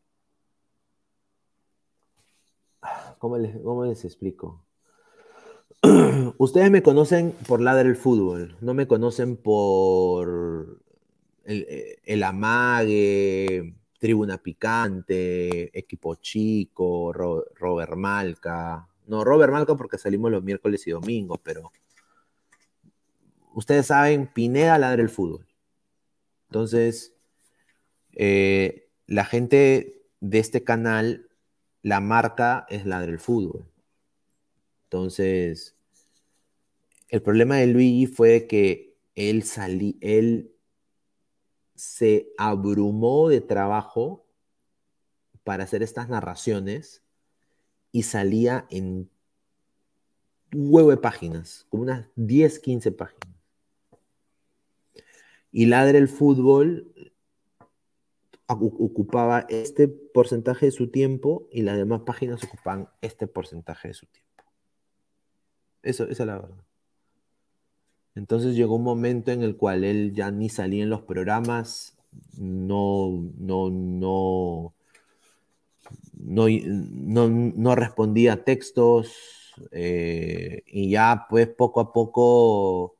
[3.19, 4.65] ¿cómo, les, explico?
[6.39, 10.81] Ustedes me conocen por ladrar el fútbol, no me conocen por
[11.45, 18.89] el, eh, el, amague, tribuna picante, equipo chico, Robert Malca.
[19.07, 21.71] No, Robert Malca porque salimos los miércoles y domingos, pero
[23.53, 25.48] ustedes saben, Pineda ladra el fútbol.
[26.49, 27.15] Entonces,
[28.13, 31.29] eh, la gente de este canal,
[31.83, 33.71] la marca es la del fútbol.
[34.85, 35.77] Entonces,
[37.09, 40.55] el problema de Luigi fue que él, salí, él
[41.75, 44.27] se abrumó de trabajo
[45.45, 47.03] para hacer estas narraciones
[47.93, 49.11] y salía en
[50.53, 53.28] huevo de páginas, como unas 10, 15 páginas
[55.59, 56.95] y Ladre el Fútbol
[58.47, 64.07] ocupaba este porcentaje de su tiempo y las demás páginas ocupaban este porcentaje de su
[64.07, 64.45] tiempo.
[65.83, 66.65] Eso, esa es la verdad.
[68.15, 71.99] Entonces llegó un momento en el cual él ya ni salía en los programas,
[72.37, 74.75] no, no, no,
[76.23, 82.98] no, no, respondía a textos eh, y ya pues poco a poco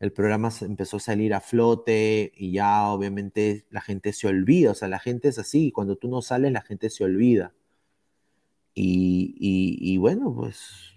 [0.00, 4.74] el programa empezó a salir a flote y ya obviamente la gente se olvida, o
[4.74, 7.52] sea, la gente es así, cuando tú no sales la gente se olvida.
[8.80, 10.94] Y, bueno, pues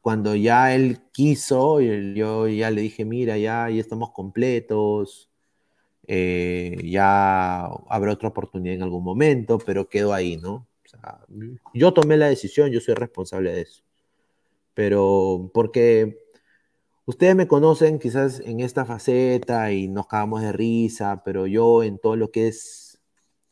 [0.00, 5.30] cuando ya él quiso, yo ya le dije, mira, ya, ya estamos completos,
[6.06, 10.66] eh, ya habrá otra oportunidad en algún momento, pero quedó ahí, ¿no?
[11.72, 13.82] yo tomé la decisión, yo soy responsable de eso.
[14.74, 16.31] Pero porque
[17.12, 21.98] Ustedes me conocen quizás en esta faceta y nos cagamos de risa, pero yo en
[21.98, 23.02] todo lo que es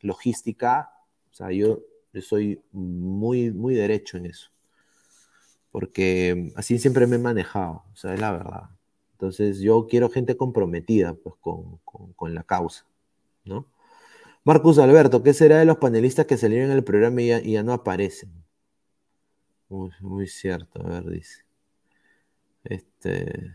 [0.00, 0.90] logística,
[1.30, 1.80] o sea, yo,
[2.22, 4.50] soy muy, muy derecho en eso.
[5.70, 8.70] Porque así siempre me he manejado, o sea, es la verdad.
[9.12, 12.86] Entonces yo quiero gente comprometida pues, con, la causa,
[13.44, 13.66] ¿no?
[14.42, 17.74] Marcus Alberto, ¿qué será de los panelistas que salieron en el programa y ya, no
[17.74, 18.32] aparecen?
[19.68, 21.49] Muy, muy cierto, a ver, dice.
[22.64, 23.54] Este.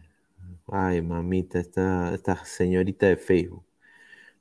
[0.68, 3.66] Ay, mamita, esta, esta señorita de Facebook.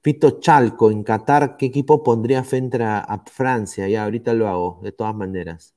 [0.03, 3.89] Fito Chalco, en Qatar, ¿qué equipo pondría frente a, Francia?
[3.89, 5.75] Ya, ahorita lo hago, de todas maneras.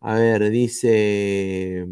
[0.00, 1.86] A ver, dice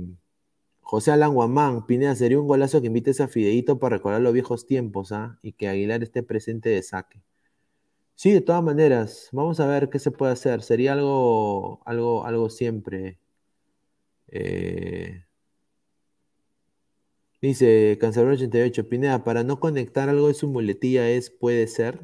[0.81, 4.67] José Alan Guamán, Pineda, sería un golazo que invites a Fideito para recordar los viejos
[4.67, 5.39] tiempos, ¿ah?
[5.43, 7.23] Y que Aguilar esté presente de saque.
[8.15, 10.63] Sí, de todas maneras, vamos a ver qué se puede hacer.
[10.63, 13.19] Sería algo, algo, algo siempre.
[14.29, 15.26] Eh,
[17.41, 22.01] Dice Cancelero 88, Pineda, para no conectar algo de su muletilla es, puede ser.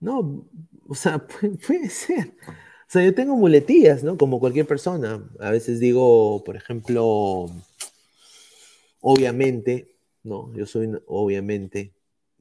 [0.00, 0.46] No,
[0.88, 1.26] o sea,
[1.66, 2.34] puede, ser.
[2.48, 4.16] O sea, yo tengo muletillas, ¿no?
[4.16, 5.28] Como cualquier persona.
[5.40, 7.46] A veces digo, por ejemplo,
[9.00, 10.52] obviamente, ¿no?
[10.54, 11.92] Yo soy, obviamente.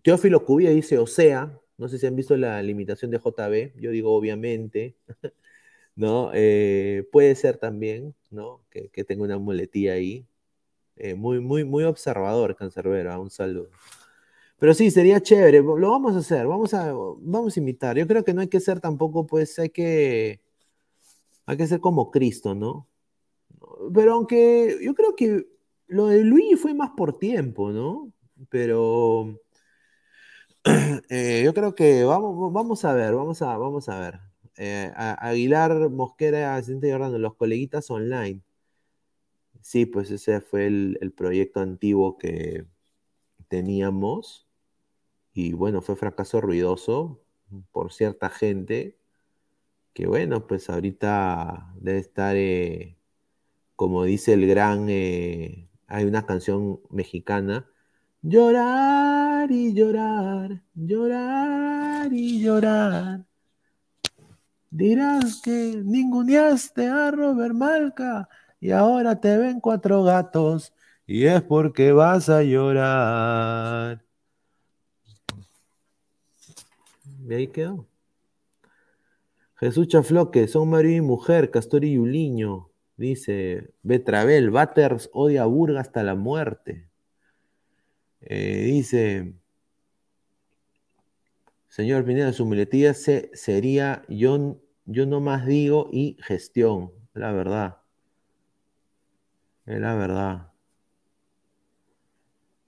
[0.04, 3.92] Teófilo Cubia dice, o sea, no sé si han visto la limitación de JB, yo
[3.92, 4.96] digo obviamente.
[5.96, 6.32] ¿no?
[6.34, 8.62] Eh, puede ser también, ¿no?
[8.70, 10.26] Que, que tenga una muletilla ahí.
[10.98, 13.70] Eh, muy, muy, muy observador, Cancerbero, un saludo.
[14.58, 17.98] Pero sí, sería chévere, lo vamos a hacer, vamos a, vamos a imitar.
[17.98, 20.42] Yo creo que no hay que ser tampoco, pues hay que,
[21.46, 22.88] hay que ser como Cristo, ¿no?
[23.94, 25.46] Pero aunque yo creo que
[25.88, 28.12] lo de Luigi fue más por tiempo, ¿no?
[28.50, 29.40] Pero
[31.10, 34.35] eh, yo creo que vamos, vamos a ver, vamos a, vamos a ver.
[34.58, 38.42] Eh, Aguilar, Mosquera, Vicente Jordano, los coleguitas online.
[39.62, 42.66] Sí, pues ese fue el, proyecto antiguo que
[43.48, 44.48] teníamos.
[45.34, 47.22] Y bueno, fue fracaso ruidoso
[47.72, 48.98] por cierta gente
[49.96, 52.98] que bueno, pues ahorita debe estar, eh,
[53.76, 57.70] como dice el gran, eh, hay una canción mexicana,
[58.22, 63.25] llorar y llorar, llorar y llorar.
[64.76, 68.28] Dirás que ninguneaste a Robert Malca
[68.60, 70.74] y ahora te ven cuatro gatos
[71.08, 74.04] y es porque vas a llorar.
[77.26, 77.88] Y ahí quedó.
[79.56, 82.70] Jesús Chafloque, son marido y mujer, Castor y Yuliño.
[82.98, 86.90] Dice, Betravel, Batters odia a Burga hasta la muerte.
[88.20, 89.36] Eh, dice,
[91.70, 97.78] señor Pineda, su muletilla sería yo, yo no más digo y gestión, la verdad.
[99.66, 100.52] Es la verdad.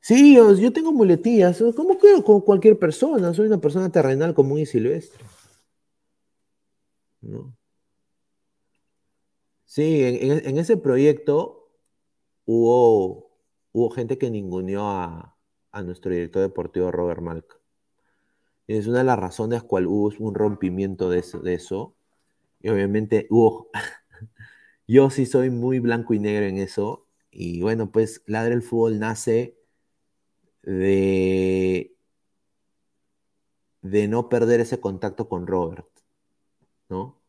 [0.08, 4.66] Sí, yo, tengo muletillas, como que como cualquier persona, soy una persona terrenal común y
[4.66, 5.24] silvestre.
[7.22, 7.54] ¿No?
[9.66, 11.70] Sí, en, ese proyecto
[12.46, 13.32] hubo,
[13.74, 15.36] hubo gente que ninguneó a,
[15.84, 17.58] nuestro director deportivo Robert Malca.
[18.68, 21.97] Es una de las razones cual hubo un rompimiento de de eso.
[22.60, 23.70] Y obviamente hubo,
[24.88, 27.08] yo sí soy muy blanco y negro en eso.
[27.32, 29.58] Y bueno, pues Ladre el Fútbol nace
[30.64, 31.96] de,
[33.82, 35.88] de no perder ese contacto con Robert,
[36.90, 37.22] ¿no?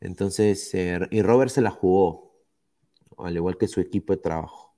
[0.00, 2.34] Entonces, y Robert se la jugó,
[3.18, 4.74] al igual que su equipo de trabajo.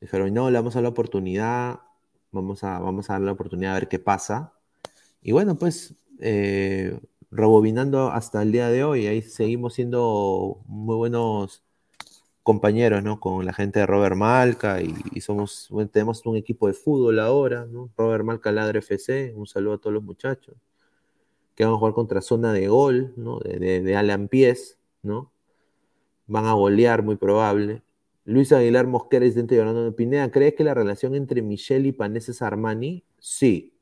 [0.00, 1.80] Dijeron, no, le vamos a dar la oportunidad,
[2.30, 4.54] vamos a, vamos a dar la oportunidad a ver qué pasa.
[5.20, 6.98] Y bueno, pues, eh,
[7.30, 11.62] rebobinando hasta el día de hoy, ahí seguimos siendo muy buenos
[12.42, 13.20] compañeros, ¿no?
[13.20, 17.90] Con la gente de Robert Malca y, somos, tenemos un equipo de fútbol ahora, ¿no?
[17.96, 20.56] Robert Malca Ladre FC, un saludo a todos los muchachos,
[21.54, 23.38] que van a jugar contra zona de gol, ¿no?
[23.40, 25.30] De, Alan Pies, ¿no?
[26.26, 27.82] Van a golear, muy probable.
[28.24, 33.04] Luis Aguilar Mosquera Orlando Pineda, ¿crees que la relación entre Michelle y Paneses Armani?
[33.18, 33.74] Sí,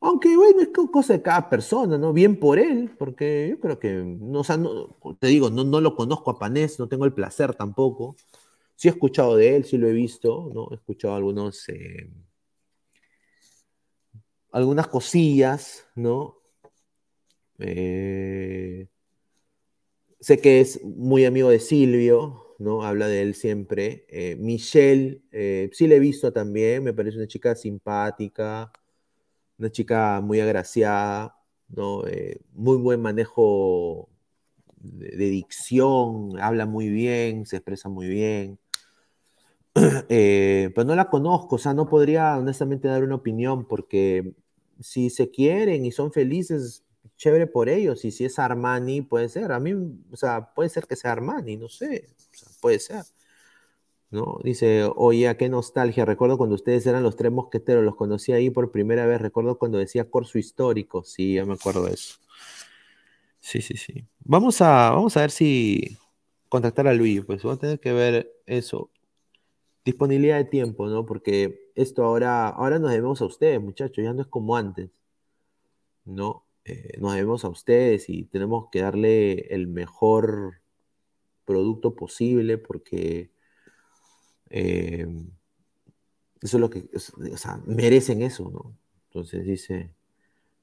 [0.00, 2.12] Aunque bueno, es cosa de cada persona, ¿no?
[2.12, 5.80] Bien por él, porque yo creo que, no, o sea, no, te digo, no, no
[5.80, 8.16] lo conozco a Panés, no tengo el placer tampoco.
[8.76, 10.68] Sí he escuchado de él, sí lo he visto, ¿no?
[10.72, 12.10] He escuchado algunos, eh,
[14.52, 16.36] algunas cosillas, ¿no?
[17.58, 18.86] Eh,
[20.20, 22.82] sé que es muy amigo de Silvio, ¿no?
[22.84, 24.06] Habla de él siempre.
[24.08, 25.22] Eh, Michelle,
[25.72, 28.72] sí le he visto también, me parece una chica simpática,
[29.58, 31.36] una chica muy agraciada,
[31.68, 32.06] ¿no?
[32.06, 34.08] Eh, muy buen manejo
[34.80, 38.58] de, dicción, habla muy bien, se expresa muy bien.
[40.08, 44.34] Eh, pero no la conozco, o sea, no podría honestamente dar una opinión porque
[44.80, 46.84] si se quieren y son felices,
[47.16, 48.04] chévere por ellos.
[48.04, 49.52] Y si es Armani, puede ser.
[49.52, 49.72] A mí,
[50.10, 52.08] o sea, puede ser que sea Armani, no sé,
[52.60, 53.04] puede ser.
[54.10, 54.38] ¿No?
[54.42, 58.70] Dice, oye, qué nostalgia, recuerdo cuando ustedes eran los tres mosqueteros, los conocí ahí por
[58.70, 62.18] primera vez, recuerdo cuando decía corso histórico, sí, ya me acuerdo de eso.
[63.40, 64.04] Sí, sí, sí.
[64.20, 65.96] Vamos a, vamos a ver si
[66.48, 68.90] contactar a Luis, pues vamos a tener que ver eso.
[69.84, 71.06] Disponibilidad de tiempo, ¿no?
[71.06, 74.90] Porque esto ahora, ahora nos debemos a ustedes, muchachos, ya no es como antes,
[76.04, 76.44] ¿no?
[76.64, 80.60] Eh, nos debemos a ustedes y tenemos que darle el mejor
[81.46, 83.30] producto posible porque
[84.50, 85.06] eh,
[86.40, 88.76] eso es lo que, o sea, merecen eso, ¿no?
[89.08, 89.90] Entonces dice,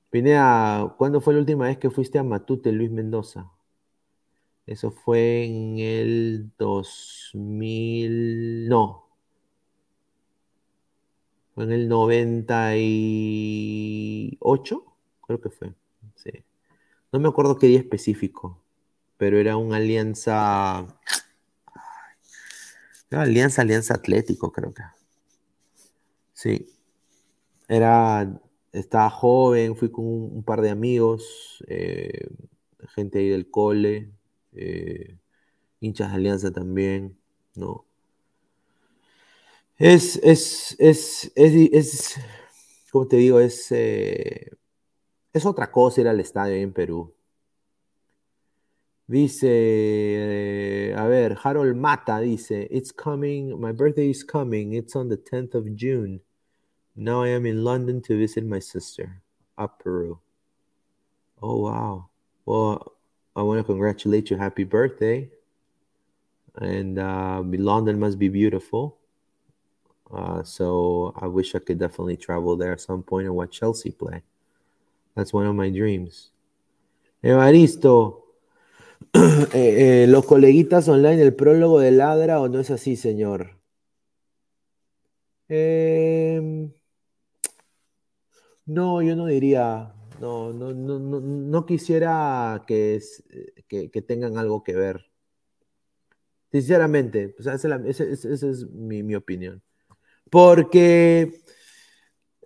[0.09, 3.51] Pineda, ¿cuándo fue la última vez que fuiste a Matute, Luis Mendoza?
[4.65, 9.09] Eso fue en el 2000, no,
[11.53, 14.85] fue en el 98,
[15.27, 15.73] creo que fue,
[16.15, 16.31] sí.
[17.11, 18.61] No me acuerdo qué día específico,
[19.17, 20.87] pero era una alianza
[23.11, 24.83] Alianza, Alianza Atlético, creo que.
[26.33, 26.67] Sí.
[27.67, 28.39] Era,
[28.71, 32.27] estaba joven, fui con un, par de amigos, eh,
[32.89, 34.11] gente ahí del cole,
[34.53, 35.17] eh,
[35.79, 37.17] hinchas de Alianza también,
[37.55, 37.85] ¿no?
[39.77, 42.15] Es, es, es, es, es
[42.91, 44.51] como te digo, es, eh,
[45.33, 47.13] es otra cosa ir al estadio en Perú.
[49.07, 55.17] Dice, a ver, Harold Mata dice, It's coming, my birthday is coming, it's on the
[55.17, 56.21] 10th of June.
[56.95, 59.21] Now I am in London to visit my sister,
[59.57, 60.19] up Peru.
[61.41, 62.09] Oh, wow.
[62.45, 62.93] Well,
[63.35, 64.37] I want to congratulate you.
[64.37, 65.29] Happy birthday.
[66.55, 68.97] And uh, London must be beautiful.
[70.11, 73.91] Uh, so I wish I could definitely travel there at some point and watch Chelsea
[73.91, 74.23] play.
[75.15, 76.29] That's one of my dreams.
[77.23, 78.21] Evaristo,
[79.53, 83.59] eh, eh, los coleguitas online, el prólogo de Ladra o no es así, señor.
[85.47, 86.71] Em,
[88.65, 92.99] no, yo no diría, no, no, no, no, quisiera que,
[93.67, 95.05] que, tengan algo que ver.
[96.51, 99.61] Sinceramente, esa, es, mi, opinión.
[100.31, 101.41] Porque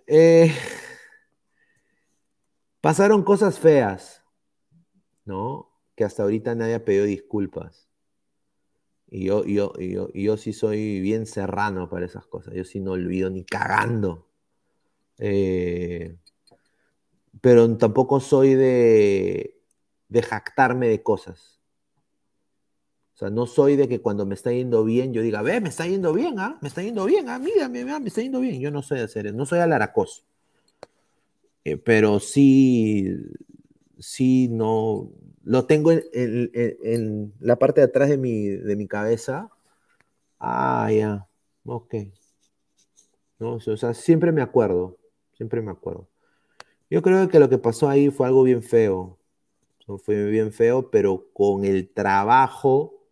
[0.07, 0.51] eh,
[2.81, 4.23] pasaron cosas feas,
[5.26, 5.68] ¿no?
[5.99, 7.89] Que hasta ahorita nadie ha disculpas.
[9.11, 12.53] Y yo, yo, yo, yo sí soy bien serrano para esas cosas.
[12.53, 14.30] Yo sí no olvido ni cagando.
[15.17, 16.15] Eh,
[17.41, 19.59] pero tampoco soy de,
[20.07, 21.59] de jactarme de cosas.
[23.15, 25.67] O sea, no soy de que cuando me está yendo bien yo diga, ve, me
[25.67, 26.57] está yendo bien, ¿ah?
[26.61, 28.61] Me está yendo bien, ah, mira, me está yendo bien.
[28.61, 30.23] Yo no soy de hacer eso, no soy alaracoso.
[31.65, 33.17] Eh, pero sí,
[33.97, 35.11] sí, no,
[35.43, 39.49] lo tengo en, la parte de atrás de mi, de mi cabeza.
[40.39, 41.27] Ah, ya,
[41.65, 41.95] ok.
[43.39, 43.53] ¿No?
[43.53, 44.97] O sea, siempre me acuerdo,
[45.33, 46.07] siempre me acuerdo.
[46.89, 49.17] Yo creo que lo que pasó ahí fue algo bien feo.
[49.97, 53.07] Fue bien feo, pero con el trabajo,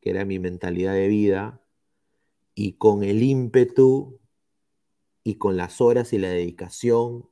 [0.00, 1.60] que era mi mentalidad de vida,
[2.54, 4.20] y con el ímpetu,
[5.24, 7.28] y con las horas y la dedicación,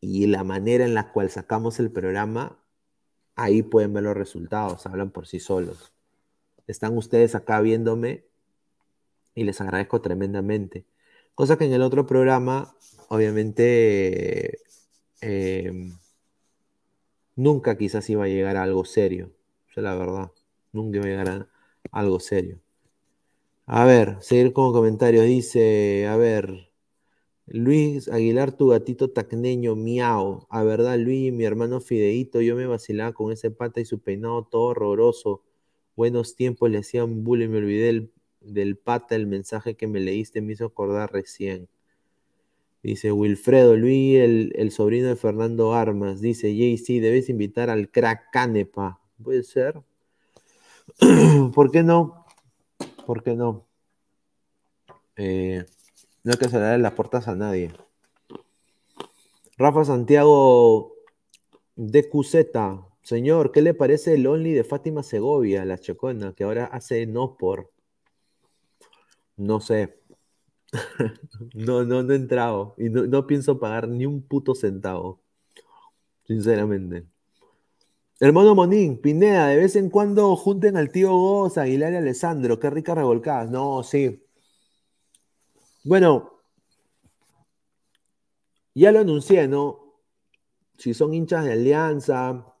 [0.00, 2.63] y la manera en la cual sacamos el programa,
[3.36, 5.92] ahí pueden ver los resultados, hablan por sí solos.
[6.66, 8.24] Están ustedes acá viéndome
[9.34, 10.86] y les agradezco tremendamente.
[11.34, 12.76] Cosa que en el otro programa,
[13.08, 14.60] obviamente,
[15.20, 15.92] em,
[17.36, 19.32] nunca quizás iba a llegar a algo serio.
[19.68, 20.32] Es la verdad.
[20.72, 21.48] Nunca iba a llegar a
[21.92, 22.60] algo serio.
[23.66, 25.24] A ver, seguir con comentarios.
[25.24, 26.70] Dice, a ver,
[27.46, 30.46] Luis Aguilar, tu gatito tacneño, miau.
[30.48, 34.44] A verdad, Luis, mi hermano Fideito, yo me vacilaba con ese pata y su peinado
[34.44, 35.42] todo horroroso.
[35.94, 38.10] Buenos tiempos le hacían bullying, me olvidé
[38.40, 41.68] del, pata, el mensaje que me leíste me hizo acordar recién.
[42.82, 46.20] Dice Wilfredo, Luis, el, sobrino de Fernando Armas.
[46.20, 49.00] Dice JC, debes invitar al crack Canepa.
[49.22, 49.82] ¿Puede ser?
[51.54, 52.26] ¿Por qué no?
[53.06, 53.66] ¿Por qué no?
[55.16, 55.64] Eh,
[56.24, 57.70] no hay que cerrar las puertas a nadie.
[59.58, 60.94] Rafa Santiago
[61.76, 62.88] de Cuseta.
[63.02, 67.36] Señor, ¿qué le parece el Only de Fátima Segovia, la chocona, que ahora hace no
[67.36, 67.70] por?
[69.36, 70.00] No sé.
[71.54, 72.74] no, no, no he entrado.
[72.78, 75.20] Y no, pienso pagar ni un puto centavo.
[76.26, 77.06] Sinceramente.
[78.18, 82.58] Hermano Monín, Pineda, de vez en cuando junten al tío Goz, Aguilar y Alessandro.
[82.58, 83.44] Qué rica revolcada.
[83.44, 84.23] No, sí.
[85.86, 86.40] Bueno,
[88.74, 90.00] ya lo anuncié, ¿no?
[90.78, 92.54] Si son hinchas de Alianza,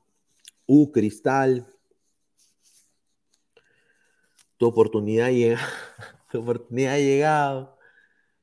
[0.66, 1.66] U, Cristal,
[4.58, 5.58] tu oportunidad llega,
[6.30, 7.78] tu oportunidad ha llegado.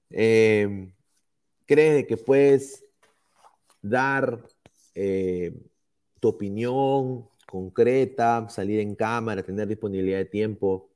[0.09, 0.91] Eh,
[1.67, 2.83] ¿Crees que puedes
[3.83, 4.47] dar
[4.95, 5.53] eh,
[6.19, 10.90] tu opinión concreta, salir en cámara, tener disponibilidad de tiempo?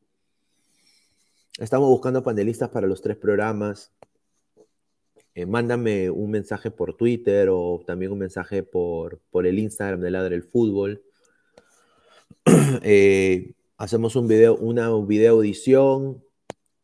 [1.57, 3.93] Estamos buscando panelistas para los tres programas.
[5.33, 10.11] Eh, mándame un mensaje por Twitter o también un mensaje por, por el Instagram de
[10.11, 11.01] Ladre el Fútbol.
[12.83, 16.23] Eh, hacemos un video, una video edición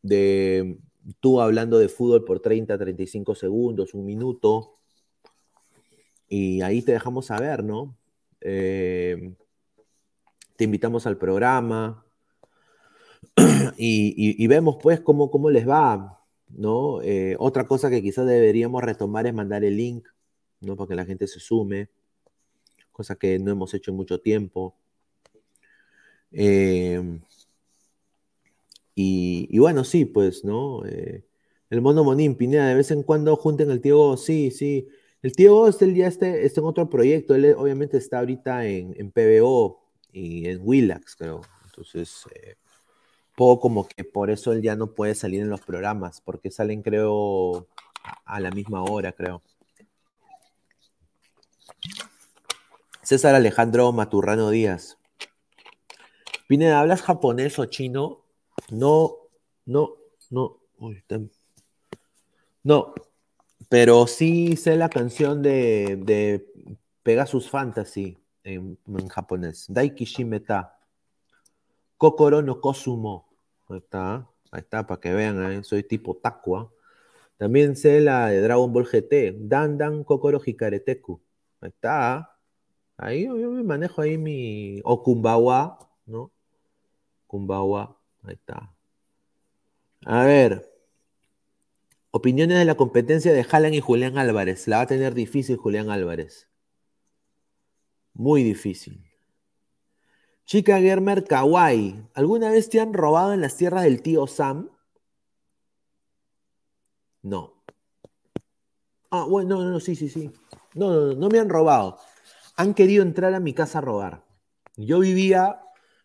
[0.02, 0.77] de
[1.19, 4.73] tú hablando de fútbol por 30, 35 segundos, un minuto.
[6.27, 7.98] Y ahí te dejamos saber, ¿no?
[8.39, 9.34] Eh,
[10.56, 12.06] te invitamos al programa,
[13.77, 17.02] y, vemos pues cómo, cómo les va, ¿no?
[17.02, 20.07] Eh, otra cosa que quizás deberíamos retomar es mandar el link,
[20.61, 20.76] ¿no?
[20.76, 21.89] Para que la gente se sume,
[22.91, 24.76] cosa que no hemos hecho en mucho tiempo.
[26.31, 27.22] Em,
[28.95, 30.85] y, bueno, sí, pues, ¿no?
[30.85, 31.26] Eh,
[31.69, 34.88] el mono Monín, Pineda, de vez en cuando junten el tío sí, sí.
[35.22, 38.95] El tío es el día este, está en otro proyecto, él obviamente está ahorita en,
[38.98, 39.80] en PBO
[40.11, 41.41] y en Willax, creo.
[41.65, 42.26] Entonces,
[43.38, 46.82] eh, como que por eso él ya no puede salir en los programas, porque salen
[46.82, 47.68] creo
[48.26, 49.41] a la misma hora, creo.
[53.02, 54.98] César Alejandro Maturrano Díaz.
[56.48, 58.24] Pineda, ¿hablas japonés o chino?
[58.70, 59.16] No,
[59.66, 59.95] no,
[60.30, 60.62] no.
[62.64, 62.94] No,
[63.70, 66.45] pero sí sé la canción de, de
[67.03, 69.66] Pegasus Fantasy en, en japonés.
[69.70, 70.78] Daiki Shimeta.
[72.02, 73.30] Kokoro no Kosumo.
[73.69, 75.64] Ahí está, ahí está, para que vean, ¿eh?
[75.64, 76.73] soy tipo Tacua.
[77.38, 81.22] También sé la de Dragon Ball GT, Dan Dan Kokoro Hikareteku.
[81.61, 82.36] Ahí está.
[82.98, 84.82] Ahí yo, me manejo ahí mi.
[84.84, 86.32] O Kumbawa, ¿no?
[87.28, 88.73] Kumbawa, ahí está.
[90.03, 90.73] A ver.
[92.10, 94.68] Opiniones de la competencia de Jalan y Julián Álvarez.
[94.68, 96.49] La va a tener difícil Julián Álvarez.
[98.15, 99.11] Muy difícil.
[100.52, 102.10] Chica Germer Kawaii.
[102.14, 104.69] ¿Alguna vez te han robado en las tierras del tío Sam?
[107.23, 107.64] No.
[109.10, 110.30] Ah, bueno, no, no, sí, sí, sí.
[110.76, 111.99] No, no, no me han robado.
[112.57, 114.26] Han querido entrar a mi casa a robar.
[114.76, 115.61] Yo vivía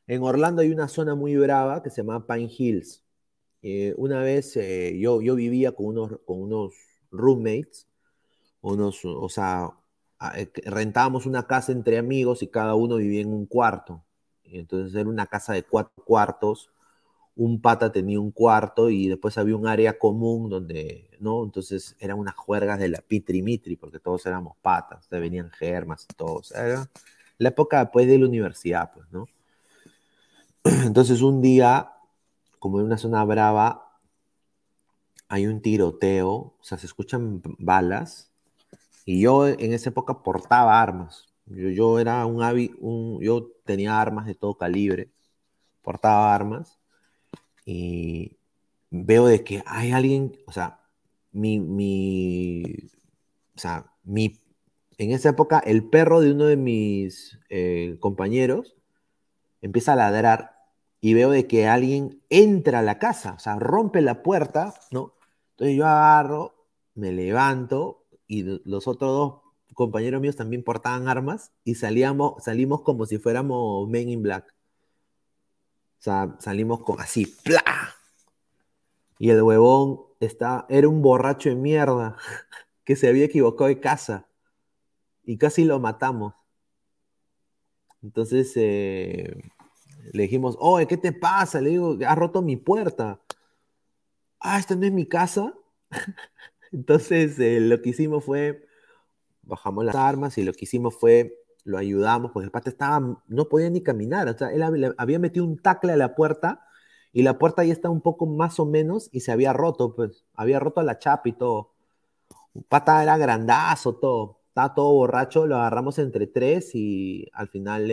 [0.07, 3.05] en Orlando, hay una zona muy brava que se llama Pine Hills.
[3.63, 6.73] Eh, una vez eh, yo, yo vivía con unos, con unos
[7.11, 7.89] roommates,
[8.61, 9.73] o sea,
[10.37, 14.06] eh, rentábamos una casa entre amigos y cada uno vivía en un cuarto.
[14.53, 16.71] Entonces era una casa de cuatro cuartos
[17.37, 21.45] un pata tenía un cuarto y después había un área común donde, ¿no?
[21.45, 26.41] Entonces eran unas juergas de la pitri-mitri, porque todos éramos patas, venían germas y todo.
[26.55, 26.89] era
[27.39, 29.29] la época después de la universidad, pues, ¿no?
[30.87, 31.93] Entonces un día,
[32.59, 34.01] como en una zona brava,
[35.29, 38.33] hay un tiroteo, o sea, se escuchan balas,
[39.05, 41.29] y yo en esa época portaba armas.
[41.47, 42.43] Yo, yo era un,
[42.81, 45.11] un, yo tenía armas de todo calibre,
[45.83, 46.79] portaba armas,
[47.65, 48.37] y
[48.91, 50.81] veo de que hay alguien, o sea,
[51.33, 52.63] mi, mi,
[53.55, 54.41] o sea, mi,
[54.99, 58.77] en esa época el perro de uno de mis eh, compañeros
[59.61, 60.57] empieza a ladrar
[61.01, 65.15] y veo de que alguien entra a la casa, o sea, rompe la puerta, ¿no?
[65.51, 66.55] Entonces yo agarro,
[66.95, 69.46] me levanto y los otros dos
[69.77, 74.55] compañeros míos también portaban armas y salíamos, salimos como si fuéramos Men in Black.
[75.99, 77.63] O sea, salimos con así, ¡plá!
[79.19, 82.17] Y el huevón está, era un borracho de mierda
[82.85, 84.27] que se había equivocado de casa.
[85.25, 86.35] Y casi lo matamos.
[88.03, 89.43] Entonces eh,
[90.13, 91.61] le dijimos, oye, ¿qué te pasa?
[91.61, 93.21] Le digo, has roto mi puerta.
[94.41, 95.53] Ah, esta no es mi casa.
[96.73, 98.66] Entonces eh, lo que hicimos fue,
[99.47, 103.49] bajamos las armas y lo que hicimos fue lo ayudamos, porque el pata estaba, no
[103.49, 106.65] podía ni caminar, o sea, él había metido un tacle a la puerta
[107.13, 110.25] y la puerta ya está un poco más o menos y se había roto, pues,
[110.35, 111.73] había roto la chapa y todo.
[112.55, 117.89] Un pata era grandazo, todo, estaba todo borracho, lo agarramos entre tres y al final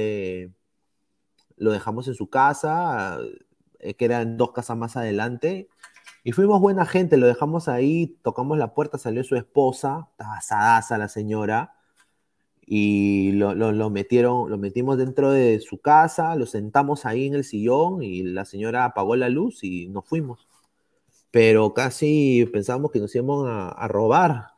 [1.58, 3.18] lo dejamos en su casa,
[3.80, 5.68] eh, que eran dos casas más adelante,
[6.24, 10.98] y fuimos buena gente, lo dejamos ahí, tocamos la puerta, salió su esposa, estaba asadaza
[10.98, 11.74] la señora,
[12.66, 18.04] y lo, metieron, lo metimos dentro de su casa, lo sentamos ahí en el sillón
[18.04, 20.48] y la señora apagó la luz y nos fuimos.
[21.32, 24.52] Pero casi pensamos que nos íbamos a, robar.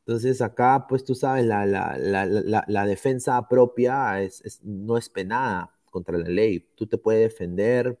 [0.00, 6.28] Entonces acá, pues tú sabes, la, la, defensa propia es, no es penada contra la
[6.28, 6.60] ley.
[6.76, 7.98] Tú te puedes defender.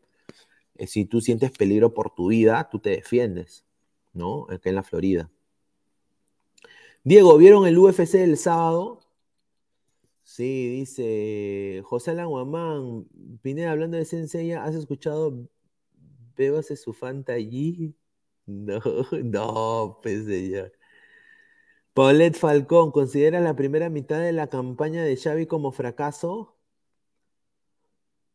[0.76, 3.64] Eh, si tú sientes peligro por tu vida, tú te defiendes,
[4.12, 4.46] ¿no?
[4.50, 5.30] Acá en la Florida.
[7.04, 9.00] Diego, ¿vieron el UFC el sábado?
[10.22, 13.06] Sí, dice José Languamán,
[13.42, 15.46] Pineda, hablando de Sensei, ¿has escuchado
[16.36, 17.94] Bébase su fanta allí?
[18.46, 18.78] No,
[19.22, 20.72] no, pues señor.
[21.94, 26.54] Paulette Falcón, ¿considera la primera mitad de la campaña de Xavi como fracaso?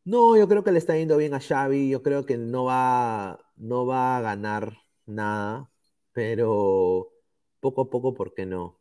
[0.04, 3.38] No, yo creo que le está yendo bien a Xavi, yo creo que no va,
[3.56, 5.70] no va a ganar nada,
[6.12, 7.12] pero
[7.60, 8.80] poco a poco, ¿por qué no?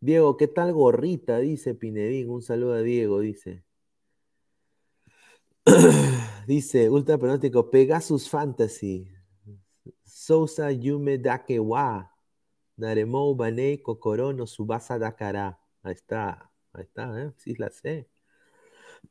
[0.00, 1.38] Diego, ¿qué tal gorrita?
[1.38, 2.30] Dice Pinedín.
[2.30, 3.64] Un saludo a Diego, dice.
[6.46, 9.08] dice, ultra pronóstico, Pegasus Fantasy.
[10.04, 12.10] Sousa Yume Dakewa.
[12.76, 15.58] Naremou Banei Kokorono Subasa Dakara.
[15.82, 17.32] Ahí está, ahí está, ¿eh?
[17.36, 18.11] Sí, la sé.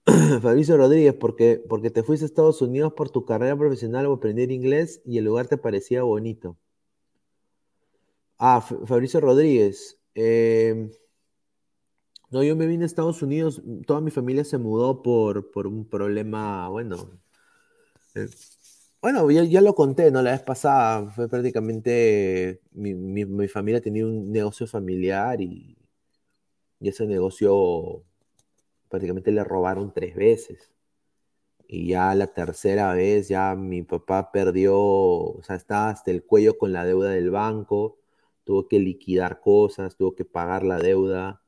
[0.41, 4.51] Fabricio Rodríguez, porque, porque te fuiste a Estados Unidos por tu carrera profesional o aprender
[4.51, 6.57] inglés y el lugar te parecía bonito.
[8.38, 10.91] Ah, Fabricio Rodríguez, Em,
[12.30, 15.88] no, yo me vine a Estados Unidos, toda mi familia se mudó por, por un
[15.88, 17.11] problema, bueno,
[18.15, 18.27] eh,
[19.01, 20.22] bueno, ya, lo conté, ¿no?
[20.22, 25.77] La vez pasada fue prácticamente, mi, mi, familia tenía un negocio familiar y,
[26.80, 28.03] y, ese negocio
[28.91, 30.72] prácticamente le robaron tres veces.
[31.68, 36.57] Y ya la tercera vez, ya mi papá perdió, o sea, estaba hasta el cuello
[36.57, 37.97] con la deuda del banco
[38.43, 41.41] tuvo que liquidar cosas, tuvo que pagar la deuda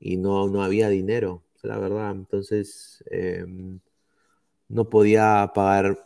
[0.00, 2.12] y no, no había dinero, la verdad.
[2.12, 3.80] Entonces, em,
[4.68, 6.04] no podía pagar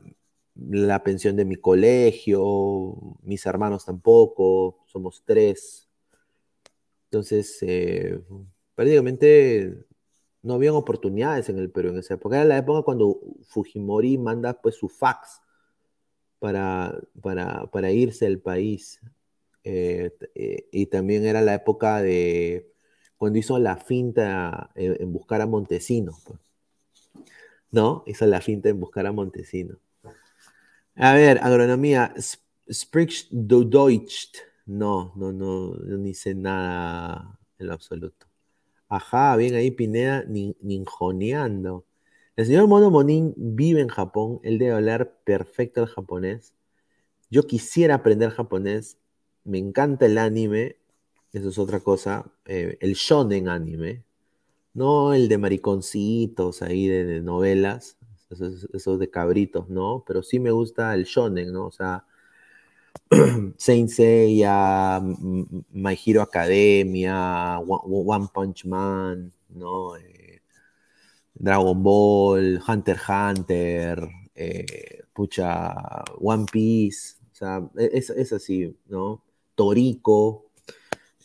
[0.54, 5.88] la pensión de mi colegio, mis hermanos tampoco, somos tres.
[7.10, 8.20] Entonces, eh,
[8.74, 9.84] prácticamente
[10.46, 12.36] no habían oportunidades en el Perú en esa época.
[12.36, 15.42] Era la época cuando Fujimori manda pues su fax
[16.38, 16.96] para,
[17.72, 19.00] para, irse del país.
[19.64, 22.72] Eh, eh, y también era la época de
[23.16, 26.12] cuando hizo la finta en, buscar a Montesino.
[26.24, 26.38] Pues.
[27.72, 28.04] ¿No?
[28.06, 29.78] Hizo la finta en buscar a Montesino.
[30.94, 32.14] A ver, agronomía.
[32.70, 34.38] Spricht du Deutsch?
[34.66, 38.25] No, no, no, no sé nada en lo absoluto.
[38.96, 41.84] Ajá, bien ahí Pineda ninjoneando.
[42.34, 46.54] El señor Mono Monín vive en Japón, él debe hablar perfecto el japonés.
[47.30, 48.98] Yo quisiera aprender japonés,
[49.44, 50.76] me encanta el anime,
[51.32, 54.04] eso es otra cosa, eh, el shonen anime,
[54.74, 57.98] no el de mariconcitos ahí de novelas,
[58.30, 60.04] esos, de cabritos, ¿no?
[60.06, 61.66] Pero sí me gusta el shonen, ¿no?
[61.66, 62.06] O sea,
[63.56, 65.00] Saint Seiya,
[65.72, 69.96] My Hero Academia, One Punch Man, ¿no?
[69.96, 70.40] Eh,
[71.34, 79.22] Dragon Ball, Hunter Hunter, eh, pucha, One Piece, o sea, e, es, así, ¿no?
[79.54, 80.46] Torico,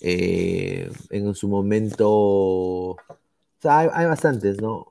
[0.02, 2.98] eh, en su momento, o
[3.60, 4.88] sea, hay, bastantes, ¿no?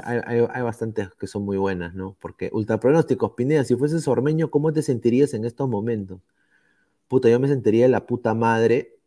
[0.00, 2.16] Hay, bastantes que son muy buenas, ¿no?
[2.20, 6.20] Porque ultra pronósticos, Pineda, si fueses ormeño, ¿cómo te sentirías en estos momentos?
[7.08, 8.98] Puta, yo me sentiría de la puta madre,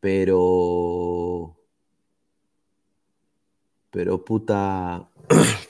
[0.00, 1.56] pero.
[3.90, 5.08] Pero puta.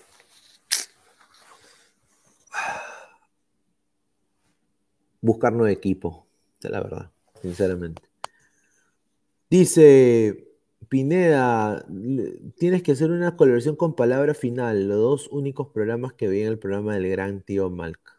[5.20, 6.26] Buscar nuevo equipo,
[6.62, 7.10] la verdad,
[7.40, 8.02] sinceramente.
[9.50, 10.51] Dice
[10.88, 11.84] Pineda,
[12.56, 16.48] tienes que hacer una colaboración con palabra final, los dos únicos programas que vi en
[16.48, 18.12] el programa del gran tío Malca.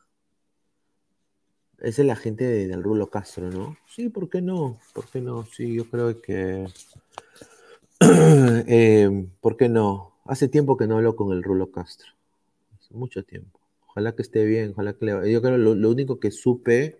[1.79, 3.77] Es la gente del Rulo Castro, ¿no?
[3.87, 4.79] Sí, ¿por qué no?
[4.93, 5.43] ¿Por qué no?
[5.45, 6.67] Sí, yo creo que...
[8.67, 10.13] Eh, ¿Por qué no?
[10.25, 12.11] Hace tiempo que no hablo con el Rulo Castro.
[12.77, 13.59] Hace mucho tiempo.
[13.87, 15.31] Ojalá que esté bien, ojalá que le...
[15.31, 16.97] Yo creo que lo único que supe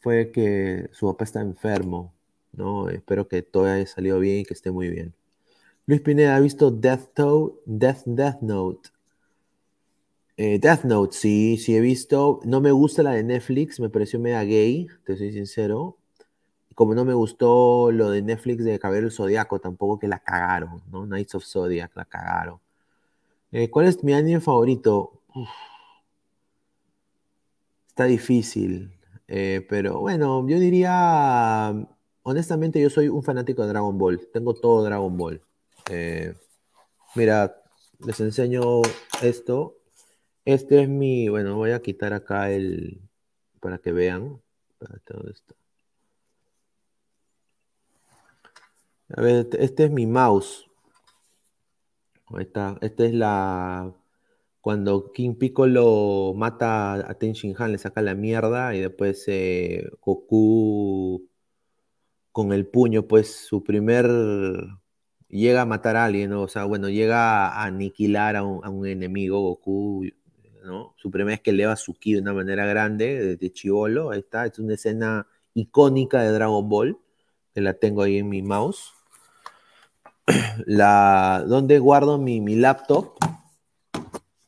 [0.00, 2.15] fue que su papá está enfermo
[2.56, 2.88] ¿no?
[2.88, 5.14] Espero que todo haya salido bien y que esté muy bien.
[5.86, 7.10] Luis Pineda, ¿ha visto Death,
[7.66, 8.90] Death, Death Note?
[10.36, 12.40] Eh, Death Note, sí, sí he visto.
[12.44, 15.96] No me gusta la de Netflix, me pareció media gay, te soy sincero.
[16.74, 20.82] Como no me gustó lo de Netflix de Caballero el Zodiaco, tampoco que la cagaron,
[20.90, 21.06] ¿no?
[21.06, 22.60] Knights of Zodiac, la cagaron.
[23.52, 25.22] Eh, ¿Cuál es mi anime favorito?
[27.88, 28.92] Está difícil,
[29.28, 31.74] eh, pero bueno, yo diría
[32.26, 34.28] honestamente yo soy un fanático de Dragon Ball.
[34.32, 35.40] Tengo todo Dragon Ball.
[35.90, 36.34] Eh,
[37.14, 37.62] mira,
[38.00, 38.82] les enseño
[39.22, 39.76] esto.
[40.44, 43.00] Este es mi, bueno, voy a quitar acá el,
[43.60, 44.42] para que vean.
[45.04, 45.54] todo esto.
[49.16, 50.66] A ver, este es mi mouse.
[52.34, 52.76] Ahí está.
[52.80, 53.94] Esta es la,
[54.60, 59.88] cuando King Piccolo mata a Ten Shin Han, le saca la mierda y después eh,
[60.00, 61.28] Goku
[62.36, 64.06] con el puño, pues su primer
[65.26, 70.04] llega a matar a alguien, o sea, bueno, llega a aniquilar a un, enemigo, Goku,
[70.62, 70.92] ¿no?
[70.98, 74.44] Su primera vez que eleva su ki de una manera grande, de chivolo, ahí está,
[74.44, 76.98] es una escena icónica de Dragon Ball,
[77.54, 78.92] que la tengo ahí en mi mouse.
[80.66, 83.14] La, ¿Dónde guardo mi, mi laptop?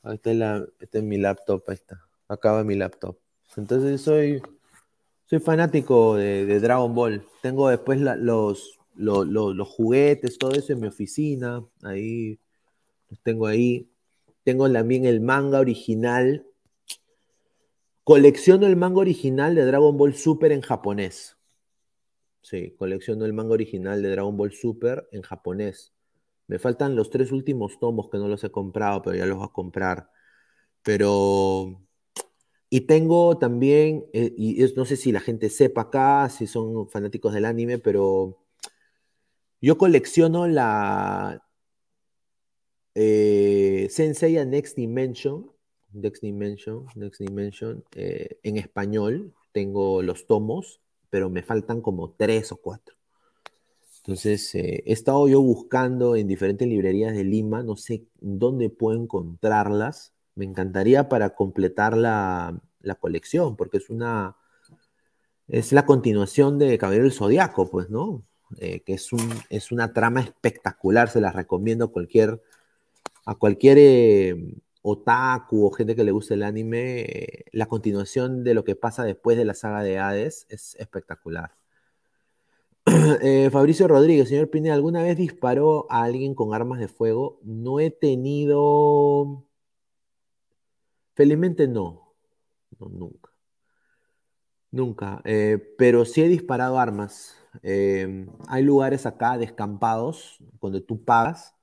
[0.03, 3.17] Ahí está, la, este es mi laptop, ahí está, acaba mi laptop.
[3.57, 4.43] Entonces soy
[5.29, 7.23] soy fanático de, Dragon Ball.
[7.43, 11.65] Tengo después los, los, juguetes, todo eso en mi oficina.
[11.83, 12.41] Ahí
[13.11, 13.91] los tengo ahí.
[14.43, 16.47] Tengo también el manga original.
[18.05, 21.37] Colecciono el manga original de Dragon Ball Super en japonés.
[22.41, 25.93] Sí, colecciono el manga original de Dragon Ball Super en japonés.
[26.47, 29.47] Me faltan los tres últimos tomos que no los he comprado, pero ya los voy
[29.47, 30.11] a comprar.
[30.83, 31.83] Pero
[32.71, 37.33] y tengo también, eh, y no sé si la gente sepa acá, si son fanáticos
[37.33, 38.39] del anime, pero
[39.61, 41.43] yo colecciono la
[42.95, 45.51] eh, Sensei Next Dimension,
[45.93, 49.35] Next Dimension, Next Dimension, eh, en español.
[49.53, 50.81] Tengo los tomos,
[51.11, 52.97] pero me faltan como tres o cuatro.
[53.99, 60.13] Entonces, he estado yo buscando en diferentes librerías de Lima, no sé dónde puedo encontrarlas
[60.39, 62.61] me encantaría para completar la,
[63.01, 64.37] colección, porque es una.
[65.49, 68.23] Es la continuación de Caballero del Zodiaco, pues, ¿no?
[68.59, 69.21] Eh, que es, un,
[69.51, 72.41] es una trama espectacular, se la recomiendo a cualquier,
[73.27, 78.55] a cualquier eh, otaku o gente que le gusta el anime, eh, la continuación de
[78.55, 81.53] lo que pasa después de la saga de Hades es espectacular.
[83.51, 87.41] Fabricio Rodríguez, señor Pineda, ¿alguna vez disparó a alguien con armas de fuego?
[87.43, 89.48] No he tenido...
[91.19, 92.15] Felizmente no.
[92.79, 93.33] No, nunca.
[94.71, 95.21] Nunca.
[95.25, 97.37] Eh, pero sí he disparado armas.
[97.65, 101.57] Em, hay lugares acá descampados donde tú pagas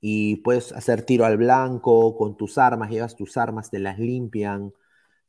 [0.00, 4.72] y puedes hacer tiro al blanco con tus armas, llevas tus armas, te las limpian,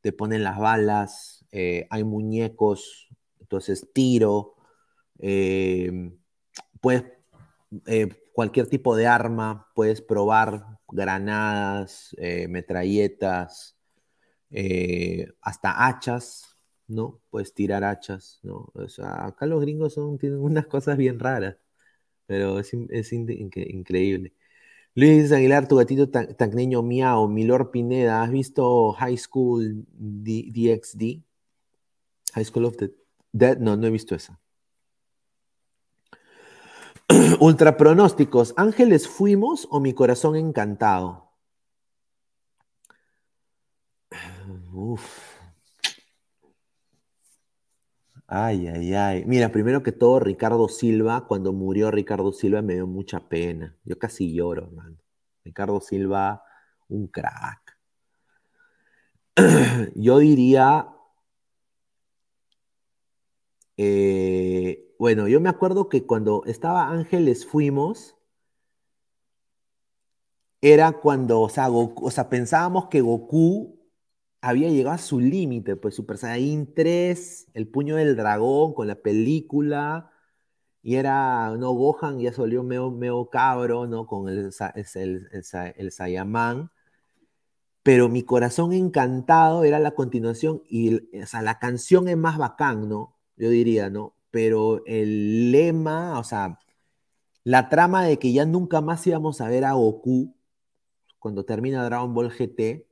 [0.02, 3.10] te ponen las balas, eh, hay muñecos,
[3.41, 4.56] entonces tiro,
[5.19, 6.11] eh,
[6.81, 7.03] puedes,
[7.88, 12.16] eh, cualquier tipo de arma, puedes probar granadas,
[12.50, 13.78] metralletas,
[15.42, 16.58] hasta hachas,
[16.88, 17.22] ¿no?
[17.30, 18.72] Puedes tirar hachas, ¿no?
[18.74, 21.58] O sea, acá los gringos son, tienen unas cosas bien raras,
[22.26, 24.34] pero es, increíble.
[24.96, 26.36] Luis Aguilar, tu gatito tan,
[26.84, 27.28] miau.
[27.28, 31.24] Milor Pineda, ¿has visto High School DXD?
[32.34, 32.92] High School of the
[33.32, 34.40] Dead, no, no he visto esa.
[37.40, 41.34] Ultra pronósticos, ¿Ángeles fuimos o mi corazón encantado?
[44.74, 45.38] Uf.
[48.28, 49.24] Ay, ay, ay.
[49.26, 53.76] Mira, primero que todo, Ricardo Silva, cuando murió Ricardo Silva me dio mucha pena.
[53.84, 54.98] Yo casi lloro, hermano.
[55.44, 56.44] Ricardo Silva,
[56.90, 57.78] un crack.
[59.96, 60.88] Yo diría,
[63.78, 68.18] eh, bueno, yo me acuerdo que cuando estaba Ángeles Fuimos,
[70.61, 73.78] era cuando, o sea, pensábamos que Goku
[74.41, 78.95] había llegado a su límite, pues Super Saiyan 3, El Puño del Dragón con la
[78.95, 80.11] película,
[80.82, 84.07] y era, no, Gohan ya se volvió medio, cabro, ¿no?
[84.07, 84.52] Con el,
[84.95, 85.30] el,
[85.78, 86.72] el, Saiyaman,
[87.84, 92.90] pero Mi Corazón Encantado era la continuación, y, o sea, la canción es más bacán,
[92.90, 93.15] ¿no?
[93.38, 94.16] Yo diría, ¿no?
[94.38, 96.60] Pero el lema, o sea,
[97.44, 100.36] la trama de que ya nunca más íbamos a ver a Goku
[101.18, 102.86] cuando termina Dragon Ball GT,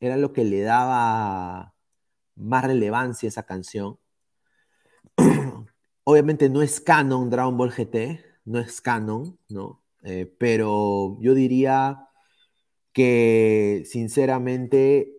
[0.00, 1.74] era lo que le daba
[2.34, 3.98] más relevancia a esa canción.
[6.04, 9.82] Obviamente no es canon Dragon Ball GT, no es canon, ¿no?
[10.02, 12.08] Eh, pero yo diría
[12.94, 15.15] que sinceramente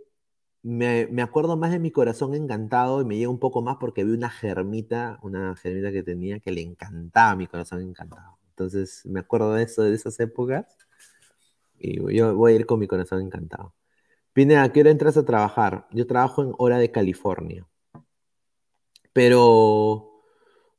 [0.67, 4.11] me, acuerdo más de mi corazón encantado y me llega un poco más porque vi
[4.11, 8.37] una germita, una germita que tenía que le encantaba mi corazón encantado.
[8.49, 10.65] Entonces me acuerdo de eso, de esas épocas
[11.79, 13.73] y yo voy a ir con mi corazón encantado.
[14.33, 15.87] Pineda, ¿a qué hora entras a trabajar?
[15.91, 17.65] Yo trabajo en hora de California.
[19.13, 20.21] Pero,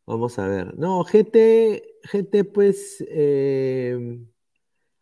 [0.06, 0.78] vamos a ver.
[0.78, 4.20] No, GT, GT, pues, eh,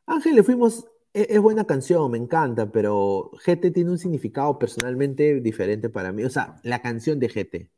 [0.07, 0.87] Ángel, le fuimos,
[1.17, 6.25] es, es, buena canción, me encanta, pero GT tiene un significado personalmente diferente para mí.
[6.25, 7.71] O sea, la canción de GT.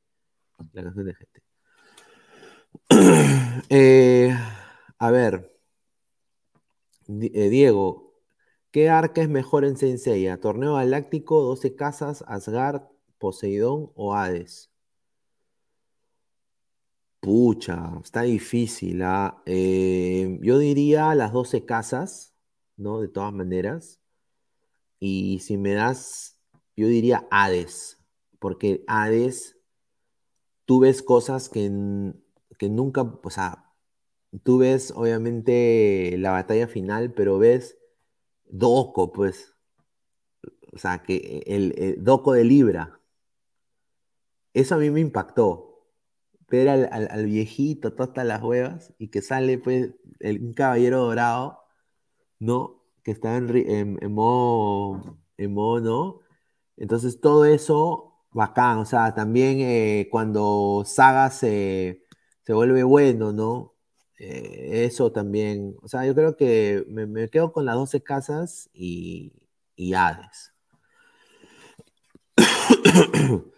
[0.73, 1.43] La canción de GT.
[3.71, 4.35] Eh,
[4.99, 5.53] a ver,
[7.09, 8.09] eh, Diego,
[8.71, 10.41] ¿Qué arca es mejor en Senseiya?
[10.41, 12.83] ¿Torneo Galáctico, 12 Casas, Asgard,
[13.19, 14.71] Poseidón o Hades?
[17.21, 19.03] Pucha, está difícil.
[19.03, 19.43] ¿ah?
[19.47, 22.35] Eh, yo diría las 12 casas,
[22.79, 23.01] ¿no?
[23.01, 24.01] De todas maneras.
[25.01, 26.41] Y si me das,
[26.77, 27.99] yo diría Hades,
[28.39, 29.57] porque Hades,
[30.65, 31.71] tú ves cosas que,
[32.59, 33.69] que nunca, o sea,
[34.43, 37.79] tú ves obviamente la batalla final, pero ves
[38.51, 39.55] Doco, pues.
[40.73, 43.01] O sea, que el, Doco de Libra.
[44.55, 45.87] Eso a mí me impactó.
[46.51, 49.91] Ver al, viejito, todas las huevas, y que sale, pues,
[50.21, 51.61] el, un caballero dorado,
[52.39, 52.83] ¿no?
[53.03, 56.21] Que está en, en, en modo, ¿no?
[56.77, 58.79] Entonces, todo eso, bacán.
[58.79, 62.05] O sea, también eh, cuando Saga se,
[62.43, 63.75] se vuelve bueno, ¿no?
[64.19, 69.33] Eh, eso también, o sea, yo creo que me, quedo con las 12 casas y,
[69.77, 70.55] y Hades.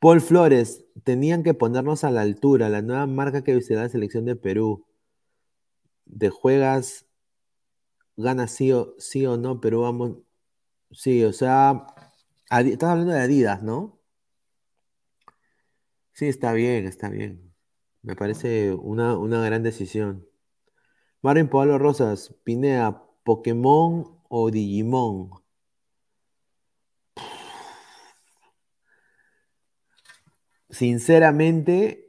[0.00, 4.24] Paul Flores, tenían que ponernos a la altura, la nueva marca que visitará la selección
[4.24, 4.86] de Perú.
[6.06, 7.06] De juegas,
[8.22, 10.18] gana sí o, sí o no, Perú vamos.
[10.92, 11.86] Sí, o sea,
[12.50, 14.00] estás hablando de Adidas, ¿no?
[16.12, 17.52] Sí, está bien, está bien.
[18.02, 20.26] Me parece una, gran decisión.
[21.22, 25.30] Mario Pablo Rosas, Pinea, ¿Pokémon o Digimon?
[30.70, 32.08] Sinceramente,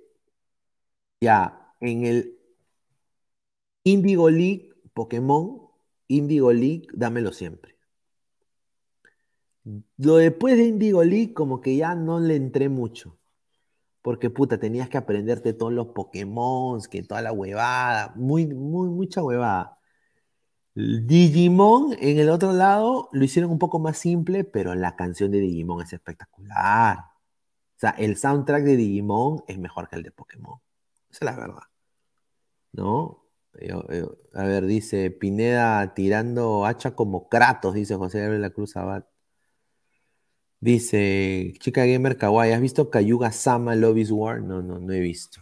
[1.21, 2.39] ya, en el
[3.83, 5.72] Indigo League, Pokémon,
[6.07, 7.77] Indigo League, dámelo siempre.
[9.97, 13.17] Lo después de Indigo League, como que ya no le entré mucho.
[14.01, 18.13] Porque, puta, tenías que aprenderte todos los Pokémon, que toda la huevada.
[18.15, 19.79] Muy, muy, mucha huevada.
[20.75, 25.39] Digimon, en el otro lado, lo hicieron un poco más simple, pero la canción de
[25.39, 26.97] Digimon es espectacular.
[26.97, 30.59] O sea, el soundtrack de Digimon es mejor que el de Pokémon.
[31.09, 31.63] Esa es la verdad.
[32.73, 33.22] ¿No?
[34.33, 39.05] A ver, dice Pineda tirando hacha como Kratos, dice José Gabriel La Cruz Abad.
[40.59, 44.41] Dice, chica gamer kawaii, ¿has visto Cayuga Sama Lobby's War?
[44.41, 45.41] No, no, no he visto.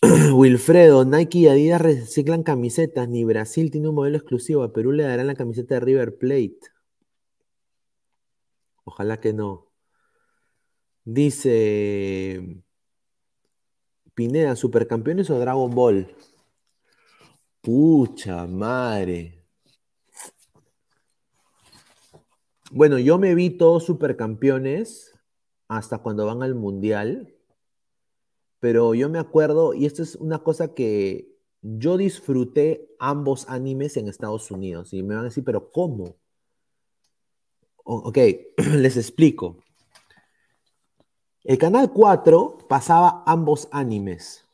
[0.34, 5.02] Wilfredo, Nike y Adidas reciclan camisetas, ni Brasil tiene un modelo exclusivo, a Perú le
[5.02, 6.60] darán la camiseta de River Plate.
[8.84, 9.66] Ojalá que no.
[11.04, 12.62] Dice
[14.14, 16.14] Pineda, ¿Supercampeones o Dragon Ball?
[17.64, 19.42] Pucha madre.
[22.70, 25.18] Bueno, yo me vi todos supercampeones
[25.66, 27.34] hasta cuando van al mundial,
[28.60, 34.08] pero yo me acuerdo, y esto es una cosa que yo disfruté ambos animes en
[34.08, 36.16] Estados Unidos, y me van a decir, pero ¿cómo?
[37.84, 38.18] ok,
[38.76, 39.56] les explico.
[41.44, 44.44] El Canal 4 pasaba ambos animes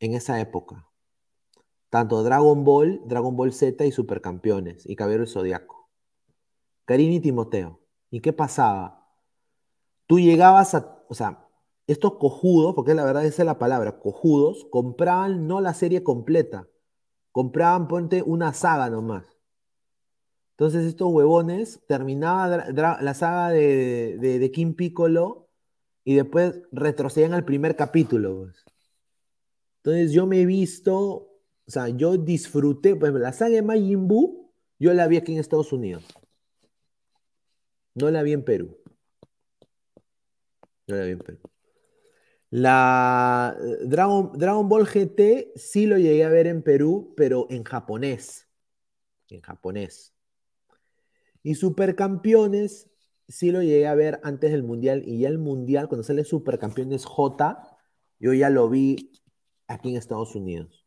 [0.00, 0.86] en esa época.
[1.90, 5.90] Tanto Dragon Ball, Dragon Ball Z y Supercampeones y Caballero del Zodiaco.
[6.84, 7.80] Karini y Timoteo.
[8.10, 9.08] ¿Y qué pasaba?
[10.06, 11.46] Tú llegabas a, o sea,
[11.86, 16.68] estos cojudos, porque la verdad esa es la palabra, cojudos, compraban no la serie completa,
[17.32, 19.26] compraban, ponte, una saga nomás.
[20.52, 25.50] Entonces estos huevones terminaban la saga de, de, King Piccolo
[26.02, 28.38] y después retrocedían al primer capítulo.
[28.38, 28.64] Pues.
[29.82, 31.25] Entonces yo me he visto,
[31.66, 35.38] o sea, yo disfruté, pues la saga de Majin Buu, yo la vi aquí en
[35.38, 36.04] Estados Unidos.
[37.94, 38.78] No la vi en Perú.
[40.86, 41.38] No la vi en Perú.
[42.50, 47.64] La eh, Dragon, Dragon Ball GT sí lo llegué a ver en Perú, pero en
[47.64, 48.48] japonés.
[49.28, 50.14] En japonés.
[51.42, 52.90] Y Supercampeones
[53.28, 55.02] sí lo llegué a ver antes del Mundial.
[55.04, 57.76] Y ya el Mundial, cuando sale Supercampeones J,
[58.20, 59.12] yo ya lo vi
[59.66, 60.85] aquí en Estados Unidos.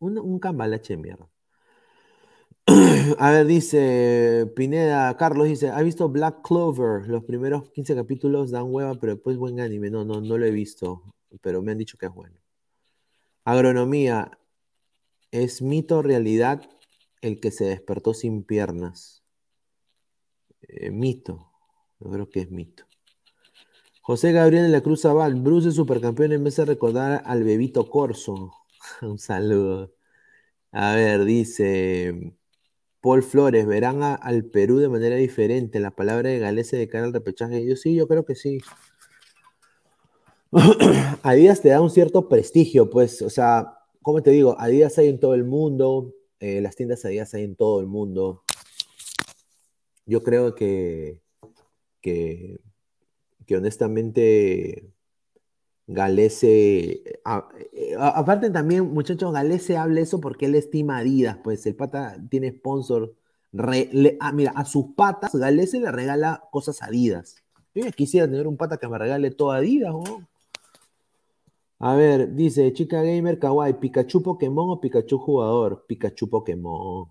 [0.00, 1.28] Un, un cambalache de mierda.
[3.18, 7.08] A ver, dice Pineda, Carlos dice, ¿ha visto Black Clover?
[7.08, 9.90] Los primeros 15 capítulos dan hueva, pero después buen anime.
[9.90, 11.02] No, no, no lo he visto,
[11.40, 12.36] pero me han dicho que es bueno.
[13.44, 14.38] Agronomía,
[15.30, 16.68] ¿es mito realidad
[17.22, 19.22] el que se despertó sin piernas?
[20.60, 21.50] Eh, mito,
[22.00, 22.84] yo creo que es mito.
[24.02, 27.88] José Gabriel de la Cruz Zabal, Bruce es supercampeón en vez de recordar al bebito
[27.88, 28.57] Corso.
[29.02, 29.94] Un saludo.
[30.72, 32.34] A ver, dice
[33.00, 35.80] Paul Flores, ¿verán al Perú de manera diferente?
[35.80, 37.64] La palabra de Galese de cara al repechaje.
[37.66, 38.60] Yo sí, yo creo que sí.
[41.22, 44.56] Adidas te da un cierto prestigio, pues, o sea, ¿cómo te digo?
[44.58, 48.42] Adidas hay en todo el mundo, eh, las tiendas Adidas hay en todo el mundo.
[50.06, 51.20] Yo creo que,
[52.00, 52.60] que,
[53.46, 54.90] que honestamente
[55.90, 57.02] Galese,
[57.72, 62.50] eh, aparte también, muchachos, Galese habla eso porque él estima Adidas, pues el pata tiene
[62.50, 63.14] sponsor.
[64.20, 67.42] Ah, mira, a sus patas Galese le regala cosas Adidas.
[67.74, 69.94] Yo quisiera tener un pata que me regale todo Adidas,
[71.78, 75.86] A ver, dice Chica Gamer Kawaii, ¿Pikachu Pokémon o Pikachu jugador?
[75.86, 77.08] Pikachu Pokémon.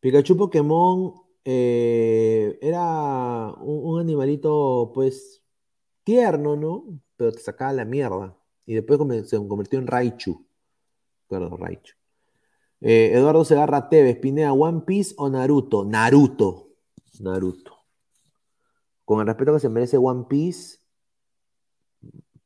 [0.00, 1.14] Pikachu Pokémon
[1.44, 5.39] eh, era un animalito, pues,
[6.04, 7.00] tierno, ¿no?
[7.20, 8.34] pero te sacaba la mierda.
[8.64, 8.98] Y después
[9.28, 10.42] se convirtió en Raichu.
[11.28, 11.94] Perdón, Raichu.
[12.80, 15.84] Eh, Eduardo Segarra Tevez, Pinea, One Piece o Naruto.
[15.84, 16.70] Naruto.
[17.20, 17.76] Naruto.
[19.04, 20.78] Con el respeto que se merece One Piece,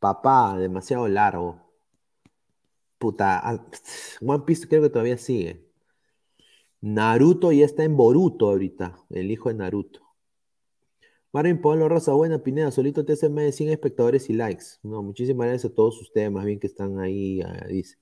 [0.01, 1.60] papá, demasiado largo.
[2.98, 3.64] Puta, ah,
[4.22, 5.70] One Piece creo que todavía sigue.
[6.81, 10.03] Naruto ya está en Boruto ahorita, el hijo de Naruto.
[11.35, 14.66] Marvin Pablo Rosa, buena Pineda, solito te hace de 100 espectadores y likes.
[14.85, 17.97] No, muchísimas gracias a todos ustedes, más bien que están ahí, ah, dice.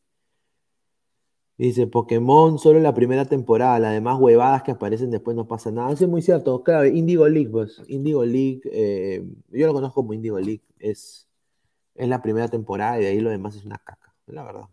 [1.57, 5.91] Dice, Pokémon solo la primera temporada, las demás huevadas que aparecen después no pasa nada.
[5.93, 10.39] Es muy cierto, claro, Indigo League, pues, Indigo League, eh, yo lo conozco como Indigo
[10.39, 11.27] League, es,
[11.95, 14.69] es la primera temporada y de ahí lo demás es una caca, la verdad.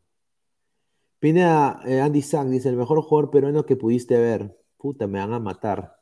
[1.19, 4.57] Pineda, eh, Andy Sack dice, el mejor jugador peruano que pudiste ver.
[4.77, 5.98] Puta, me van a matar.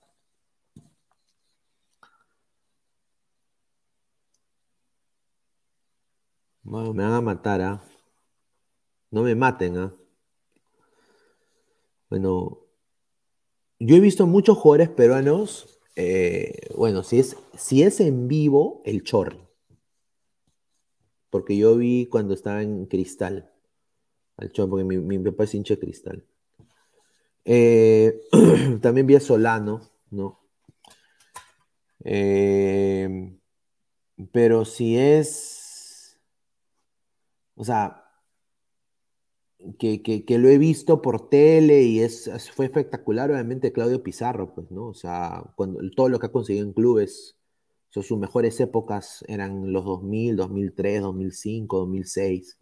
[6.67, 7.81] Me van a matar, ¿ah?
[9.09, 9.95] No me maten, ¿ah?
[12.09, 12.59] Bueno,
[13.79, 19.03] yo he visto muchos jugadores peruanos, eh, bueno, si es, si es en vivo, el
[19.03, 19.39] Chorri.
[21.29, 23.49] Porque yo vi cuando estaba en Cristal,
[24.35, 26.25] al Chorri, porque mi, mi papá es hincha de Cristal.
[27.45, 28.23] Eh,
[28.81, 30.39] también vi a Solano, ¿no?
[32.03, 33.37] Eh,
[34.31, 35.66] pero si es,
[37.57, 38.03] o sea,
[39.79, 44.87] que, lo he visto por tele y es, fue espectacular, obviamente, Claudio Pizarro, pues, ¿no?
[44.87, 47.35] O sea, cuando, todo lo que ha conseguido en clubes,
[47.89, 52.57] sus mejores épocas eran los 2000, 2003, 2005, 2006,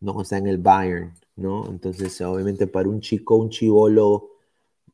[0.00, 0.12] ¿no?
[0.14, 1.68] O sea, en el Bayern, ¿no?
[1.68, 4.30] Entonces, obviamente, para un chico, un chivolo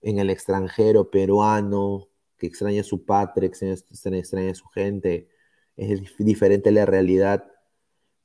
[0.03, 2.09] en el extranjero, peruano,
[2.39, 5.29] que extraña a su patria, extraña, extraña a su gente,
[5.77, 7.45] es diferente la realidad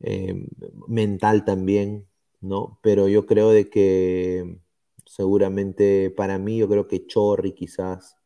[0.02, 0.48] eh,
[0.88, 2.08] mental también,
[2.42, 2.80] ¿no?
[2.82, 4.60] Pero yo creo de que
[5.06, 8.18] seguramente para mí, yo creo que Chorri quizás,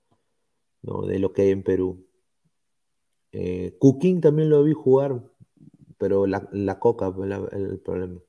[0.81, 1.05] ¿no?
[1.05, 2.05] De lo que hay en Perú.
[3.31, 5.21] Eh, Cooking también lo vi jugar,
[5.97, 8.19] pero la, coca fue el problema.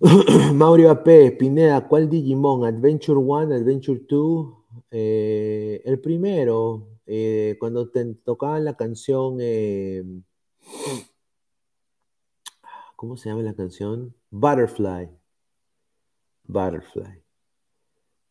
[0.54, 2.64] Mauro AP, Pineda, ¿cuál Digimon?
[2.64, 4.46] ¿Adventure 1, Adventure 2?
[4.90, 9.38] Eh, el primero, eh, cuando te tocaban la canción,
[13.00, 14.14] ¿cómo se llama la canción?
[14.30, 15.08] Butterfly.
[16.44, 17.24] Butterfly.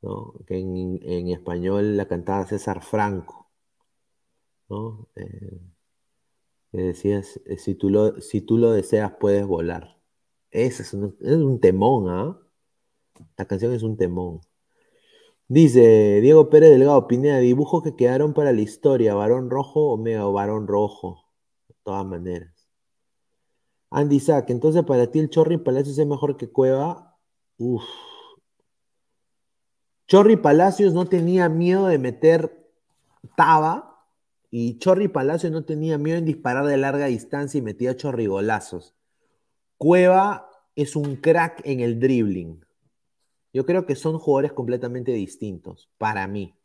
[0.04, 0.34] ¿no?
[0.46, 3.50] Que en, español la cantaba César Franco.
[4.70, 5.08] ¿no?
[5.16, 5.60] Eh,
[6.72, 9.98] decías, eh, si tú, lo, deseas, puedes volar.
[10.52, 12.40] Ese es un, temón, ¿ah?
[13.38, 14.42] La canción es un temón.
[15.48, 20.26] Dice Diego Pérez Delgado Pineda, dibujos que quedaron para la historia, varón rojo o mega
[20.26, 21.26] varón rojo,
[21.68, 22.59] de todas maneras.
[23.92, 27.18] Andy Sack, entonces para ti el Chorri Palacios es mejor que Cueva.
[30.08, 32.72] Chorri Palacios no tenía miedo de meter
[33.36, 34.08] taba
[34.52, 38.96] y Chorri Palacios no tenía miedo en disparar de larga distancia y metía chorrigolazos.
[39.78, 42.66] Cueva es un crack en el dribbling.
[43.54, 46.56] Yo creo que son jugadores completamente distintos, para mí.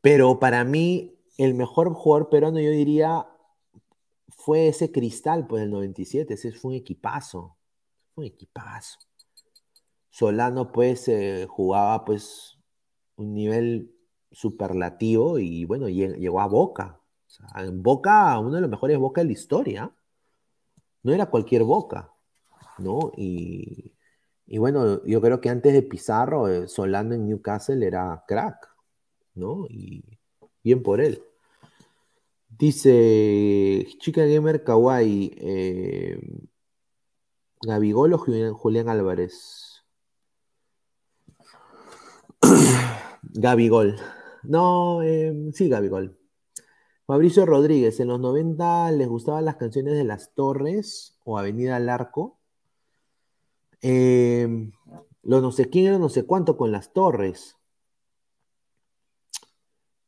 [0.00, 3.26] Pero para mí, el mejor jugador peruano, yo diría,
[4.40, 6.34] fue ese cristal, pues, del 97.
[6.34, 7.56] Ese fue un equipazo.
[8.14, 8.98] Un equipazo.
[10.08, 12.58] Solano, pues, eh, jugaba, pues,
[13.16, 13.94] un nivel
[14.32, 17.00] superlativo y, bueno, llegó a Boca.
[17.56, 19.94] en Boca, uno de los mejores Boca de la historia.
[21.02, 22.12] No era cualquier Boca,
[22.78, 23.12] ¿no?
[23.16, 23.92] Y,
[24.58, 28.68] bueno, yo creo que antes de Pizarro, eh, Solano en Newcastle era crack,
[29.34, 29.66] ¿no?
[29.68, 30.18] Y
[30.62, 31.22] bien por él.
[32.60, 36.20] Dice Chica Gamer Kawaii, eh,
[37.62, 39.82] Gabigol o Julián, Álvarez.
[43.22, 43.96] Gabigol.
[44.42, 46.18] No, eh, sí, Gabigol.
[47.08, 51.88] Mauricio Rodríguez, en los 90 les gustaban las canciones de Las Torres o Avenida al
[51.88, 52.38] Arco.
[53.80, 54.70] Eh,
[55.22, 57.56] lo no sé quién no sé cuánto con Las Torres.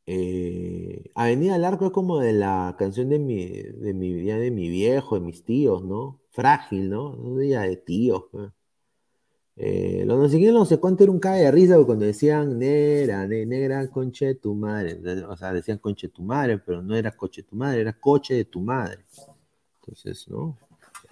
[0.05, 0.72] Eh,
[1.15, 5.17] Avenida del Arco es como de la canción de mi, de mi, de mi viejo,
[5.17, 6.21] de mis tíos, ¿no?
[6.31, 7.11] Frágil, ¿no?
[7.11, 8.25] Un día de tíos.
[8.31, 8.51] Pues.
[9.57, 13.27] Eh, lo no sé no sé cuánto era un cae de risa cuando decían negra,
[13.27, 14.99] negra, conche tu madre.
[15.29, 18.45] O sea, decían conche tu madre, pero no era coche tu madre, era coche de
[18.47, 19.05] tu madre.
[19.81, 20.57] Entonces, ¿no?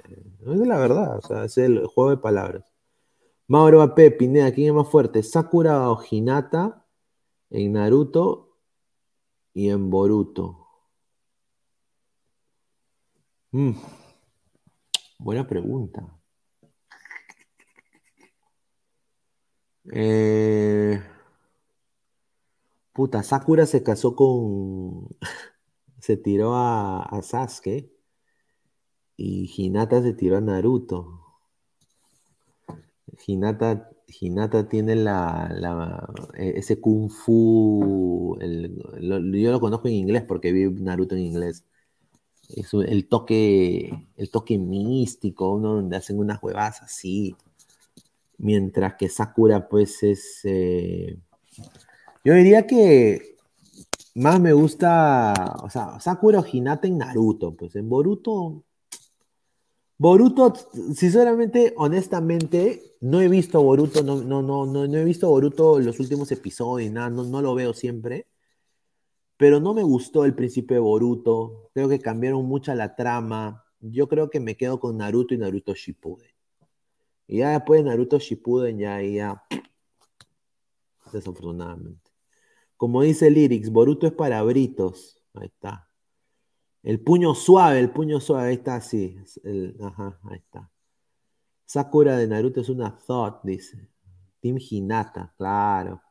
[0.09, 2.65] Eh, es la verdad, o sea, es el juego de palabras.
[3.47, 5.23] Mauro AP, Pineda, ¿quién es más fuerte?
[5.23, 6.01] ¿Sakura o
[7.51, 8.50] en Naruto
[9.55, 10.67] y en Boruto?
[13.53, 13.73] Mm,
[15.19, 16.21] buena pregunta.
[19.93, 21.01] Eh,
[22.93, 25.09] puta, Sakura se casó con.
[26.01, 27.91] se tiró a, a Sasuke.
[29.17, 31.21] Y Hinata se tiró a Naruto.
[33.27, 40.69] Hinata Hinata tiene la, e, ese kung fu, yo lo conozco en inglés porque vi
[40.69, 41.65] Naruto en inglés.
[42.49, 47.37] Es el toque, el toque místico, donde hacen unas huevas así.
[48.39, 50.41] Mientras que Sakura, pues es.
[50.45, 51.19] Eh,
[52.24, 53.37] yo diría que
[54.15, 55.35] más me gusta.
[55.62, 57.55] O sea, Sakura o Hinata en Naruto.
[57.55, 58.65] Pues en Boruto
[60.01, 60.55] Boruto,
[60.95, 66.33] sinceramente, honestamente, no he visto Boruto, no, no, no, no, he visto Boruto los últimos
[66.33, 68.27] episodios, no lo veo siempre.
[69.37, 71.71] Pero no me gustó el principio de Boruto.
[71.75, 73.63] Creo que cambiaron mucha la trama.
[73.81, 76.31] Yo creo que me quedo con Naruto y Naruto Shippuden.
[77.27, 79.43] Y ya después de Naruto Shippuden, ya, ya.
[81.13, 82.11] desafortunadamente.
[82.79, 85.23] Como dice Lyrics, Boruto es para britos.
[85.35, 85.90] Ahí está.
[86.82, 89.16] El puño suave, el puño suave, ahí está, sí.
[89.81, 90.70] ajá, ahí está.
[91.66, 93.89] Sakura de Naruto es una thought, dice.
[94.40, 96.02] Team Hinata, claro.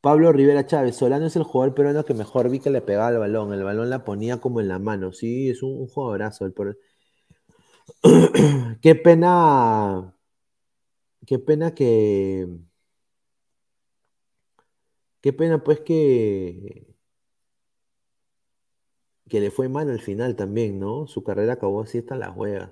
[0.00, 3.18] Pablo Rivera Chávez, Solano es el jugador peruano que mejor vi que le pegaba el
[3.18, 3.52] balón.
[3.52, 5.12] El balón la ponía como en la mano.
[5.12, 6.46] Sí, es un, un jugadorazo.
[8.82, 10.14] Qué pena.
[11.26, 12.48] Qué pena que.
[15.20, 16.89] Qué pena, pues, que.
[19.30, 21.06] Que le fue mal al final también, ¿no?
[21.06, 22.70] Su carrera acabó así hasta las huevas.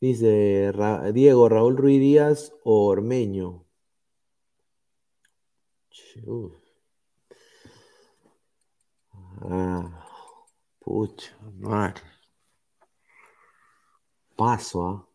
[0.00, 0.72] Dice
[1.12, 3.64] Diego, Raúl Ruiz Díaz o Ormeño.
[9.42, 10.06] Ah,
[10.80, 12.02] pucha, madre.
[14.36, 15.06] Paso, ¿ah?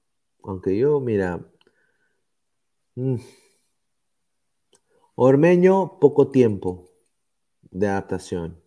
[0.43, 1.39] Aunque yo, mira.
[2.95, 3.17] Mm,
[5.15, 6.89] Ormeño, poco tiempo
[7.71, 8.60] de adaptación.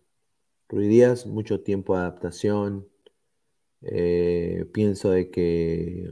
[0.75, 2.89] Ruiz Díaz, mucho tiempo de adaptación.
[3.81, 6.11] Eh, pienso de que.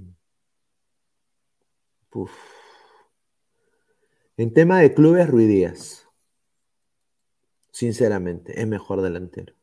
[4.37, 6.07] En tema de clubes, Ruiz Díaz.
[7.71, 9.53] Sinceramente, es mejor delantero.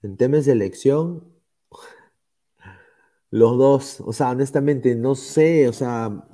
[0.00, 1.30] En temas de selección,
[3.30, 6.26] los dos, o sea, honestamente, no sé, o sea,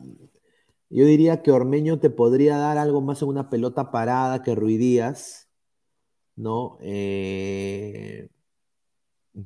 [0.88, 5.41] yo diría que Ormeño te podría dar algo más en una pelota parada que Ruidías,
[6.36, 6.78] ¿no?
[6.80, 8.28] Eh,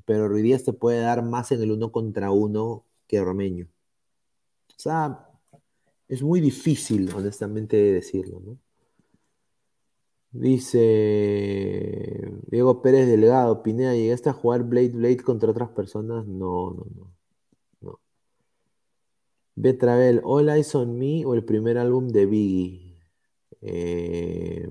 [0.04, 3.68] pero Ruidías te puede dar más en el uno contra uno que Ormeño.
[4.68, 5.28] O sea,
[6.08, 8.58] es muy difícil, honestamente, decirlo, ¿no?
[10.32, 10.78] Dice
[12.50, 16.26] Diego Pérez Delgado, Pineda, ¿llegaste a jugar Blade Blade contra otras personas?
[16.26, 18.00] No, no, no.
[19.56, 22.98] Betravel, All Eyes on Me o el primer álbum de Biggie.
[23.62, 24.68] Eh,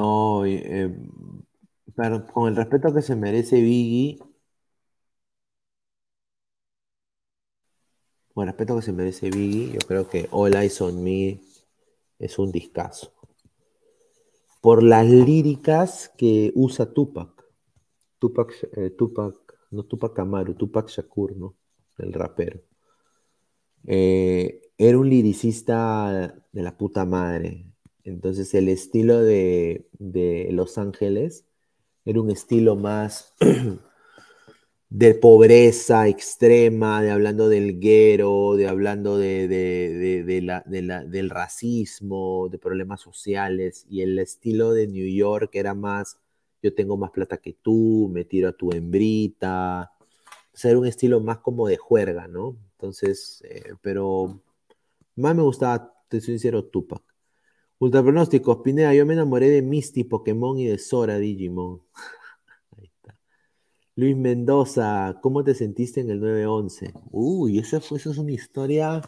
[0.00, 0.90] no, eh,
[1.94, 4.18] pero con el respeto que se merece Biggie,
[8.34, 11.40] con el respeto que se merece Biggie, yo creo que All Eyes on Me
[12.18, 13.12] es un discazo.
[14.62, 17.30] Por las líricas que usa Tupac.
[18.18, 19.34] Tupac, eh, Tupac,
[19.70, 21.56] no Tupac Amaru, Tupac Shakur, ¿no?
[21.98, 22.60] El rapero.
[23.86, 27.69] Eh, era un liricista de la puta madre.
[28.04, 29.86] Entonces el estilo de,
[30.50, 31.44] Los Ángeles
[32.04, 33.34] era un estilo más
[34.88, 39.48] de pobreza extrema, de hablando del guero, de hablando de,
[40.66, 46.18] del racismo, de problemas sociales, y el estilo de New York era más
[46.62, 49.92] yo tengo más plata que tú, me tiro a tu hembrita.
[50.52, 52.56] O sea, era un estilo más como de juerga, ¿no?
[52.72, 54.40] Entonces, eh, pero
[55.16, 57.02] más me gustaba, te soy sincero, Tupac.
[57.80, 61.80] Ultra pronósticos, Pineda, yo me enamoré de Misty, Pokémon y de Sora, Digimon.
[62.76, 63.18] Ahí está.
[63.96, 66.92] Luis Mendoza, ¿cómo te sentiste en el 911?
[67.10, 69.00] Uy, esa, fue, esa es una historia.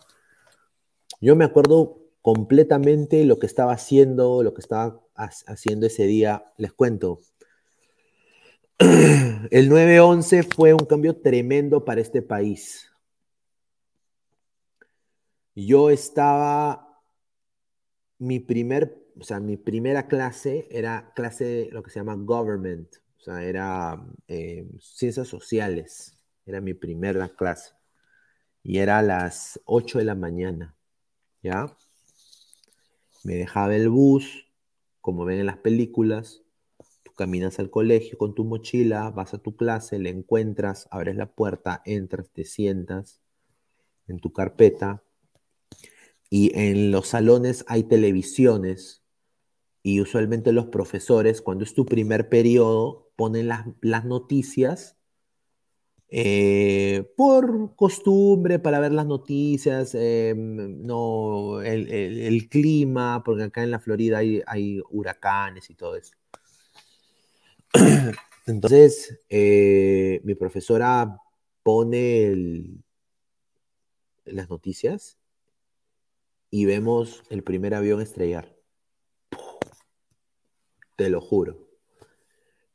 [1.21, 6.53] Yo me acuerdo completamente lo que estaba haciendo, lo que estaba haciendo ese día.
[6.57, 7.21] Les cuento,
[8.79, 12.91] el 9-11 fue un cambio tremendo para este país.
[15.55, 16.92] Yo estaba,
[18.23, 22.89] mi primer, o sea, mi primera clase era clase lo que se llama government,
[23.19, 27.73] o sea, era eh, ciencias sociales, era mi primera clase.
[28.63, 30.77] Y era a las 8 de la mañana,
[31.43, 31.77] ¿ya?
[33.25, 34.47] Me dejaba el bus,
[35.01, 36.45] como ven en las películas,
[37.17, 41.83] caminas al colegio con tu mochila, vas a tu clase, le encuentras, abres la puerta,
[41.85, 43.21] entras, te sientas
[44.07, 45.03] en tu carpeta
[46.35, 49.03] y en los salones hay televisiones
[49.83, 53.67] y usualmente los profesores, cuando es tu primer periodo, ponen las,
[54.07, 54.97] noticias
[56.09, 63.81] eh, por costumbre para ver las noticias, em, no, el, clima, porque acá en la
[63.81, 66.15] Florida hay, hay huracanes y todo eso.
[68.47, 71.15] Entonces, eh, mi profesora
[71.63, 72.81] pone
[74.25, 75.19] las noticias
[76.53, 78.55] y vemos el primer avión estrellar.
[80.97, 81.67] Te lo juro.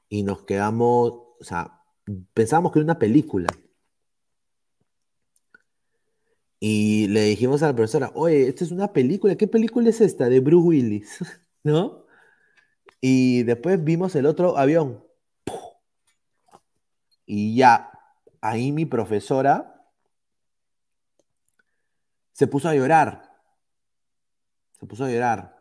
[0.09, 1.83] Y nos quedamos, o sea,
[2.33, 3.47] pensamos que era una película.
[6.59, 10.27] Y le dijimos a la profesora, oye, esta es una película, ¿qué película es esta?
[10.27, 11.19] De Bruce Willis,
[11.63, 12.07] ¿no?
[12.99, 15.05] Y después vimos el otro avión.
[17.27, 17.91] Y ya,
[18.41, 19.87] ahí mi profesora
[22.31, 23.26] se puso a llorar.
[24.79, 25.57] Se puso a llorar.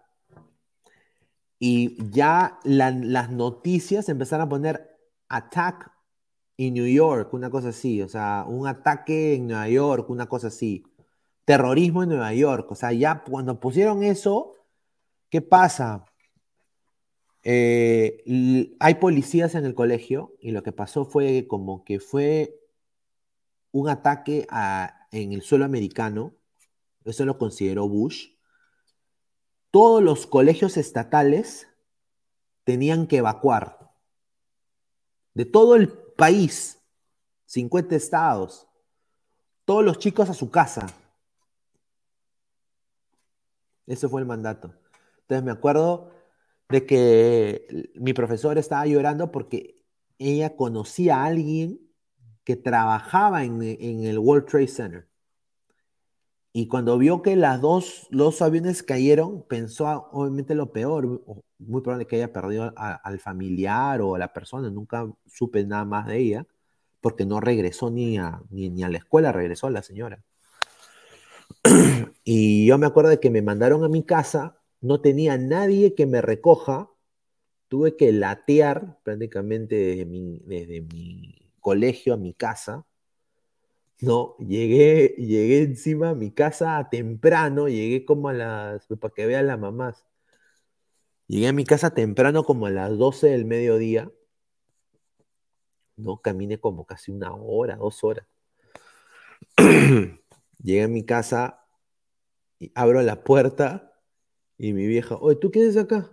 [1.59, 4.99] Y ya las noticias empezaron a poner
[5.29, 5.91] attack
[6.59, 8.03] en New York, una cosa así.
[8.03, 10.85] O sea, un ataque en Nueva York, una cosa así.
[11.45, 12.71] Terrorismo en Nueva York.
[12.71, 14.55] O sea, ya cuando pusieron eso,
[15.31, 16.05] ¿qué pasa?
[17.43, 22.59] Eh, hay policías en el colegio y lo que pasó fue como que fue
[23.71, 24.47] un ataque
[25.13, 26.35] en el suelo americano,
[27.05, 28.36] eso lo consideró Bush.
[29.77, 31.69] Todos los colegios estatales
[32.65, 33.93] tenían que evacuar
[35.35, 36.79] de todo el país,
[37.45, 38.67] 50 estados,
[39.67, 40.87] todos los chicos a su casa.
[43.85, 44.73] Ese fue el mandato.
[45.21, 46.11] Entonces me acuerdo
[46.71, 49.85] de que mi profesor estaba llorando porque
[50.19, 51.87] ella conocía a alguien
[52.45, 55.09] que trabajaba en, el World Trade Center.
[56.57, 61.23] Y cuando vio que las dos, los aviones cayeron, pensó obviamente lo peor,
[61.59, 66.07] muy probable que haya perdido al familiar o a la persona, nunca supe nada más
[66.07, 66.47] de ella,
[67.03, 70.25] porque no regresó ni a, ni, ni a la escuela, regresó la señora.
[72.25, 76.07] y yo me acuerdo de que me mandaron a mi casa no tenía nadie que
[76.07, 76.89] me recoja,
[77.69, 82.87] tuve que latear prácticamente desde mi, colegio a mi casa.
[84.01, 89.47] No, llegué, llegué encima a mi casa temprano, llegué como a las, para que vean
[89.47, 90.05] las mamás.
[91.29, 94.11] Llegué a mi casa temprano como a las 12 del mediodía.
[95.97, 98.27] No, caminé como casi una hora, dos horas.
[100.63, 101.67] Llegué a mi casa
[102.59, 103.93] y abro la puerta
[104.59, 106.11] y mi vieja, oye, ¿tú qué haces acá?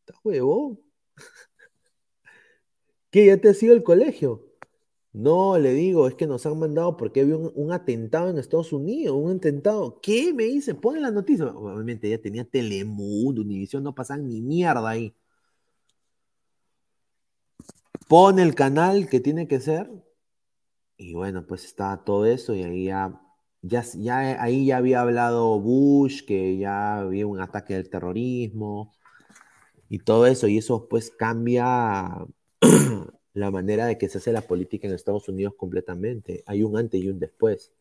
[0.00, 0.80] ¿Estás huevo?
[3.10, 3.26] ¿Qué?
[3.26, 4.45] ¿Ya te has ido al colegio?
[5.16, 9.16] No, le digo, es que nos han mandado porque había un, atentado en Estados Unidos,
[9.16, 9.98] un atentado.
[10.02, 10.34] ¿Qué?
[10.34, 11.46] Me dice, pon la noticia.
[11.46, 15.14] Obviamente ya tenía Telemundo, Univisión, no pasan ni mierda ahí.
[18.08, 19.90] Pone el canal que tiene que ser.
[20.98, 23.20] Y bueno, pues estaba todo eso y ahí ya
[23.62, 28.92] ya, ya ahí ya había hablado Bush, que ya había un ataque del terrorismo
[29.88, 32.26] y todo eso, y eso pues cambia
[33.36, 36.42] la manera de que se hace la política en Estados Unidos completamente.
[36.46, 37.72] Hay un antes y un después.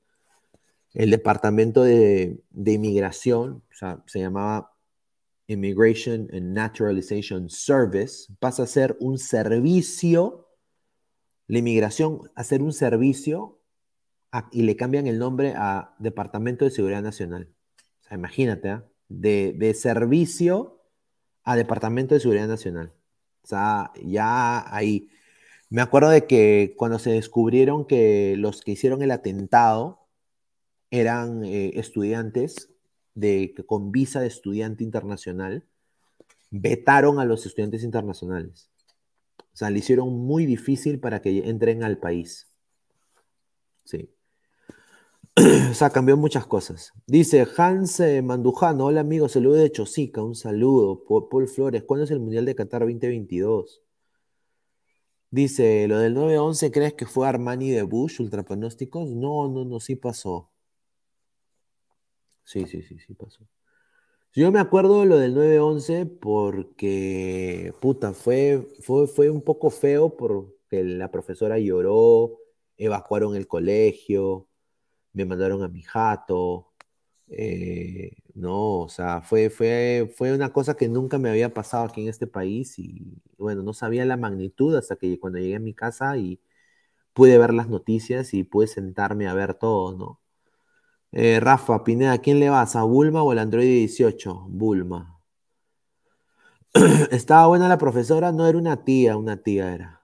[0.93, 4.75] El Departamento de, de Inmigración, o sea, se llamaba
[5.47, 10.47] Immigration and Naturalization Service, pasa a ser un servicio,
[11.47, 13.59] la inmigración a ser un servicio
[14.51, 17.49] y le cambian el nombre a Departamento de Seguridad Nacional.
[18.01, 18.85] O sea, imagínate, ¿ah?
[19.07, 20.81] de, servicio
[21.43, 22.93] a Departamento de Seguridad Nacional.
[23.43, 25.09] O sea, ya ahí.
[25.69, 30.07] Me acuerdo de que cuando se descubrieron que los que hicieron el atentado
[30.91, 32.69] eran eh, estudiantes
[33.15, 35.65] de, con visa de estudiante internacional,
[36.51, 38.69] vetaron a los estudiantes internacionales.
[39.39, 42.47] O sea, le hicieron muy difícil para que entren al país.
[43.85, 44.09] Sí.
[45.71, 46.93] o sea, cambió muchas cosas.
[47.07, 51.03] Dice Hans eh, Mandujano, hola amigo, saludo de Chosica, un saludo.
[51.05, 53.84] Paul Flores, ¿cuándo es el Mundial de Qatar 2022?
[55.31, 59.09] Dice, lo del 9-11, ¿crees que fue Armani de Bush, ultrapronósticos?
[59.09, 60.51] No, no, no, sí pasó.
[62.43, 63.45] Sí, sí, sí, sí pasó.
[64.33, 70.15] Yo me acuerdo de lo del 9-11 porque, puta, fue, fue, fue un poco feo
[70.15, 72.37] porque la profesora lloró,
[72.77, 74.47] evacuaron el colegio,
[75.13, 76.73] me mandaron a mi jato,
[77.29, 82.01] eh, no, o sea, fue, fue, fue una cosa que nunca me había pasado aquí
[82.01, 85.73] en este país y bueno, no sabía la magnitud hasta que cuando llegué a mi
[85.73, 86.39] casa y
[87.13, 90.21] pude ver las noticias y pude sentarme a ver todo, ¿no?
[91.11, 92.75] Eh, Rafa, Pineda, ¿a quién le vas?
[92.75, 94.45] ¿A Bulma o al Android 18?
[94.49, 95.19] Bulma.
[97.11, 98.31] ¿Estaba buena la profesora?
[98.31, 100.01] No era una tía, una tía era.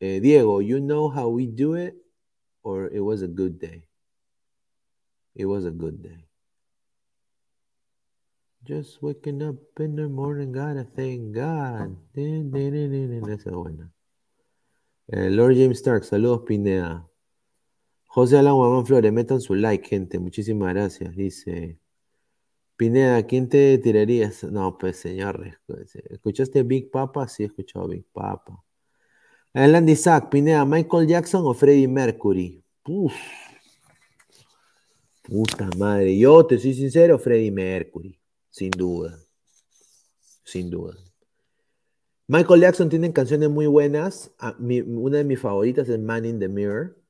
[0.00, 2.02] Eh, Diego, you know how we do it?
[2.62, 3.84] or it was a good day.
[5.34, 6.26] It was a good day.
[8.64, 11.96] Just waking up in the morning, gotta thank God.
[15.08, 17.08] Eh, Lord James Stark, saludos Pineda.
[18.06, 20.18] José Alan Guamán Flores, metan su like, gente.
[20.18, 21.16] Muchísimas gracias.
[21.16, 21.78] Dice
[22.76, 24.44] Pineda, ¿quién te tirarías?
[24.44, 25.58] No, pues señor,
[26.10, 27.26] ¿escuchaste Big Papa?
[27.26, 28.62] Sí, he escuchado Big Papa.
[29.54, 32.62] Alan Isaac, Pineda, Michael Jackson o Freddie Mercury.
[32.86, 33.12] Uf.
[35.22, 36.18] Puta madre.
[36.18, 38.18] Yo te soy sincero, Freddie Mercury.
[38.50, 39.18] Sin duda.
[40.44, 40.96] Sin duda.
[42.26, 44.32] Michael Jackson tiene canciones muy buenas.
[44.58, 47.02] una de mis favoritas es Man in the Mirror.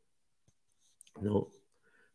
[1.20, 1.50] ¿no?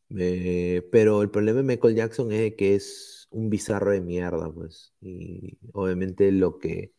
[0.09, 4.93] Pero el problema de Michael Jackson es que es un bizarro de mierda, pues.
[5.01, 6.93] Y obviamente lo que,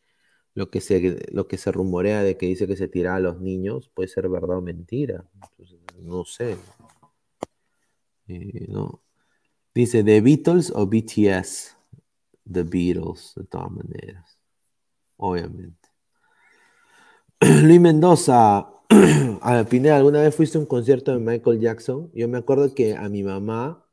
[0.54, 3.40] lo que, se, lo que se rumorea de que dice que se tira a los
[3.40, 5.28] niños puede ser verdad o mentira.
[6.00, 6.56] no sé.
[8.28, 9.02] Eh, no.
[9.74, 11.76] Dice, ¿The Beatles o BTS?
[12.50, 14.38] The Beatles, de todas maneras.
[15.16, 15.88] Obviamente.
[17.62, 18.68] Luis Mendoza,
[19.42, 22.10] a Pineda, ¿alguna vez fuiste a un concierto de Michael Jackson?
[22.14, 23.86] Yo me acuerdo que a mi mamá,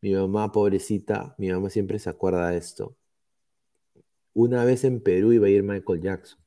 [0.00, 2.96] mi mamá pobrecita, mi mamá siempre se acuerda de esto.
[4.34, 6.38] Una vez en Perú iba a ir Michael Jackson.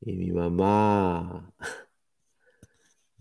[0.00, 1.52] Y mi mamá,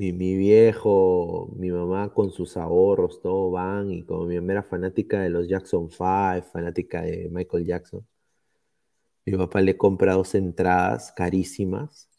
[0.02, 3.92] mi, mi viejo, mi mamá con sus ahorros, todo van.
[3.92, 8.08] Y como mi mamá era fanática de los Jackson 5, fanática de Michael Jackson,
[9.26, 12.10] mi papá le compra dos entradas carísimas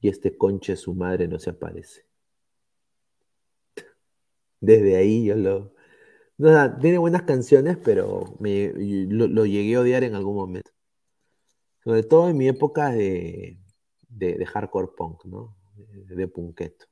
[0.00, 2.06] y este conche su madre no se aparece.
[4.60, 5.74] Desde ahí yo lo...
[6.80, 10.72] tiene buenas canciones, pero me, lo, llegué a odiar en algún momento.
[11.84, 13.58] Sobre todo en mi época de,
[14.08, 15.56] de, hardcore punk, ¿no?
[15.76, 16.91] De, de punketo.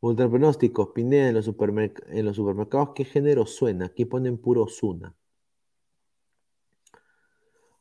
[0.00, 3.86] Ultrapronósticos, Pineda, en los, en los supermercados, ¿qué género suena?
[3.86, 5.14] Aquí ponen puro Zuna.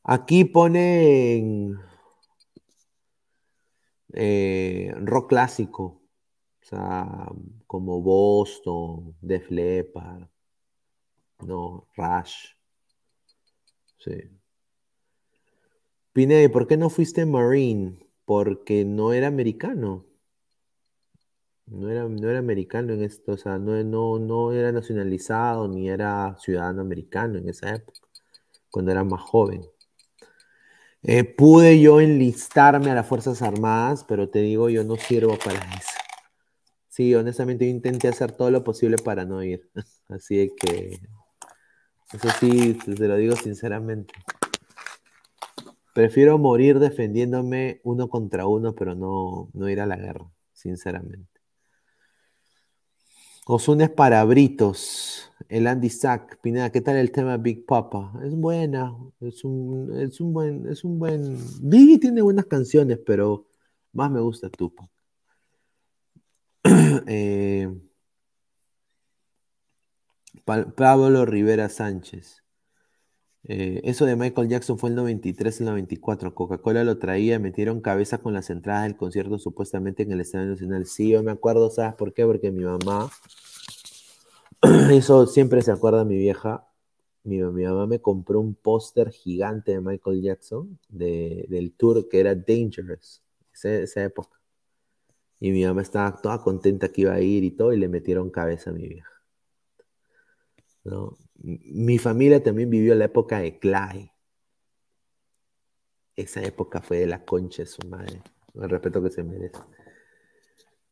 [0.04, 1.78] Aquí ponen
[4.14, 5.84] eh, rock clásico,
[6.62, 7.28] o sea,
[7.68, 10.28] como Boston, Def Leppard,
[11.46, 12.56] no, Rush.
[14.00, 14.32] Sí.
[16.14, 18.00] Pineda, ¿por qué no fuiste Marine?
[18.26, 20.07] Porque no era americano.
[21.68, 25.90] No era, no era americano en esto, o sea, no, no, no era nacionalizado ni
[25.90, 28.00] era ciudadano americano en esa época,
[28.72, 29.62] cuando era más joven.
[31.04, 35.60] Eh, pude yo enlistarme a las Fuerzas Armadas, pero te digo, yo no sirvo para
[35.76, 35.92] eso.
[36.90, 39.70] Sí, honestamente yo intenté hacer todo lo posible para no ir.
[40.10, 41.00] Así que,
[42.14, 44.14] eso sí, te lo digo sinceramente.
[45.94, 51.37] Prefiero morir defendiéndome uno contra uno, pero no, no ir a la guerra, sinceramente.
[53.50, 55.32] Osunes para Britos.
[55.48, 56.42] El Andy Sack.
[56.42, 58.12] Pineda, ¿qué tal el tema Big Papa?
[58.24, 58.94] Es buena.
[59.22, 60.68] Es un, es un buen.
[60.68, 61.38] Es un buen.
[61.62, 63.48] Biggie tiene buenas canciones, pero
[63.94, 64.90] más me gusta Tupac.
[67.08, 67.74] eh,
[70.44, 72.44] Pablo Rivera Sánchez.
[73.44, 76.34] Eh, eso de Michael Jackson fue el 93 y el 94.
[76.36, 80.86] Coca-Cola lo traía, metieron cabeza con las entradas del concierto supuestamente en el Estadio Nacional.
[80.86, 82.26] Sí, yo me acuerdo, ¿sabes por qué?
[82.26, 83.10] Porque mi mamá,
[84.92, 86.68] eso siempre se acuerda mi vieja,
[87.24, 93.24] mi, mamá me compró un póster gigante de Michael Jackson del tour que era Dangerous,
[93.54, 94.40] esa, esa época.
[95.40, 98.30] Y mi mamá estaba toda contenta que iba a ir y todo, y le metieron
[98.30, 99.18] cabeza a mi vieja.
[100.88, 101.18] ¿no?
[101.40, 104.12] Mi familia también vivió la época de Clay.
[106.16, 108.22] Esa época fue de la concha de su madre.
[108.56, 109.60] El respeto que se merece.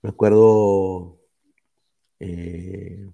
[0.02, 1.20] Me acuerdo.
[2.20, 3.12] Eh,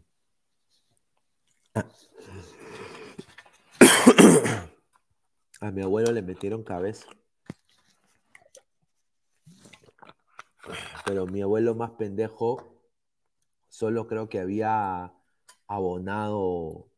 [5.62, 7.08] a mi abuelo le metieron cabeza.
[11.06, 12.84] Pero mi abuelo más pendejo,
[13.70, 15.14] solo creo que había
[15.68, 16.91] abonado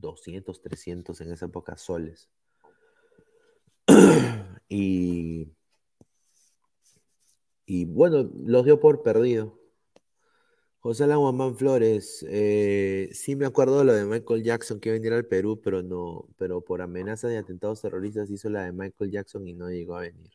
[0.00, 2.28] 200, 300 en esa época soles.
[4.68, 5.52] y,
[7.66, 9.58] y bueno, los dio por perdido.
[10.80, 14.98] José Laguamán Flores, eh, sí me acuerdo de lo de Michael Jackson que iba a
[15.00, 19.10] venir al Perú, pero no, pero por amenaza de atentados terroristas hizo la de Michael
[19.10, 20.30] Jackson y no llegó a venir.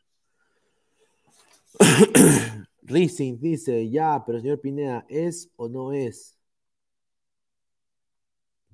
[2.82, 6.33] Rising dice, ya, pero señor Pineda, ¿es o no es?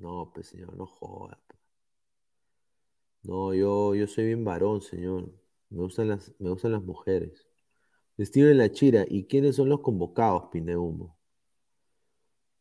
[0.01, 1.39] No, pues señor, no joda.
[1.47, 1.61] Pues.
[3.23, 5.31] No, yo, yo soy bien varón, señor.
[5.69, 7.47] Me gustan las, me gustan las mujeres.
[8.19, 11.17] Steven La Chira, ¿y quiénes son los convocados, Pineumo?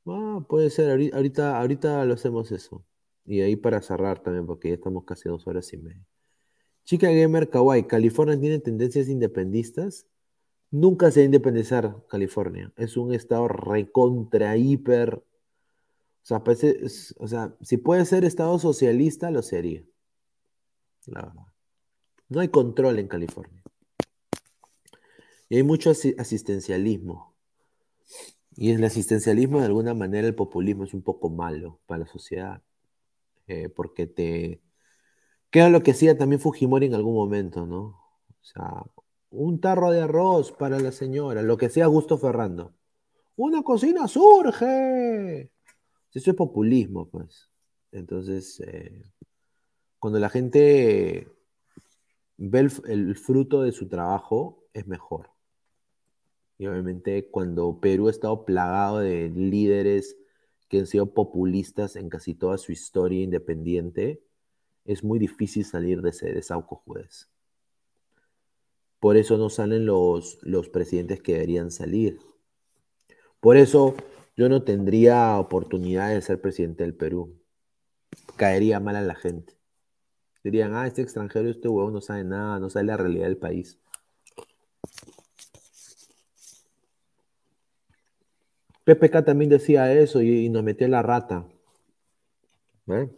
[0.05, 2.85] Ah, puede ser, ahorita, ahorita, lo hacemos eso.
[3.25, 6.05] Y ahí para cerrar también, porque ya estamos casi dos horas y media.
[6.83, 10.07] Chica Gamer Kawaii, ¿California tiene tendencias independistas?
[10.71, 12.73] Nunca se va a independizar California.
[12.77, 15.23] Es un estado recontra, hiper
[16.29, 19.83] o sea, si puede ser Estado socialista, lo sería.
[21.05, 21.45] La verdad.
[22.27, 23.63] No hay control en California.
[25.49, 27.35] Y hay mucho asistencialismo.
[28.55, 32.61] Y el asistencialismo, de alguna manera, el populismo es un poco malo para la sociedad.
[33.47, 34.61] Eh, porque te.
[35.49, 37.79] ¿Qué era lo que hacía también Fujimori en algún momento, no?
[37.79, 38.83] O sea,
[39.31, 42.73] un tarro de arroz para la señora, lo que sea Gusto Ferrando.
[43.35, 45.51] una cocina surge.
[46.13, 47.49] Eso es populismo, pues.
[47.91, 49.03] Entonces, eh,
[49.99, 51.27] cuando la gente
[52.37, 55.31] ve el, fruto de su trabajo, es mejor.
[56.57, 60.17] Y obviamente cuando Perú ha estado plagado de líderes
[60.67, 64.21] que han sido populistas en casi toda su historia independiente,
[64.85, 67.29] es muy difícil salir de ese desauco juez.
[68.99, 72.19] Por eso no salen los presidentes que deberían salir.
[73.39, 73.95] Por eso
[74.39, 77.37] yo no tendría oportunidad de ser presidente del Perú.
[78.37, 79.53] Caería mal a la gente.
[80.45, 83.77] Dirían, ah, este extranjero, este huevón no sabe nada, no sabe la realidad del país.
[88.85, 91.45] PPK también decía eso y, nos metió la rata.
[92.87, 93.09] ¿Eh?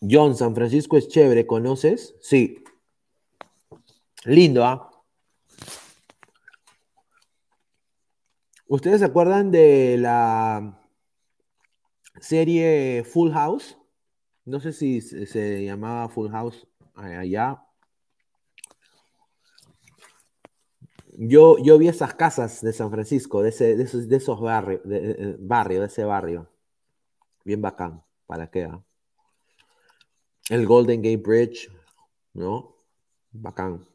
[0.00, 2.14] John, San Francisco es chévere, ¿conoces?
[2.22, 2.61] Sí.
[4.24, 4.88] Lindo, ¿ah?
[8.68, 10.80] ¿Ustedes se acuerdan de la
[12.20, 13.76] serie Full House?
[14.44, 17.64] No sé si se llamaba Full House allá.
[21.18, 25.80] Yo, yo vi esas casas de San Francisco, de, esos, de esos barrios, de, barrio,
[25.80, 26.48] de ese barrio.
[27.44, 28.64] Bien bacán, para qué.
[28.64, 28.82] Ah?
[30.48, 31.70] El Golden Gate Bridge,
[32.32, 32.76] ¿no?
[33.32, 33.91] Bacán.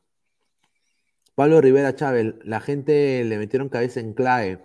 [1.38, 4.60] Pablo Rivera Chávez, la gente le metieron cabeza en clave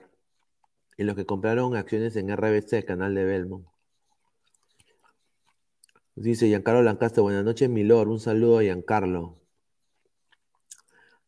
[0.97, 3.67] en los que compraron acciones en RBC, canal de Belmont.
[6.15, 8.09] Dice Giancarlo Lancaster, buenas noches, mi Lord.
[8.09, 9.39] Un saludo a Giancarlo.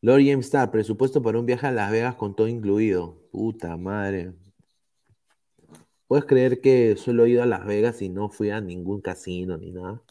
[0.01, 3.21] Lord James Star, presupuesto para un viaje a Las Vegas con todo incluido.
[3.31, 4.33] Puta madre.
[6.07, 9.59] ¿Puedes creer que solo he ido a Las Vegas y no fui a ningún casino
[9.59, 10.03] ni nada?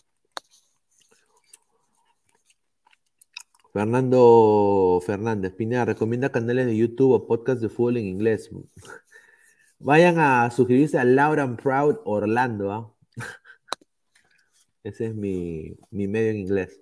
[3.74, 8.52] Fernando Fernández, Pineda, recomienda canales de YouTube o podcast de fútbol en inglés.
[9.80, 12.72] Vayan a suscribirse a Laura Proud Orlando.
[12.72, 12.93] ¿ah?
[14.84, 16.80] Ese es mi, medio en inglés.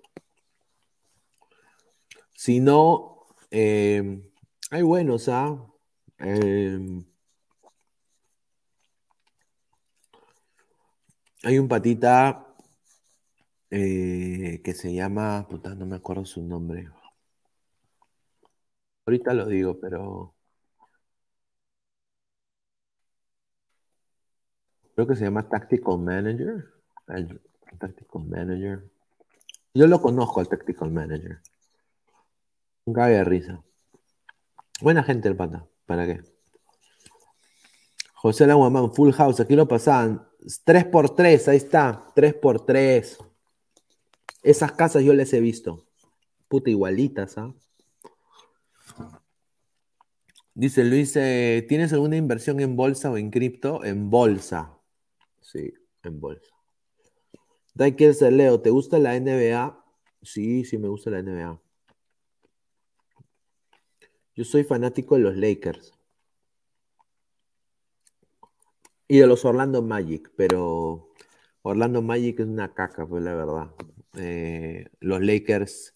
[2.34, 4.22] Si no, em,
[4.70, 5.66] hay buenos, ¿ah?
[6.18, 7.02] Em,
[11.42, 12.51] hay un patita
[13.74, 16.90] eh, que se llama, puta, no me acuerdo su nombre.
[19.06, 20.34] Ahorita lo digo, pero
[24.94, 26.66] creo que se llama Tactical Manager.
[27.78, 28.90] Tactical Manager.
[29.72, 31.40] Yo lo conozco al Tactical Manager.
[32.84, 33.64] Un de risa.
[34.82, 35.66] Buena gente el pata.
[35.86, 36.20] ¿Para qué?
[38.16, 39.40] José Laguamán, Full House.
[39.40, 40.28] Aquí lo pasaban.
[40.66, 42.12] 3x3, ahí está.
[42.14, 43.31] 3x3.
[44.42, 45.86] Esas casas yo les he visto.
[46.48, 47.54] Puta igualitas, ¿ah?
[50.54, 53.84] Dice Luis, eh, ¿tienes alguna inversión en bolsa o en cripto?
[53.84, 54.78] En bolsa.
[55.40, 55.72] Sí,
[56.02, 56.52] en bolsa.
[57.74, 59.82] Daiker Leo, ¿te gusta la NBA?
[60.20, 61.58] Sí, sí me gusta la NBA.
[64.34, 65.92] Yo soy fanático de los Lakers.
[69.08, 71.11] Y de los Orlando Magic, pero
[71.62, 73.70] Orlando Magic es una caca, pues la verdad.
[74.16, 75.94] Eh, los Lakers,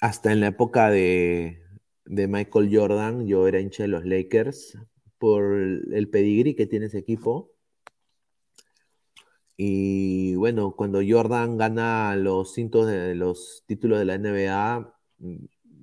[0.00, 1.62] hasta en la época de,
[2.06, 4.78] Michael Jordan, yo era hincha de los Lakers
[5.18, 7.52] por el pedigrí que tiene ese equipo
[9.60, 15.36] y bueno, cuando Jordan gana los, de, los títulos de la NBA, mm,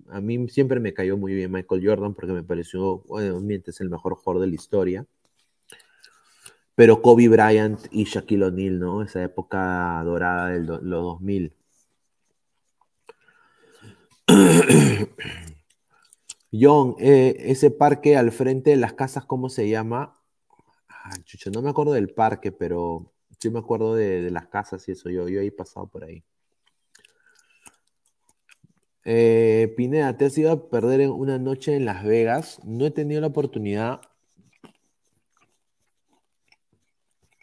[0.07, 3.89] a mí siempre me cayó muy bien Michael Jordan porque me pareció, bueno, es el
[3.89, 5.05] mejor jugador de la historia.
[6.75, 9.01] Pero Kobe Bryant y Shaquille O'Neal, ¿no?
[9.01, 11.53] Esa época dorada de los 2000.
[16.51, 20.19] John, eh, ese parque al frente de las casas, ¿cómo se llama?
[20.89, 24.93] Ah, chucho, no me acuerdo del parque, pero Sí me acuerdo de, las casas y
[24.93, 26.23] eso, yo, yo he pasado por ahí.
[29.03, 32.59] Eh, Pineda, ¿te has ido a perder una noche en Las Vegas?
[32.63, 34.01] No he tenido la oportunidad.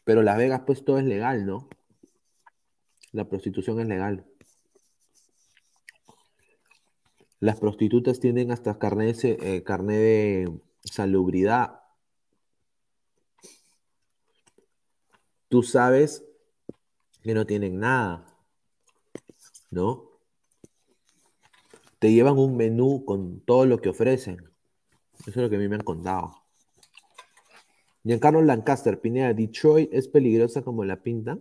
[0.05, 1.69] Pero Las Vegas, pues todo es legal, ¿no?
[3.13, 4.25] La prostitución es legal.
[7.41, 11.83] Las prostitutas tienen hasta carnet eh, carnet de salubridad
[15.53, 16.25] tú sabes
[17.23, 18.25] que no tienen nada,
[19.71, 20.09] ¿no?
[21.99, 24.51] Te llevan un menú con todo lo que ofrecen.
[25.19, 26.42] Eso es lo que a mí me han contado.
[28.05, 31.39] Giancarlo Lancaster, Pineda, ¿Detroit es peligrosa como la pinta?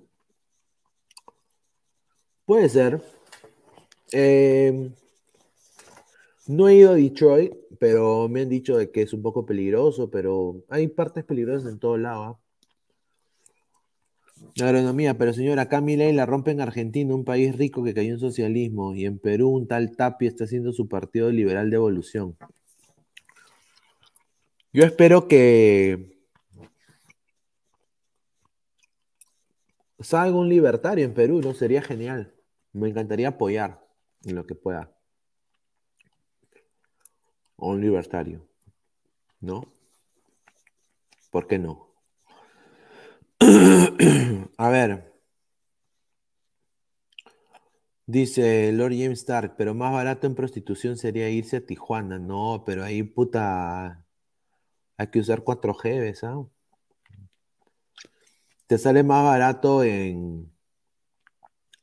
[2.45, 3.01] Puede ser,
[4.13, 4.91] Eh,
[6.47, 10.09] no he ido a Detroit, pero me han dicho de que es un poco peligroso,
[10.11, 12.23] pero hay partes peligrosas en todo lado.
[12.23, 12.39] ¿ah?
[14.61, 18.19] Agronomía, pero señora, acá ley la rompe en Argentina, un país rico que cayó en
[18.19, 22.35] socialismo, y en Perú un tal Tapi está haciendo su partido liberal de evolución.
[24.73, 26.20] Yo espero que
[30.01, 31.53] salga un libertario en Perú, ¿no?
[31.53, 32.33] Sería genial.
[32.73, 33.85] Me encantaría apoyar
[34.23, 34.91] en lo que pueda.
[37.55, 38.47] O un libertario,
[39.39, 39.71] ¿no?
[41.31, 41.87] ¿Por qué no?
[44.57, 45.11] A ver.
[48.05, 52.19] Dice Lord James Stark, pero más barato en prostitución sería irse a Tijuana.
[52.19, 54.05] No, pero ahí puta.
[54.97, 56.47] Hay que usar 4G, ¿sabes?
[58.71, 60.49] Te sale más barato en.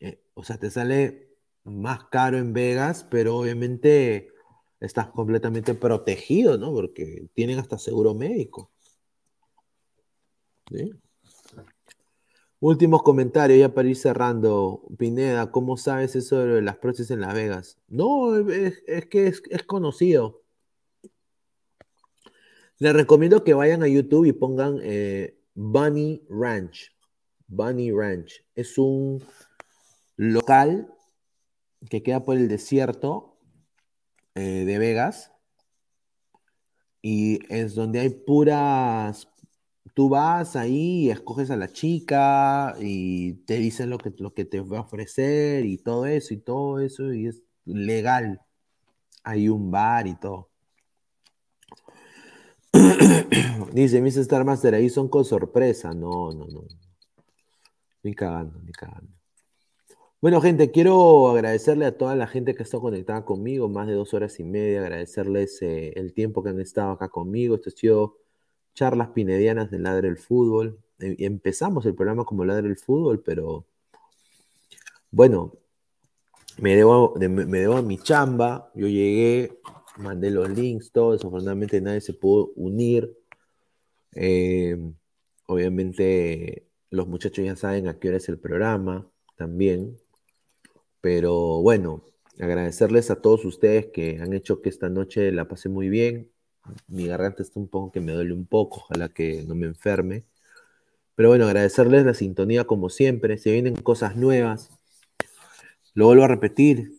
[0.00, 4.32] Eh, o sea, te sale más caro en Vegas, pero obviamente
[4.80, 6.72] estás completamente protegido, ¿no?
[6.72, 8.70] Porque tienen hasta seguro médico.
[10.70, 10.90] ¿Sí?
[12.58, 14.82] Últimos comentarios ya para ir cerrando.
[14.96, 17.76] Pineda, ¿cómo sabes eso de las prótesis en Las Vegas?
[17.88, 20.42] No, es, que es, conocido.
[22.78, 26.92] Les recomiendo que vayan a YouTube y pongan eh, Bunny Ranch.
[27.48, 28.44] Bunny Ranch.
[28.54, 29.24] Es un
[30.16, 30.94] local
[31.90, 33.38] que queda por el desierto
[34.34, 35.32] eh, de Vegas.
[37.02, 39.28] Y es donde hay puras
[39.94, 44.44] tú vas ahí y escoges a la chica y te dicen lo que, lo que
[44.44, 48.40] te va a ofrecer y todo eso y todo eso y es legal.
[49.24, 50.47] Hay un bar y todo.
[53.72, 55.92] Dice Miss Star Master, ahí son con sorpresa.
[55.92, 56.64] No, no, no.
[58.02, 59.18] Ni cagando, ni cagando.
[60.20, 64.14] Bueno, gente, quiero agradecerle a toda la gente que está conectada conmigo, más de dos
[64.14, 67.54] horas y media, agradecerles eh, el tiempo que han estado acá conmigo.
[67.54, 68.16] Esto ha sido
[68.74, 70.80] charlas pinedianas de Ladre el Fútbol.
[70.98, 73.66] Eh, empezamos el programa como Ladre el Fútbol, pero
[75.12, 75.52] bueno,
[76.58, 78.72] me debo, me debo a mi chamba.
[78.74, 79.60] Yo llegué,
[79.98, 81.12] mandé los links, todo.
[81.12, 83.16] Desafortunadamente nadie se pudo unir.
[84.14, 84.76] Eh,
[85.46, 89.98] obviamente los muchachos ya saben a qué hora es el programa también.
[91.00, 92.04] Pero bueno,
[92.40, 96.30] agradecerles a todos ustedes que han hecho que esta noche la pasé muy bien
[96.86, 100.24] mi garganta está un poco que me duele un poco, ojalá que no me enferme.
[101.14, 103.38] Pero bueno, agradecerles la sintonía como siempre.
[103.38, 104.70] Se vienen cosas nuevas.
[105.94, 106.97] Lo vuelvo a repetir.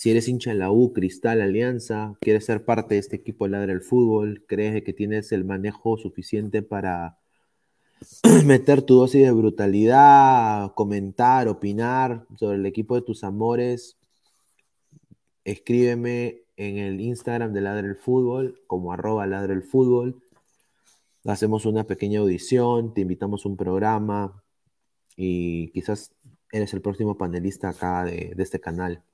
[0.00, 3.70] Si eres hincha en la U, Cristal, Alianza, quieres ser parte de este equipo Ladra
[3.70, 7.18] el Fútbol, crees que tienes el manejo suficiente para
[8.46, 13.98] meter tu dosis de brutalidad, comentar, opinar sobre el equipo de tus amores,
[15.44, 20.22] escríbeme en el Instagram de Ladre el Fútbol, como arroba Ladre el Fútbol.
[21.26, 24.42] Hacemos una pequeña audición, te invitamos a un programa
[25.14, 26.14] y quizás
[26.52, 29.04] eres el próximo panelista acá de, este canal.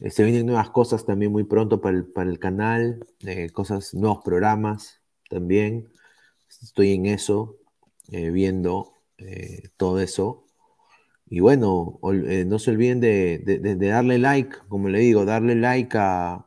[0.00, 5.00] Eh, se vienen nuevas cosas también muy pronto para el, canal, eh, cosas, nuevos programas
[5.28, 5.88] también.
[6.62, 7.58] Estoy en eso,
[8.10, 8.94] eh, viendo
[9.76, 10.46] todo eso.
[11.30, 16.44] Y bueno, eh, no se olviden de, darle like, como le digo, darle like a,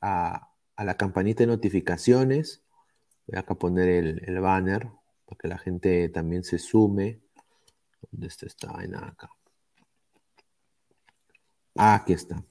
[0.00, 2.62] la campanita de notificaciones.
[3.26, 4.88] Voy acá a poner el, banner
[5.26, 7.22] para que la gente también se sume.
[8.12, 9.30] ¿Dónde está esta acá?
[11.76, 12.42] Ah, aquí está.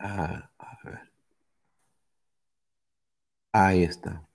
[0.00, 0.50] Ah.
[3.52, 4.26] Ahí está.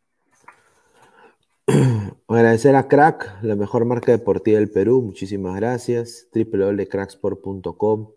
[2.28, 5.02] Agradecer a Crack, la mejor marca deportiva del Perú.
[5.02, 6.28] Muchísimas gracias.
[6.34, 8.12] www.cracksport.com,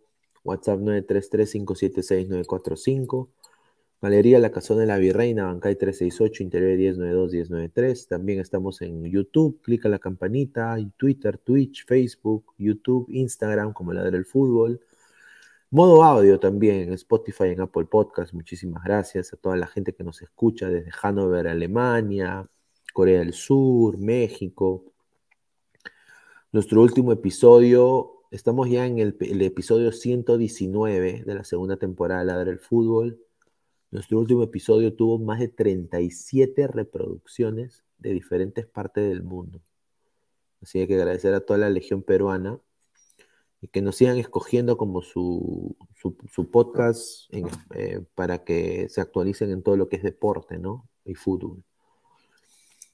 [0.45, 3.29] WhatsApp 933-576-945.
[4.03, 8.09] Galería La Cazón de la Virreina, Bancay 368, Interior 1092-1093.
[8.09, 14.25] También estamos en YouTube, clica la campanita, Twitter, Twitch, Facebook, YouTube, Instagram, como la del
[14.25, 14.81] fútbol.
[15.77, 18.33] Modo audio también, Spotify, en Apple Podcast.
[18.33, 22.49] Muchísimas gracias a toda la gente que nos escucha desde Hannover, Alemania,
[22.95, 24.87] Corea del Sur, México.
[26.51, 32.51] Nuestro último episodio, estamos ya en el, episodio 119 de la segunda temporada de Ladra
[32.53, 33.21] el Fútbol.
[33.91, 39.61] Nuestro último episodio tuvo más de 37 reproducciones de diferentes partes del mundo.
[40.63, 42.59] Así que agradecer a toda la legión peruana
[43.73, 45.77] que nos sigan escogiendo como su,
[46.53, 50.89] podcast eh, para que se actualicen en todo lo que es deporte ¿no?
[51.05, 51.65] y fútbol.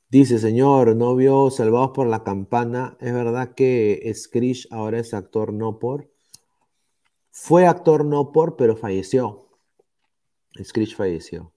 [0.08, 2.98] Dice, señor, no vio Salvados por la Campana.
[3.00, 6.10] Es verdad que Screech ahora es actor no por.
[7.30, 9.48] Fue actor no por, pero falleció.
[10.62, 11.54] Screech falleció.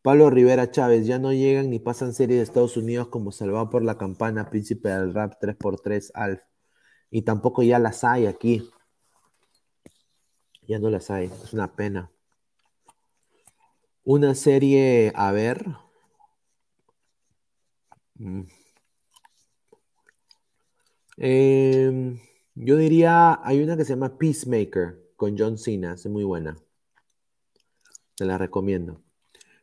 [0.00, 3.82] Pablo Rivera Chávez, ya no llegan ni pasan series de Estados Unidos como Salvado por
[3.82, 6.40] la Campana, Príncipe del Rap 3x3, Alf.
[7.10, 8.70] Y tampoco ya las hay aquí.
[10.66, 12.10] Ya no las hay, es una pena.
[14.04, 15.64] Una serie, a ver.
[18.18, 18.42] Mm.
[21.16, 22.18] Em,
[22.54, 26.56] yo diría, hay una que se llama Peacemaker con John Cena, es muy buena.
[28.16, 29.00] Te la recomiendo.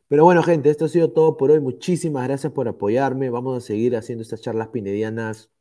[0.08, 1.60] Pero bueno, gente, esto ha sido todo por hoy.
[1.60, 3.30] Muchísimas gracias por apoyarme.
[3.30, 5.51] Vamos a seguir haciendo estas charlas pinedianas,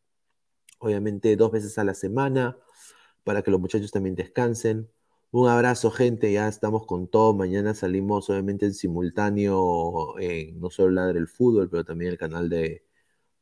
[0.82, 2.58] obviamente dos veces a la semana,
[3.24, 4.90] para que los muchachos también descansen.
[5.32, 6.32] Un abrazo, gente.
[6.32, 7.34] Ya estamos con todo.
[7.34, 12.50] Mañana salimos, obviamente, en simultáneo, en no solo Ladre el Fútbol, pero también el canal
[12.50, 12.84] de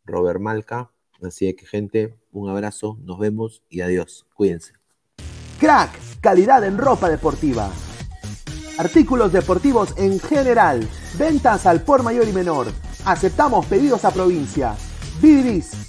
[0.05, 0.91] Robert Malca.
[1.23, 2.99] Así que, gente, un abrazo.
[3.03, 4.27] Nos vemos y adiós.
[4.35, 4.73] Cuídense.
[5.59, 7.71] Crack, calidad en ropa deportiva
[8.79, 10.87] artículos deportivos en general,
[11.17, 12.67] ventas al por mayor y menor.
[13.03, 14.75] Aceptamos pedidos a provincia.
[15.21, 15.88] Bidris,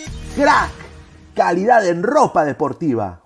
[0.33, 0.71] Crack,
[1.35, 3.21] calidad en ropa deportiva.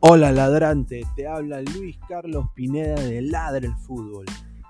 [0.00, 4.26] Hola ladrante, te habla Luis Carlos Pineda de Ladre el Fútbol.